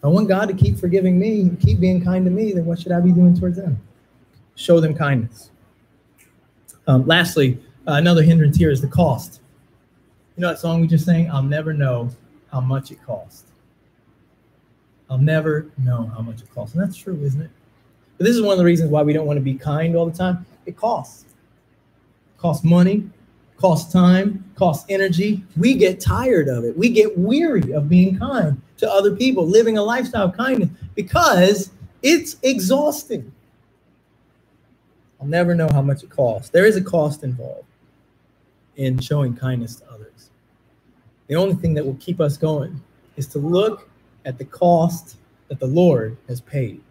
I 0.04 0.08
want 0.08 0.28
God 0.28 0.48
to 0.50 0.56
keep 0.56 0.80
forgiving 0.80 1.20
me, 1.20 1.52
keep 1.62 1.80
being 1.80 2.04
kind 2.04 2.26
to 2.26 2.32
me, 2.32 2.52
then 2.52 2.66
what 2.66 2.80
should 2.80 2.92
I 2.92 3.00
be 3.00 3.12
doing 3.12 3.40
towards 3.40 3.58
them? 3.58 3.80
Show 4.56 4.80
them 4.80 4.96
kindness. 4.96 5.52
Um, 6.88 7.06
lastly, 7.06 7.60
uh, 7.88 7.94
another 7.94 8.24
hindrance 8.24 8.58
here 8.58 8.72
is 8.72 8.82
the 8.82 8.88
cost. 8.88 9.40
You 10.36 10.42
know 10.42 10.48
that 10.48 10.60
song 10.60 10.82
we 10.82 10.88
just 10.88 11.06
sang? 11.06 11.30
I'll 11.30 11.44
never 11.44 11.74
know 11.74 12.10
how 12.52 12.60
much 12.60 12.90
it 12.90 12.98
costs. 13.06 13.53
I'll 15.14 15.20
never 15.20 15.68
know 15.78 16.11
how 16.16 16.24
much 16.24 16.41
it 16.41 16.51
costs. 16.55 16.74
And 16.74 16.84
that's 16.84 16.97
true, 16.97 17.20
isn't 17.22 17.39
it? 17.39 17.51
But 18.18 18.26
this 18.26 18.36
is 18.36 18.41
one 18.41 18.53
of 18.53 18.57
the 18.57 18.66
reasons 18.66 18.89
why 18.89 19.03
we 19.03 19.14
don't 19.14 19.28
want 19.28 19.38
to 19.38 19.43
be 19.43 19.53
kind 19.53 19.95
all 19.95 20.07
the 20.07 20.18
time. 20.18 20.43
It 20.66 20.76
costs. 20.76 21.26
It 21.26 22.41
costs 22.41 22.64
money, 22.64 23.07
costs 23.57 23.93
time, 23.93 24.43
costs 24.55 24.88
energy. 24.89 25.43
We 25.55 25.76
get 25.76 25.99
tired 25.99 26.47
of 26.47 26.64
it. 26.64 26.76
We 26.76 26.89
get 26.89 27.16
weary 27.16 27.74
of 27.74 27.89
being 27.89 28.18
kind 28.18 28.59
to 28.78 28.91
other 28.91 29.16
people, 29.16 29.45
living 29.45 29.78
a 29.78 29.84
lifestyle 29.84 30.30
of 30.30 30.36
kindness 30.36 30.70
because 30.95 31.70
it's 32.01 32.38
exhausting. 32.41 33.32
I'll 35.22 35.28
never 35.28 35.53
know 35.53 35.70
how 35.72 35.84
much 35.84 36.01
it 36.01 36.09
costs. 36.09 36.49
There 36.49 36.66
is 36.66 36.76
a 36.76 36.84
cost 36.84 37.24
involved 37.24 37.68
in 38.78 38.99
showing 38.99 39.36
kindness 39.36 39.76
to 39.76 39.91
others. 39.91 40.32
The 41.28 41.36
only 41.36 41.53
thing 41.53 41.76
that 41.76 41.86
will 41.86 41.97
keep 41.99 42.20
us 42.20 42.36
going 42.36 42.82
is 43.16 43.28
to 43.28 43.38
look 43.38 43.88
at 44.26 44.38
the 44.38 44.46
cost 44.46 45.18
that 45.48 45.60
the 45.60 45.68
Lord 45.68 46.18
has 46.28 46.42
paid 46.42 46.82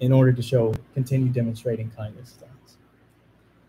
in 0.00 0.12
order 0.12 0.32
to 0.32 0.42
show, 0.42 0.74
continue 0.94 1.28
demonstrating 1.28 1.90
kindness 1.96 2.32
to 2.34 2.44
us. 2.46 2.76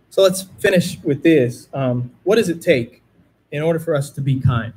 So 0.09 0.21
let's 0.21 0.43
finish 0.59 0.99
with 1.03 1.23
this. 1.23 1.67
Um, 1.73 2.11
what 2.23 2.37
does 2.37 2.49
it 2.49 2.61
take 2.61 3.01
in 3.51 3.61
order 3.61 3.79
for 3.79 3.95
us 3.95 4.09
to 4.11 4.21
be 4.21 4.39
kind? 4.39 4.73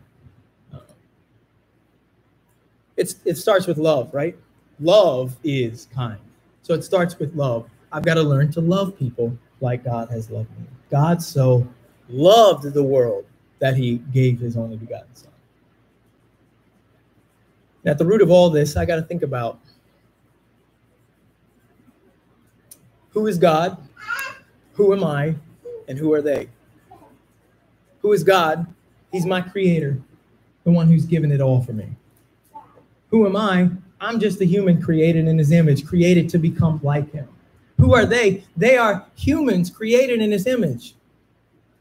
it's 2.96 3.16
it 3.24 3.36
starts 3.36 3.66
with 3.66 3.78
love, 3.78 4.12
right? 4.12 4.36
Love 4.80 5.36
is 5.44 5.88
kind. 5.94 6.18
So 6.62 6.74
it 6.74 6.82
starts 6.82 7.18
with 7.18 7.34
love. 7.34 7.68
I've 7.92 8.04
got 8.04 8.14
to 8.14 8.22
learn 8.22 8.50
to 8.52 8.60
love 8.60 8.98
people 8.98 9.36
like 9.60 9.84
God 9.84 10.10
has 10.10 10.30
loved 10.30 10.50
me. 10.58 10.66
God 10.90 11.22
so 11.22 11.66
loved 12.08 12.72
the 12.72 12.82
world 12.82 13.24
that 13.60 13.76
he 13.76 13.98
gave 14.12 14.40
his 14.40 14.56
only 14.56 14.76
begotten 14.76 15.14
son. 15.14 15.30
At 17.84 17.98
the 17.98 18.04
root 18.04 18.22
of 18.22 18.30
all 18.30 18.50
this, 18.50 18.76
I 18.76 18.84
got 18.84 18.96
to 18.96 19.02
think 19.02 19.22
about 19.22 19.58
who 23.10 23.26
is 23.26 23.38
God, 23.38 23.76
who 24.72 24.92
am 24.92 25.04
I, 25.04 25.34
and 25.88 25.98
who 25.98 26.12
are 26.12 26.22
they? 26.22 26.48
Who 28.00 28.12
is 28.12 28.24
God? 28.24 28.66
He's 29.12 29.26
my 29.26 29.40
creator, 29.40 30.00
the 30.64 30.70
one 30.70 30.88
who's 30.88 31.04
given 31.04 31.30
it 31.30 31.40
all 31.40 31.62
for 31.62 31.72
me. 31.72 31.88
Who 33.10 33.26
am 33.26 33.36
I? 33.36 33.70
I'm 34.00 34.18
just 34.18 34.40
a 34.40 34.44
human 34.44 34.82
created 34.82 35.28
in 35.28 35.38
his 35.38 35.52
image, 35.52 35.86
created 35.86 36.28
to 36.30 36.38
become 36.38 36.80
like 36.82 37.12
him. 37.12 37.28
Who 37.78 37.94
are 37.94 38.06
they? 38.06 38.44
They 38.56 38.76
are 38.76 39.06
humans 39.14 39.70
created 39.70 40.20
in 40.20 40.32
his 40.32 40.46
image. 40.46 40.94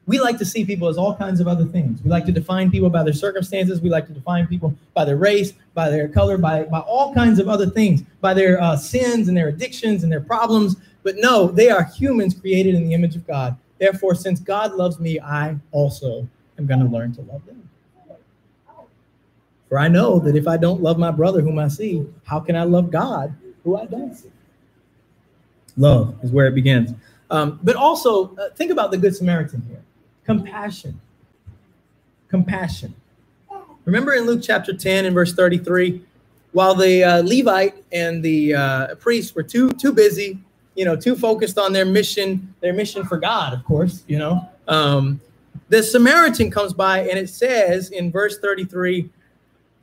We 0.06 0.20
like 0.20 0.38
to 0.40 0.46
see 0.46 0.66
people 0.66 0.90
as 0.90 0.98
all 0.98 1.16
kinds 1.16 1.40
of 1.40 1.48
other 1.48 1.66
things. 1.66 2.02
We 2.04 2.10
like 2.10 2.26
to 2.26 2.32
define 2.32 2.70
people 2.70 2.90
by 2.90 3.04
their 3.04 3.14
circumstances. 3.14 3.80
We 3.80 3.90
like 3.90 4.06
to 4.08 4.14
define 4.14 4.48
people 4.48 4.76
by 4.94 5.06
their 5.06 5.16
race, 5.16 5.54
by 5.74 5.90
their 5.90 6.10
color, 6.10 6.38
by, 6.38 6.64
by 6.64 6.80
all 6.80 7.14
kinds 7.14 7.40
of 7.40 7.48
other 7.48 7.70
things, 7.70 8.02
by 8.20 8.34
their 8.34 8.62
uh, 8.62 8.76
sins 8.76 9.30
and 9.30 9.38
their 9.38 9.48
addictions 9.48 10.04
and 10.04 10.12
their 10.12 10.22
problems. 10.22 10.76
But 11.04 11.16
no, 11.18 11.48
they 11.48 11.70
are 11.70 11.84
humans 11.84 12.34
created 12.34 12.76
in 12.76 12.86
the 12.86 12.94
image 12.94 13.16
of 13.16 13.26
God. 13.26 13.56
Therefore, 13.80 14.14
since 14.14 14.42
God 14.42 14.74
loves 14.74 15.00
me, 15.00 15.20
I 15.22 15.56
also 15.72 16.28
am 16.58 16.66
going 16.66 16.82
to 16.82 16.86
learn 16.86 17.14
to 17.16 17.22
love 17.22 17.46
them. 17.46 17.70
For 19.70 19.80
I 19.80 19.88
know 19.88 20.20
that 20.20 20.36
if 20.36 20.48
I 20.48 20.58
don't 20.58 20.82
love 20.82 21.00
my 21.00 21.12
brother 21.12 21.42
whom 21.42 21.58
I 21.60 21.70
see, 21.70 22.06
how 22.26 22.40
can 22.42 22.56
I 22.56 22.64
love 22.64 22.92
God 22.92 23.34
who 23.64 23.78
I 23.78 23.86
don't 23.86 24.14
see? 24.14 24.30
Love 25.78 26.16
is 26.22 26.32
where 26.32 26.46
it 26.48 26.56
begins. 26.56 26.94
Um, 27.32 27.60
but 27.64 27.76
also, 27.76 28.36
uh, 28.36 28.50
think 28.56 28.70
about 28.70 28.92
the 28.92 28.98
Good 28.98 29.16
Samaritan 29.16 29.64
here 29.68 29.83
compassion. 30.26 31.00
Compassion. 32.30 32.96
Remember 33.86 34.14
in 34.14 34.26
Luke 34.26 34.42
chapter 34.42 34.74
10 34.74 35.06
and 35.06 35.14
verse 35.14 35.34
33, 35.34 36.02
while 36.54 36.76
the 36.76 37.04
uh, 37.04 37.22
Levite 37.24 37.84
and 37.92 38.24
the 38.24 38.56
uh, 38.56 38.96
priest 38.96 39.36
were 39.36 39.44
too 39.44 39.70
too 39.72 39.92
busy, 39.92 40.40
you 40.76 40.86
know, 40.86 40.96
too 40.96 41.16
focused 41.16 41.58
on 41.58 41.74
their 41.74 41.86
mission, 41.86 42.54
their 42.62 42.74
mission 42.74 43.04
for 43.04 43.18
God, 43.18 43.54
of 43.54 43.64
course, 43.66 44.04
you 44.08 44.18
know, 44.18 44.50
um, 44.68 45.20
the 45.70 45.84
Samaritan 45.84 46.50
comes 46.50 46.74
by 46.74 47.00
and 47.00 47.18
it 47.18 47.30
says 47.30 47.92
in 47.92 48.12
verse 48.12 48.40
33, 48.40 49.10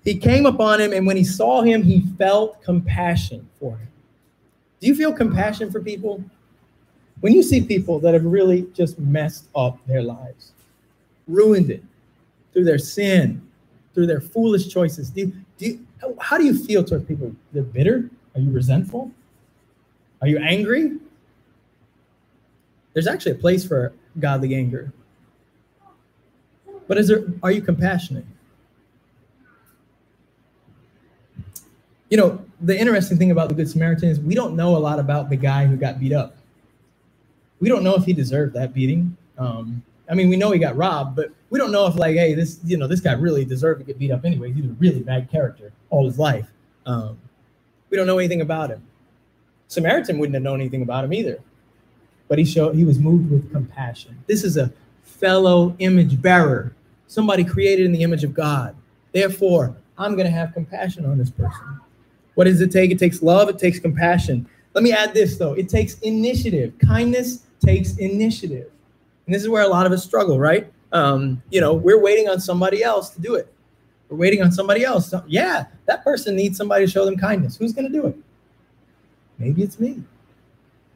he 0.05 0.16
came 0.16 0.47
upon 0.47 0.80
him, 0.80 0.93
and 0.93 1.07
when 1.07 1.16
he 1.16 1.24
saw 1.24 1.61
him, 1.62 1.82
he 1.82 2.01
felt 2.16 2.62
compassion 2.62 3.49
for 3.59 3.76
him. 3.76 3.88
Do 4.80 4.86
you 4.86 4.95
feel 4.95 5.12
compassion 5.12 5.70
for 5.70 5.80
people? 5.80 6.24
When 7.21 7.35
you 7.35 7.43
see 7.43 7.61
people 7.62 7.99
that 8.01 8.14
have 8.14 8.25
really 8.25 8.66
just 8.73 8.99
messed 8.99 9.47
up 9.55 9.79
their 9.87 10.03
lives, 10.03 10.53
ruined 11.29 11.71
it 11.71 11.83
through 12.53 12.64
their 12.64 12.79
sin, 12.79 13.47
through 13.95 14.07
their 14.07 14.21
foolish 14.21 14.68
choices, 14.68 15.11
do 15.11 15.33
do 15.59 15.79
how 16.18 16.39
do 16.39 16.45
you 16.45 16.57
feel 16.64 16.83
toward 16.83 17.07
people? 17.07 17.35
They're 17.53 17.62
bitter? 17.62 18.09
Are 18.35 18.41
you 18.41 18.51
resentful? 18.51 19.11
Are 20.23 20.29
you 20.29 20.39
angry? 20.39 20.99
There's 22.95 23.07
actually 23.07 23.33
a 23.33 23.37
place 23.37 23.66
for 23.66 23.93
godly 24.18 24.55
anger. 24.55 24.93
But 26.89 26.99
is 26.99 27.09
there 27.09 27.25
are 27.43 27.53
you 27.53 27.61
compassionate? 27.61 28.25
You 32.09 32.16
know, 32.16 32.45
the 32.61 32.79
interesting 32.79 33.18
thing 33.18 33.31
about 33.31 33.49
the 33.49 33.55
Good 33.55 33.71
Samaritan 33.71 34.09
is 34.09 34.18
we 34.18 34.35
don't 34.35 34.57
know 34.57 34.75
a 34.77 34.79
lot 34.79 34.99
about 34.99 35.31
the 35.31 35.37
guy 35.37 35.66
who 35.66 35.77
got 35.77 36.01
beat 36.01 36.12
up. 36.12 36.35
We 37.61 37.68
don't 37.68 37.84
know 37.84 37.94
if 37.94 38.04
he 38.04 38.12
deserved 38.12 38.54
that 38.54 38.74
beating. 38.74 39.16
Um, 39.38 39.82
I 40.11 40.14
mean, 40.14 40.28
we 40.28 40.36
know 40.36 40.50
he 40.50 40.58
got 40.58 40.76
robbed, 40.76 41.14
but 41.14 41.30
we 41.50 41.58
don't 41.58 41.70
know 41.70 41.86
if 41.86 41.94
like, 41.94 42.16
hey, 42.16 42.34
this 42.34 42.58
you 42.64 42.76
know 42.76 42.86
this 42.86 43.00
guy 43.00 43.12
really 43.12 43.44
deserved 43.44 43.80
to 43.80 43.86
get 43.86 43.98
beat 43.98 44.11
up 44.11 44.24
anyway. 44.24 44.52
He's 44.52 44.64
a 44.64 44.68
really 44.78 45.00
bad 45.00 45.30
character 45.30 45.72
all 45.90 46.06
his 46.06 46.18
life. 46.18 46.50
Um, 46.86 47.18
we 47.90 47.96
don't 47.96 48.06
know 48.06 48.18
anything 48.18 48.40
about 48.40 48.70
him. 48.70 48.82
Samaritan 49.68 50.18
wouldn't 50.18 50.34
have 50.34 50.42
known 50.42 50.61
anything 50.61 50.82
about 50.82 51.04
him 51.04 51.12
either, 51.12 51.38
but 52.28 52.38
he 52.38 52.44
showed 52.44 52.74
he 52.74 52.84
was 52.84 52.98
moved 52.98 53.30
with 53.30 53.52
compassion. 53.52 54.18
This 54.26 54.42
is 54.42 54.56
a 54.56 54.72
fellow 55.04 55.76
image 55.78 56.20
bearer, 56.20 56.74
somebody 57.06 57.44
created 57.44 57.86
in 57.86 57.92
the 57.92 58.02
image 58.02 58.24
of 58.24 58.34
God. 58.34 58.74
Therefore, 59.12 59.76
I'm 59.98 60.14
going 60.14 60.24
to 60.24 60.32
have 60.32 60.54
compassion 60.54 61.04
on 61.04 61.18
this 61.18 61.30
person. 61.30 61.80
What 62.34 62.44
does 62.44 62.61
it 62.61 62.72
take? 62.72 62.90
It 62.90 62.98
takes 62.98 63.22
love, 63.22 63.48
it 63.48 63.58
takes 63.58 63.78
compassion. 63.78 64.48
Let 64.74 64.82
me 64.82 64.92
add 64.92 65.14
this 65.14 65.36
though 65.36 65.52
it 65.52 65.68
takes 65.68 65.98
initiative. 66.00 66.72
Kindness 66.78 67.44
takes 67.64 67.96
initiative. 67.98 68.70
And 69.26 69.34
this 69.34 69.42
is 69.42 69.48
where 69.48 69.62
a 69.62 69.68
lot 69.68 69.86
of 69.86 69.92
us 69.92 70.04
struggle, 70.04 70.38
right? 70.38 70.70
Um, 70.92 71.42
you 71.50 71.61
know, 71.61 71.72
we're 71.74 72.00
waiting 72.00 72.28
on 72.28 72.40
somebody 72.40 72.82
else 72.82 73.11
to 73.11 73.20
do 73.20 73.34
it. 73.36 73.52
We're 74.08 74.16
waiting 74.16 74.42
on 74.42 74.50
somebody 74.50 74.84
else. 74.84 75.14
Yeah, 75.28 75.66
that 75.86 76.02
person 76.02 76.34
needs 76.34 76.56
somebody 76.56 76.84
to 76.84 76.90
show 76.90 77.04
them 77.04 77.16
kindness. 77.16 77.56
Who's 77.56 77.72
going 77.72 77.86
to 77.86 77.92
do 77.92 78.06
it? 78.06 78.16
Maybe 79.38 79.62
it's 79.62 79.78
me. 79.78 80.02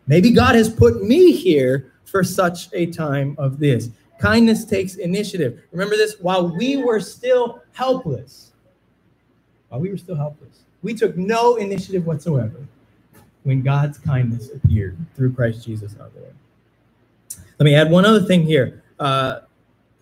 Maybe 0.07 0.31
God 0.31 0.55
has 0.55 0.69
put 0.69 1.03
me 1.03 1.33
here 1.33 1.93
for 2.05 2.25
such 2.25 2.69
a 2.73 2.87
time 2.87 3.35
of 3.39 3.59
this. 3.59 3.91
Kindness 4.19 4.65
takes 4.65 4.97
initiative. 4.97 5.63
Remember 5.73 5.97
this 5.97 6.17
while 6.21 6.55
we 6.55 6.77
were 6.77 7.01
still 7.01 7.63
helpless. 7.73 8.53
While 9.69 9.81
we 9.81 9.91
were 9.91 9.97
still 9.97 10.17
helpless. 10.17 10.61
We 10.83 10.95
took 10.95 11.17
no 11.17 11.57
initiative 11.57 12.07
whatsoever 12.07 12.67
when 13.45 13.63
God's 13.63 13.99
kindness 13.99 14.51
appeared 14.51 14.97
through 15.15 15.33
Christ 15.33 15.65
Jesus 15.65 15.95
our 15.99 16.11
Lord. 16.19 16.35
Let 17.59 17.65
me 17.65 17.75
add 17.75 17.91
one 17.91 18.05
other 18.05 18.23
thing 18.23 18.43
here. 18.43 18.83
Uh, 18.99 19.41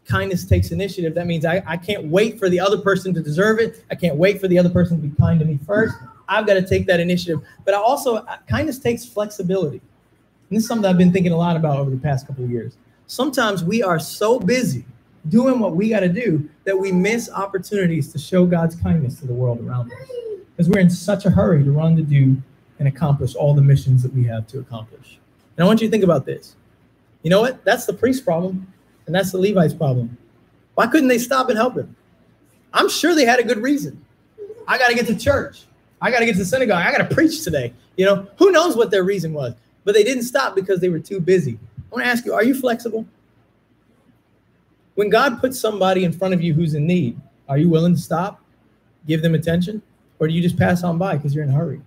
kindness 0.05 0.45
takes 0.45 0.71
initiative. 0.71 1.15
That 1.15 1.27
means 1.27 1.45
I, 1.45 1.63
I 1.67 1.77
can't 1.77 2.07
wait 2.07 2.39
for 2.39 2.49
the 2.49 2.61
other 2.61 2.79
person 2.79 3.15
to 3.15 3.23
deserve 3.23 3.59
it. 3.59 3.85
I 3.91 3.95
can't 3.95 4.17
wait 4.17 4.41
for 4.41 4.49
the 4.49 4.59
other 4.59 4.71
person 4.71 5.01
to 5.01 5.09
be 5.09 5.15
kind 5.17 5.39
to 5.41 5.47
me 5.47 5.59
first. 5.67 5.95
I've 6.29 6.47
got 6.47 6.55
to 6.55 6.67
take 6.67 6.87
that 6.87 7.01
initiative. 7.01 7.41
But 7.65 7.75
I 7.75 7.79
also, 7.79 8.17
uh, 8.17 8.39
kindness 8.49 8.79
takes 8.79 9.05
flexibility. 9.05 9.79
And 9.79 10.57
this 10.57 10.63
is 10.63 10.69
something 10.69 10.89
I've 10.89 10.99
been 10.99 11.13
thinking 11.13 11.33
a 11.33 11.37
lot 11.37 11.57
about 11.57 11.79
over 11.79 11.91
the 11.91 11.99
past 11.99 12.27
couple 12.27 12.45
of 12.45 12.51
years. 12.51 12.77
Sometimes 13.07 13.63
we 13.63 13.83
are 13.83 13.99
so 13.99 14.39
busy 14.39 14.85
doing 15.29 15.59
what 15.59 15.77
we 15.77 15.89
got 15.89 16.01
to 16.01 16.09
do 16.09 16.49
that 16.65 16.79
we 16.79 16.91
miss 16.91 17.31
opportunities 17.31 18.13
to 18.13 18.19
show 18.19 18.45
God's 18.45 18.75
kindness 18.75 19.21
to 19.21 19.27
the 19.27 19.35
world 19.35 19.61
around 19.61 19.93
us 19.93 20.09
because 20.57 20.69
we're 20.69 20.81
in 20.81 20.91
such 20.91 21.27
a 21.27 21.31
hurry 21.31 21.63
to 21.65 21.73
run 21.73 21.97
to 21.97 22.03
do 22.03 22.37
and 22.79 22.89
accomplish 22.89 23.35
all 23.35 23.55
the 23.55 23.63
missions 23.63 24.03
that 24.03 24.13
we 24.13 24.25
have 24.25 24.47
to 24.49 24.59
accomplish. 24.59 25.19
And 25.57 25.65
I 25.65 25.67
want 25.67 25.81
you 25.81 25.87
to 25.87 25.91
think 25.91 26.05
about 26.05 26.27
this. 26.27 26.57
You 27.23 27.31
know 27.31 27.41
what? 27.41 27.65
That's 27.65 27.87
the 27.87 27.93
priest's 27.93 28.23
problem, 28.23 28.67
and 29.07 29.15
that's 29.15 29.33
the 29.33 29.39
Levite's 29.39 29.75
problem. 29.75 30.17
Why 30.75 30.87
couldn't 30.87 31.09
they 31.09 31.19
stop 31.19 31.49
and 31.49 31.57
help 31.57 31.77
him? 31.77 31.95
I'm 32.73 32.89
sure 32.89 33.15
they 33.15 33.25
had 33.25 33.39
a 33.39 33.45
good 33.45 33.59
reason. 33.59 34.05
I 34.67 34.79
got 34.79 34.89
to 34.89 34.95
get 34.95 35.07
to 35.07 35.17
church. 35.17 35.65
I 36.01 36.11
got 36.11 36.21
to 36.21 36.27
get 36.27 36.33
to 36.33 36.39
the 36.39 36.45
synagogue. 36.45 36.85
I 36.85 36.91
got 36.91 37.09
to 37.09 37.15
preach 37.15 37.45
today. 37.45 37.73
You 37.97 38.07
know, 38.07 38.27
who 38.37 38.51
knows 38.51 38.77
what 38.77 38.91
their 38.91 39.05
reason 39.05 39.33
was? 39.33 39.55
But 39.85 39.95
they 39.95 40.03
didn't 40.03 40.25
stop 40.25 40.55
because 40.55 40.81
they 40.81 40.89
were 40.89 40.99
too 40.99 41.21
busy. 41.21 41.59
I 41.79 41.95
want 41.95 42.05
to 42.05 42.11
ask 42.11 42.25
you, 42.25 42.33
are 42.33 42.45
you 42.45 42.55
flexible? 42.55 43.07
When 44.95 45.11
God 45.11 45.41
puts 45.41 45.59
somebody 45.59 46.05
in 46.05 46.13
front 46.13 46.35
of 46.35 46.43
you 46.43 46.55
who's 46.55 46.75
in 46.75 46.87
need, 46.87 47.21
are 47.49 47.59
you 47.59 47.69
willing 47.69 47.95
to 47.95 48.01
stop, 48.01 48.41
give 49.07 49.23
them 49.23 49.35
attention? 49.35 49.83
Or 50.19 50.29
do 50.29 50.35
you 50.35 50.43
just 50.43 50.59
pass 50.59 50.83
on 50.83 50.99
by 50.99 51.17
because 51.17 51.35
you're 51.35 51.45
in 51.45 51.51
a 51.51 51.55
hurry? 51.55 51.81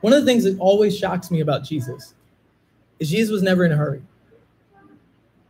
One 0.00 0.12
of 0.12 0.20
the 0.20 0.26
things 0.26 0.44
that 0.44 0.58
always 0.58 0.96
shocks 0.96 1.30
me 1.30 1.40
about 1.40 1.64
Jesus 1.64 2.14
is 2.98 3.10
Jesus 3.10 3.30
was 3.30 3.42
never 3.42 3.64
in 3.64 3.72
a 3.72 3.76
hurry. 3.76 4.02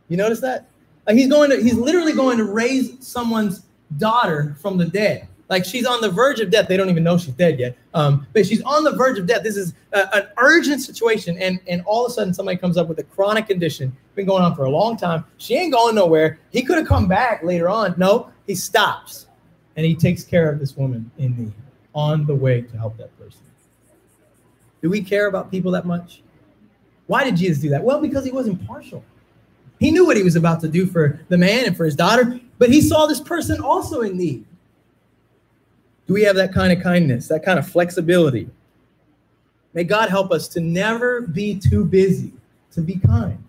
You 0.09 0.17
notice 0.17 0.39
that? 0.41 0.67
Like 1.05 1.17
he's 1.17 1.29
going 1.29 1.49
to, 1.49 1.61
he's 1.61 1.75
literally 1.75 2.13
going 2.13 2.37
to 2.37 2.43
raise 2.43 2.95
someone's 3.05 3.63
daughter 3.97 4.55
from 4.59 4.77
the 4.77 4.85
dead. 4.85 5.27
Like 5.49 5.63
she's 5.63 5.85
on 5.85 6.01
the 6.01 6.09
verge 6.09 6.41
of 6.41 6.49
death. 6.49 6.67
They 6.67 6.75
don't 6.75 6.89
even 6.89 7.03
know 7.03 7.17
she's 7.17 7.33
dead 7.33 7.57
yet. 7.57 7.77
Um, 7.93 8.27
but 8.33 8.45
she's 8.45 8.61
on 8.63 8.83
the 8.83 8.91
verge 8.91 9.17
of 9.17 9.25
death. 9.25 9.43
This 9.43 9.55
is 9.55 9.73
a, 9.93 10.15
an 10.15 10.27
urgent 10.37 10.81
situation. 10.81 11.37
And, 11.37 11.59
and 11.67 11.81
all 11.85 12.05
of 12.05 12.11
a 12.11 12.13
sudden, 12.13 12.33
somebody 12.33 12.57
comes 12.57 12.75
up 12.75 12.89
with 12.89 12.99
a 12.99 13.03
chronic 13.03 13.47
condition, 13.47 13.95
been 14.15 14.25
going 14.25 14.43
on 14.43 14.55
for 14.55 14.65
a 14.65 14.69
long 14.69 14.97
time. 14.97 15.23
She 15.37 15.55
ain't 15.55 15.71
going 15.71 15.95
nowhere. 15.95 16.39
He 16.51 16.63
could 16.63 16.77
have 16.77 16.87
come 16.87 17.07
back 17.07 17.43
later 17.43 17.69
on. 17.69 17.95
No, 17.97 18.29
he 18.45 18.55
stops 18.55 19.27
and 19.77 19.85
he 19.85 19.95
takes 19.95 20.23
care 20.23 20.51
of 20.51 20.59
this 20.59 20.75
woman 20.75 21.09
in 21.17 21.37
need 21.37 21.53
on 21.95 22.25
the 22.25 22.35
way 22.35 22.61
to 22.61 22.77
help 22.77 22.97
that 22.97 23.17
person. 23.17 23.41
Do 24.81 24.89
we 24.89 25.01
care 25.01 25.27
about 25.27 25.49
people 25.49 25.71
that 25.71 25.85
much? 25.85 26.21
Why 27.07 27.23
did 27.23 27.35
Jesus 27.35 27.61
do 27.61 27.69
that? 27.69 27.83
Well, 27.83 28.01
because 28.01 28.23
he 28.25 28.31
wasn't 28.31 28.65
partial. 28.67 29.03
He 29.79 29.91
knew 29.91 30.05
what 30.05 30.17
he 30.17 30.23
was 30.23 30.35
about 30.35 30.59
to 30.61 30.67
do 30.67 30.85
for 30.85 31.19
the 31.29 31.37
man 31.37 31.65
and 31.65 31.75
for 31.75 31.85
his 31.85 31.95
daughter, 31.95 32.39
but 32.57 32.69
he 32.69 32.81
saw 32.81 33.05
this 33.05 33.21
person 33.21 33.61
also 33.61 34.01
in 34.01 34.17
need. 34.17 34.45
Do 36.07 36.13
we 36.13 36.23
have 36.23 36.35
that 36.37 36.53
kind 36.53 36.71
of 36.71 36.81
kindness, 36.81 37.27
that 37.27 37.43
kind 37.43 37.59
of 37.59 37.67
flexibility? 37.67 38.49
May 39.73 39.83
God 39.83 40.09
help 40.09 40.31
us 40.31 40.47
to 40.49 40.59
never 40.59 41.21
be 41.21 41.59
too 41.59 41.85
busy 41.85 42.33
to 42.71 42.81
be 42.81 42.97
kind, 42.97 43.43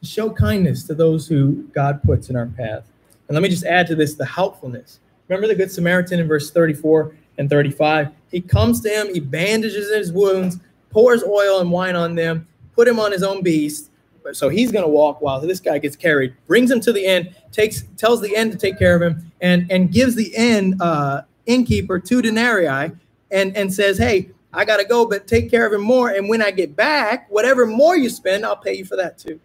to 0.00 0.06
show 0.06 0.30
kindness 0.30 0.84
to 0.84 0.94
those 0.94 1.26
who 1.28 1.64
God 1.74 2.02
puts 2.02 2.30
in 2.30 2.36
our 2.36 2.46
path. 2.46 2.84
And 3.28 3.34
let 3.34 3.42
me 3.42 3.48
just 3.48 3.64
add 3.64 3.86
to 3.88 3.94
this 3.94 4.14
the 4.14 4.26
helpfulness. 4.26 5.00
Remember 5.28 5.46
the 5.46 5.54
Good 5.54 5.70
Samaritan 5.70 6.20
in 6.20 6.28
verse 6.28 6.50
34 6.50 7.14
and 7.38 7.48
35? 7.48 8.08
He 8.30 8.40
comes 8.40 8.80
to 8.80 8.88
him, 8.88 9.14
he 9.14 9.20
bandages 9.20 9.94
his 9.94 10.12
wounds, 10.12 10.58
pours 10.94 11.24
oil 11.24 11.60
and 11.60 11.70
wine 11.70 11.96
on 11.96 12.14
them, 12.14 12.46
put 12.72 12.86
him 12.88 13.00
on 13.00 13.12
his 13.12 13.24
own 13.24 13.42
beast. 13.42 13.90
So 14.32 14.48
he's 14.48 14.72
going 14.72 14.84
to 14.84 14.90
walk 14.90 15.20
while 15.20 15.38
this 15.38 15.60
guy 15.60 15.76
gets 15.78 15.96
carried, 15.96 16.34
brings 16.46 16.70
him 16.70 16.80
to 16.80 16.92
the 16.92 17.04
inn, 17.04 17.34
takes 17.52 17.82
tells 17.98 18.22
the 18.22 18.34
inn 18.34 18.50
to 18.50 18.56
take 18.56 18.78
care 18.78 18.96
of 18.96 19.02
him, 19.02 19.30
and 19.42 19.70
and 19.70 19.92
gives 19.92 20.14
the 20.14 20.32
inn 20.34 20.80
uh, 20.80 21.22
innkeeper 21.44 21.98
two 21.98 22.22
denarii, 22.22 22.92
and 23.30 23.54
and 23.54 23.74
says, 23.74 23.98
"Hey, 23.98 24.30
I 24.54 24.64
got 24.64 24.78
to 24.78 24.84
go, 24.84 25.04
but 25.04 25.26
take 25.26 25.50
care 25.50 25.66
of 25.66 25.74
him 25.74 25.82
more. 25.82 26.08
And 26.08 26.26
when 26.26 26.40
I 26.40 26.52
get 26.52 26.74
back, 26.74 27.26
whatever 27.28 27.66
more 27.66 27.98
you 27.98 28.08
spend, 28.08 28.46
I'll 28.46 28.56
pay 28.56 28.74
you 28.74 28.86
for 28.86 28.96
that 28.96 29.18
too." 29.18 29.38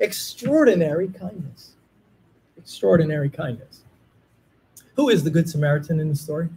Extraordinary 0.00 1.08
kindness. 1.08 1.74
Extraordinary 2.56 3.28
kindness. 3.28 3.82
Who 4.96 5.10
is 5.10 5.22
the 5.22 5.30
Good 5.30 5.48
Samaritan 5.48 6.00
in 6.00 6.08
the 6.08 6.16
story? 6.16 6.48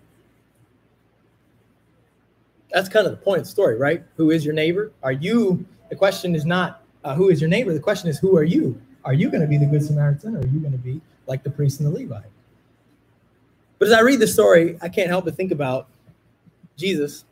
That's 2.72 2.90
kind 2.90 3.06
of 3.06 3.12
the 3.12 3.18
point 3.18 3.40
of 3.40 3.46
the 3.46 3.52
story, 3.52 3.78
right? 3.78 4.04
Who 4.18 4.32
is 4.32 4.44
your 4.44 4.54
neighbor? 4.54 4.92
Are 5.04 5.12
you, 5.12 5.66
the 5.90 5.96
question 5.96 6.36
is 6.36 6.46
not, 6.46 6.84
uh, 7.04 7.16
who 7.16 7.30
is 7.30 7.40
your 7.40 7.50
neighbor. 7.50 7.74
The 7.74 7.80
question 7.80 8.10
is, 8.10 8.20
who 8.20 8.36
are 8.38 8.44
you? 8.44 8.80
Are 9.06 9.14
you 9.14 9.30
going 9.30 9.42
to 9.42 9.48
be 9.48 9.58
the 9.58 9.66
Good 9.66 9.84
Samaritan 9.84 10.36
or 10.36 10.40
are 10.40 10.48
you 10.48 10.60
going 10.60 10.74
to 10.74 10.78
be 10.78 11.00
like 11.28 11.44
the 11.44 11.50
priest 11.50 11.80
and 11.80 11.88
the 11.88 11.98
Levite? 11.98 12.30
But 13.80 13.88
as 13.88 13.94
I 13.94 14.02
read 14.02 14.20
the 14.20 14.28
story, 14.28 14.78
I 14.82 14.90
can't 14.90 15.08
help 15.08 15.26
but 15.26 15.36
think 15.36 15.52
about 15.52 15.88
Jesus. 16.76 17.24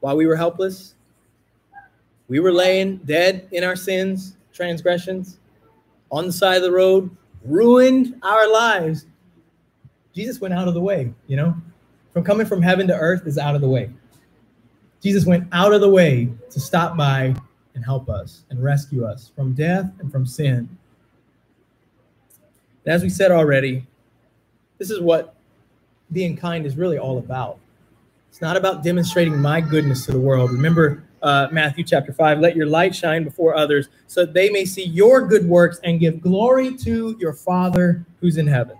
While 0.00 0.16
we 0.16 0.26
were 0.26 0.36
helpless, 0.36 0.94
we 2.28 2.40
were 2.40 2.52
laying 2.52 2.96
dead 2.98 3.48
in 3.52 3.64
our 3.64 3.76
sins, 3.76 4.36
transgressions, 4.52 5.38
on 6.10 6.26
the 6.26 6.32
side 6.32 6.56
of 6.56 6.62
the 6.62 6.72
road, 6.72 7.14
ruined 7.44 8.18
our 8.22 8.50
lives. 8.50 9.06
Jesus 10.14 10.40
went 10.40 10.54
out 10.54 10.68
of 10.68 10.74
the 10.74 10.80
way, 10.80 11.12
you 11.26 11.36
know? 11.36 11.54
From 12.18 12.24
coming 12.24 12.48
from 12.48 12.62
heaven 12.62 12.88
to 12.88 12.94
earth 12.94 13.28
is 13.28 13.38
out 13.38 13.54
of 13.54 13.60
the 13.60 13.68
way. 13.68 13.90
Jesus 15.00 15.24
went 15.24 15.46
out 15.52 15.72
of 15.72 15.80
the 15.80 15.88
way 15.88 16.28
to 16.50 16.58
stop 16.58 16.96
by 16.96 17.32
and 17.76 17.84
help 17.84 18.08
us 18.08 18.42
and 18.50 18.60
rescue 18.60 19.04
us 19.04 19.30
from 19.36 19.52
death 19.52 19.88
and 20.00 20.10
from 20.10 20.26
sin. 20.26 20.68
And 22.84 22.92
as 22.92 23.04
we 23.04 23.08
said 23.08 23.30
already, 23.30 23.86
this 24.78 24.90
is 24.90 25.00
what 25.00 25.36
being 26.10 26.36
kind 26.36 26.66
is 26.66 26.76
really 26.76 26.98
all 26.98 27.18
about. 27.18 27.60
It's 28.30 28.40
not 28.40 28.56
about 28.56 28.82
demonstrating 28.82 29.38
my 29.40 29.60
goodness 29.60 30.04
to 30.06 30.10
the 30.10 30.18
world. 30.18 30.50
Remember 30.50 31.04
uh, 31.22 31.46
Matthew 31.52 31.84
chapter 31.84 32.12
5 32.12 32.40
let 32.40 32.56
your 32.56 32.66
light 32.66 32.96
shine 32.96 33.22
before 33.22 33.54
others 33.54 33.90
so 34.08 34.24
that 34.24 34.34
they 34.34 34.50
may 34.50 34.64
see 34.64 34.86
your 34.86 35.24
good 35.24 35.48
works 35.48 35.78
and 35.84 36.00
give 36.00 36.20
glory 36.20 36.76
to 36.78 37.16
your 37.20 37.32
Father 37.32 38.04
who's 38.20 38.38
in 38.38 38.48
heaven. 38.48 38.76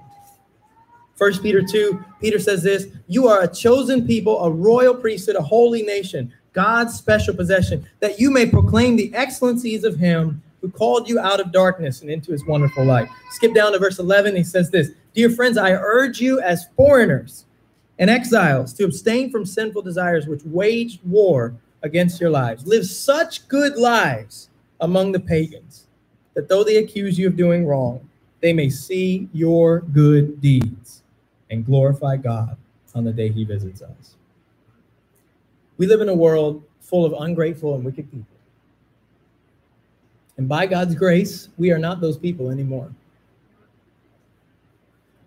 First 1.18 1.42
Peter 1.42 1.60
2, 1.60 2.04
Peter 2.20 2.38
says 2.38 2.62
this 2.62 2.86
You 3.08 3.26
are 3.26 3.42
a 3.42 3.48
chosen 3.48 4.06
people, 4.06 4.40
a 4.44 4.50
royal 4.50 4.94
priesthood, 4.94 5.34
a 5.34 5.42
holy 5.42 5.82
nation, 5.82 6.32
God's 6.52 6.94
special 6.94 7.34
possession, 7.34 7.84
that 7.98 8.20
you 8.20 8.30
may 8.30 8.46
proclaim 8.46 8.94
the 8.94 9.12
excellencies 9.14 9.82
of 9.82 9.96
him 9.96 10.40
who 10.60 10.70
called 10.70 11.08
you 11.08 11.18
out 11.18 11.40
of 11.40 11.50
darkness 11.50 12.02
and 12.02 12.10
into 12.10 12.30
his 12.30 12.46
wonderful 12.46 12.84
light. 12.84 13.08
Skip 13.30 13.52
down 13.52 13.72
to 13.72 13.80
verse 13.80 13.98
11. 13.98 14.36
He 14.36 14.44
says 14.44 14.70
this 14.70 14.92
Dear 15.12 15.28
friends, 15.28 15.58
I 15.58 15.72
urge 15.72 16.20
you 16.20 16.40
as 16.40 16.68
foreigners 16.76 17.46
and 17.98 18.08
exiles 18.08 18.72
to 18.74 18.84
abstain 18.84 19.32
from 19.32 19.44
sinful 19.44 19.82
desires 19.82 20.28
which 20.28 20.44
wage 20.44 21.00
war 21.04 21.52
against 21.82 22.20
your 22.20 22.30
lives. 22.30 22.64
Live 22.64 22.86
such 22.86 23.48
good 23.48 23.76
lives 23.76 24.50
among 24.80 25.10
the 25.10 25.20
pagans 25.20 25.88
that 26.34 26.48
though 26.48 26.62
they 26.62 26.76
accuse 26.76 27.18
you 27.18 27.26
of 27.26 27.36
doing 27.36 27.66
wrong, 27.66 28.08
they 28.40 28.52
may 28.52 28.70
see 28.70 29.28
your 29.32 29.80
good 29.80 30.40
deeds 30.40 30.97
and 31.50 31.64
glorify 31.64 32.16
God 32.16 32.56
on 32.94 33.04
the 33.04 33.12
day 33.12 33.28
he 33.28 33.44
visits 33.44 33.82
us. 33.82 34.16
We 35.76 35.86
live 35.86 36.00
in 36.00 36.08
a 36.08 36.14
world 36.14 36.62
full 36.80 37.04
of 37.04 37.14
ungrateful 37.20 37.74
and 37.74 37.84
wicked 37.84 38.10
people. 38.10 38.26
And 40.36 40.48
by 40.48 40.66
God's 40.66 40.94
grace, 40.94 41.48
we 41.58 41.70
are 41.70 41.78
not 41.78 42.00
those 42.00 42.16
people 42.16 42.50
anymore. 42.50 42.90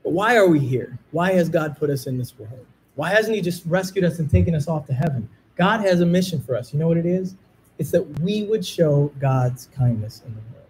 But 0.03 0.13
why 0.13 0.37
are 0.37 0.47
we 0.47 0.59
here? 0.59 0.97
Why 1.11 1.33
has 1.33 1.49
God 1.49 1.77
put 1.77 1.89
us 1.89 2.07
in 2.07 2.17
this 2.17 2.37
world? 2.37 2.65
Why 2.95 3.09
hasn't 3.09 3.35
He 3.35 3.41
just 3.41 3.63
rescued 3.65 4.05
us 4.05 4.19
and 4.19 4.29
taken 4.29 4.55
us 4.55 4.67
off 4.67 4.87
to 4.87 4.93
heaven? 4.93 5.29
God 5.55 5.81
has 5.81 6.01
a 6.01 6.05
mission 6.05 6.41
for 6.41 6.55
us. 6.55 6.73
You 6.73 6.79
know 6.79 6.87
what 6.87 6.97
it 6.97 7.05
is? 7.05 7.35
It's 7.77 7.91
that 7.91 8.19
we 8.21 8.43
would 8.43 8.65
show 8.65 9.11
God's 9.19 9.67
kindness 9.75 10.23
in 10.25 10.33
the 10.33 10.39
world. 10.53 10.67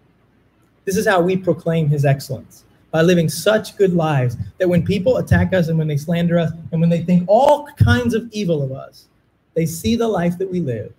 This 0.84 0.96
is 0.96 1.06
how 1.06 1.20
we 1.22 1.36
proclaim 1.36 1.88
His 1.88 2.04
excellence 2.04 2.64
by 2.92 3.00
living 3.00 3.28
such 3.28 3.76
good 3.76 3.94
lives 3.94 4.36
that 4.58 4.68
when 4.68 4.84
people 4.84 5.16
attack 5.16 5.52
us 5.54 5.68
and 5.68 5.78
when 5.78 5.88
they 5.88 5.96
slander 5.96 6.38
us 6.38 6.52
and 6.70 6.80
when 6.80 6.90
they 6.90 7.02
think 7.02 7.24
all 7.26 7.66
kinds 7.78 8.14
of 8.14 8.28
evil 8.32 8.62
of 8.62 8.70
us, 8.70 9.08
they 9.54 9.66
see 9.66 9.96
the 9.96 10.06
life 10.06 10.38
that 10.38 10.50
we 10.50 10.60
live 10.60 10.92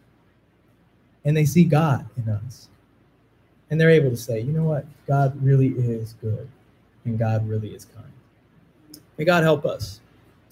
and 1.24 1.38
they 1.38 1.46
see 1.46 1.64
God 1.64 2.06
in 2.18 2.28
us. 2.30 2.68
And 3.70 3.80
they're 3.80 3.92
able 3.92 4.10
to 4.10 4.18
say, 4.18 4.42
you 4.42 4.52
know 4.52 4.64
what? 4.64 4.86
God 5.08 5.42
really 5.42 5.70
is 5.70 6.14
good 6.14 6.50
and 7.06 7.18
God 7.18 7.48
really 7.48 7.70
is 7.70 7.86
kind. 7.86 9.02
May 9.18 9.26
God 9.26 9.44
help 9.44 9.66
us 9.66 10.02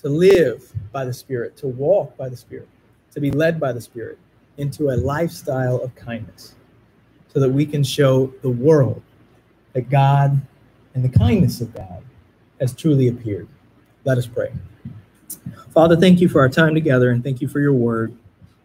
to 0.01 0.09
live 0.09 0.71
by 0.91 1.05
the 1.05 1.13
Spirit, 1.13 1.57
to 1.57 1.67
walk 1.67 2.15
by 2.17 2.29
the 2.29 2.37
Spirit, 2.37 2.67
to 3.13 3.19
be 3.19 3.31
led 3.31 3.59
by 3.59 3.73
the 3.73 3.81
Spirit 3.81 4.19
into 4.57 4.89
a 4.89 4.95
lifestyle 4.97 5.77
of 5.77 5.93
kindness 5.95 6.55
so 7.33 7.39
that 7.39 7.49
we 7.49 7.65
can 7.65 7.83
show 7.83 8.31
the 8.41 8.49
world 8.49 9.01
that 9.73 9.89
God 9.89 10.39
and 10.93 11.03
the 11.03 11.09
kindness 11.09 11.61
of 11.61 11.73
God 11.73 12.03
has 12.59 12.73
truly 12.73 13.07
appeared. 13.07 13.47
Let 14.03 14.17
us 14.17 14.27
pray. 14.27 14.51
Father, 15.73 15.95
thank 15.95 16.19
you 16.19 16.27
for 16.27 16.41
our 16.41 16.49
time 16.49 16.73
together 16.73 17.11
and 17.11 17.23
thank 17.23 17.41
you 17.41 17.47
for 17.47 17.59
your 17.59 17.73
word. 17.73 18.15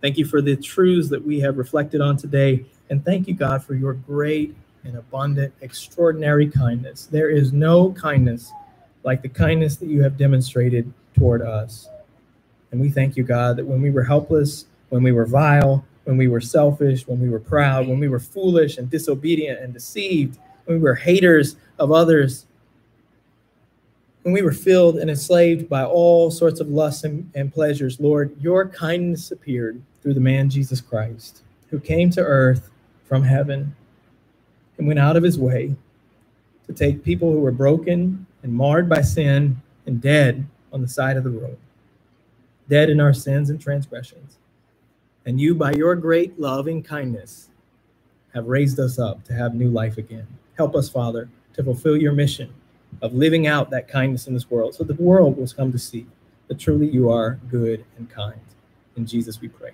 Thank 0.00 0.18
you 0.18 0.24
for 0.24 0.42
the 0.42 0.56
truths 0.56 1.08
that 1.10 1.24
we 1.24 1.40
have 1.40 1.56
reflected 1.56 2.00
on 2.00 2.16
today. 2.16 2.64
And 2.90 3.04
thank 3.04 3.28
you, 3.28 3.34
God, 3.34 3.64
for 3.64 3.74
your 3.74 3.94
great 3.94 4.54
and 4.84 4.96
abundant, 4.96 5.52
extraordinary 5.60 6.48
kindness. 6.48 7.06
There 7.06 7.30
is 7.30 7.52
no 7.52 7.92
kindness 7.92 8.52
like 9.02 9.22
the 9.22 9.28
kindness 9.28 9.76
that 9.76 9.86
you 9.86 10.02
have 10.02 10.16
demonstrated 10.16 10.92
toward 11.16 11.42
us. 11.42 11.88
And 12.70 12.80
we 12.80 12.90
thank 12.90 13.16
you, 13.16 13.22
God, 13.22 13.56
that 13.56 13.64
when 13.64 13.80
we 13.80 13.90
were 13.90 14.04
helpless, 14.04 14.66
when 14.90 15.02
we 15.02 15.12
were 15.12 15.26
vile, 15.26 15.84
when 16.04 16.16
we 16.16 16.28
were 16.28 16.40
selfish, 16.40 17.06
when 17.06 17.20
we 17.20 17.28
were 17.28 17.40
proud, 17.40 17.88
when 17.88 17.98
we 17.98 18.08
were 18.08 18.20
foolish 18.20 18.78
and 18.78 18.90
disobedient 18.90 19.60
and 19.60 19.72
deceived, 19.72 20.38
when 20.66 20.78
we 20.78 20.82
were 20.82 20.94
haters 20.94 21.56
of 21.78 21.90
others, 21.90 22.46
when 24.22 24.34
we 24.34 24.42
were 24.42 24.52
filled 24.52 24.98
and 24.98 25.08
enslaved 25.08 25.68
by 25.68 25.84
all 25.84 26.30
sorts 26.30 26.60
of 26.60 26.68
lusts 26.68 27.04
and, 27.04 27.30
and 27.34 27.52
pleasures, 27.52 27.98
Lord, 28.00 28.36
your 28.40 28.68
kindness 28.68 29.30
appeared 29.30 29.80
through 30.02 30.14
the 30.14 30.20
man 30.20 30.50
Jesus 30.50 30.80
Christ, 30.80 31.42
who 31.70 31.80
came 31.80 32.10
to 32.10 32.20
earth 32.20 32.70
from 33.04 33.22
heaven 33.22 33.74
and 34.78 34.86
went 34.86 34.98
out 34.98 35.16
of 35.16 35.22
his 35.22 35.38
way 35.38 35.74
to 36.66 36.72
take 36.72 37.04
people 37.04 37.30
who 37.30 37.40
were 37.40 37.52
broken 37.52 38.26
and 38.42 38.52
marred 38.52 38.88
by 38.88 39.00
sin 39.00 39.56
and 39.86 40.00
dead 40.00 40.44
on 40.72 40.82
the 40.82 40.88
side 40.88 41.16
of 41.16 41.24
the 41.24 41.30
road, 41.30 41.56
dead 42.68 42.90
in 42.90 43.00
our 43.00 43.14
sins 43.14 43.50
and 43.50 43.60
transgressions. 43.60 44.38
And 45.24 45.40
you, 45.40 45.54
by 45.54 45.72
your 45.72 45.94
great 45.96 46.38
loving 46.38 46.82
kindness, 46.82 47.48
have 48.34 48.46
raised 48.46 48.78
us 48.78 48.98
up 48.98 49.24
to 49.24 49.32
have 49.32 49.54
new 49.54 49.70
life 49.70 49.98
again. 49.98 50.26
Help 50.56 50.74
us, 50.74 50.88
Father, 50.88 51.28
to 51.54 51.62
fulfill 51.62 51.96
your 51.96 52.12
mission 52.12 52.52
of 53.02 53.12
living 53.14 53.46
out 53.46 53.70
that 53.70 53.88
kindness 53.88 54.26
in 54.26 54.34
this 54.34 54.50
world 54.50 54.74
so 54.74 54.84
the 54.84 54.94
world 54.94 55.36
will 55.36 55.48
come 55.48 55.70
to 55.72 55.78
see 55.78 56.06
that 56.48 56.58
truly 56.58 56.88
you 56.88 57.10
are 57.10 57.38
good 57.50 57.84
and 57.98 58.08
kind. 58.08 58.40
In 58.96 59.06
Jesus 59.06 59.40
we 59.40 59.48
pray. 59.48 59.72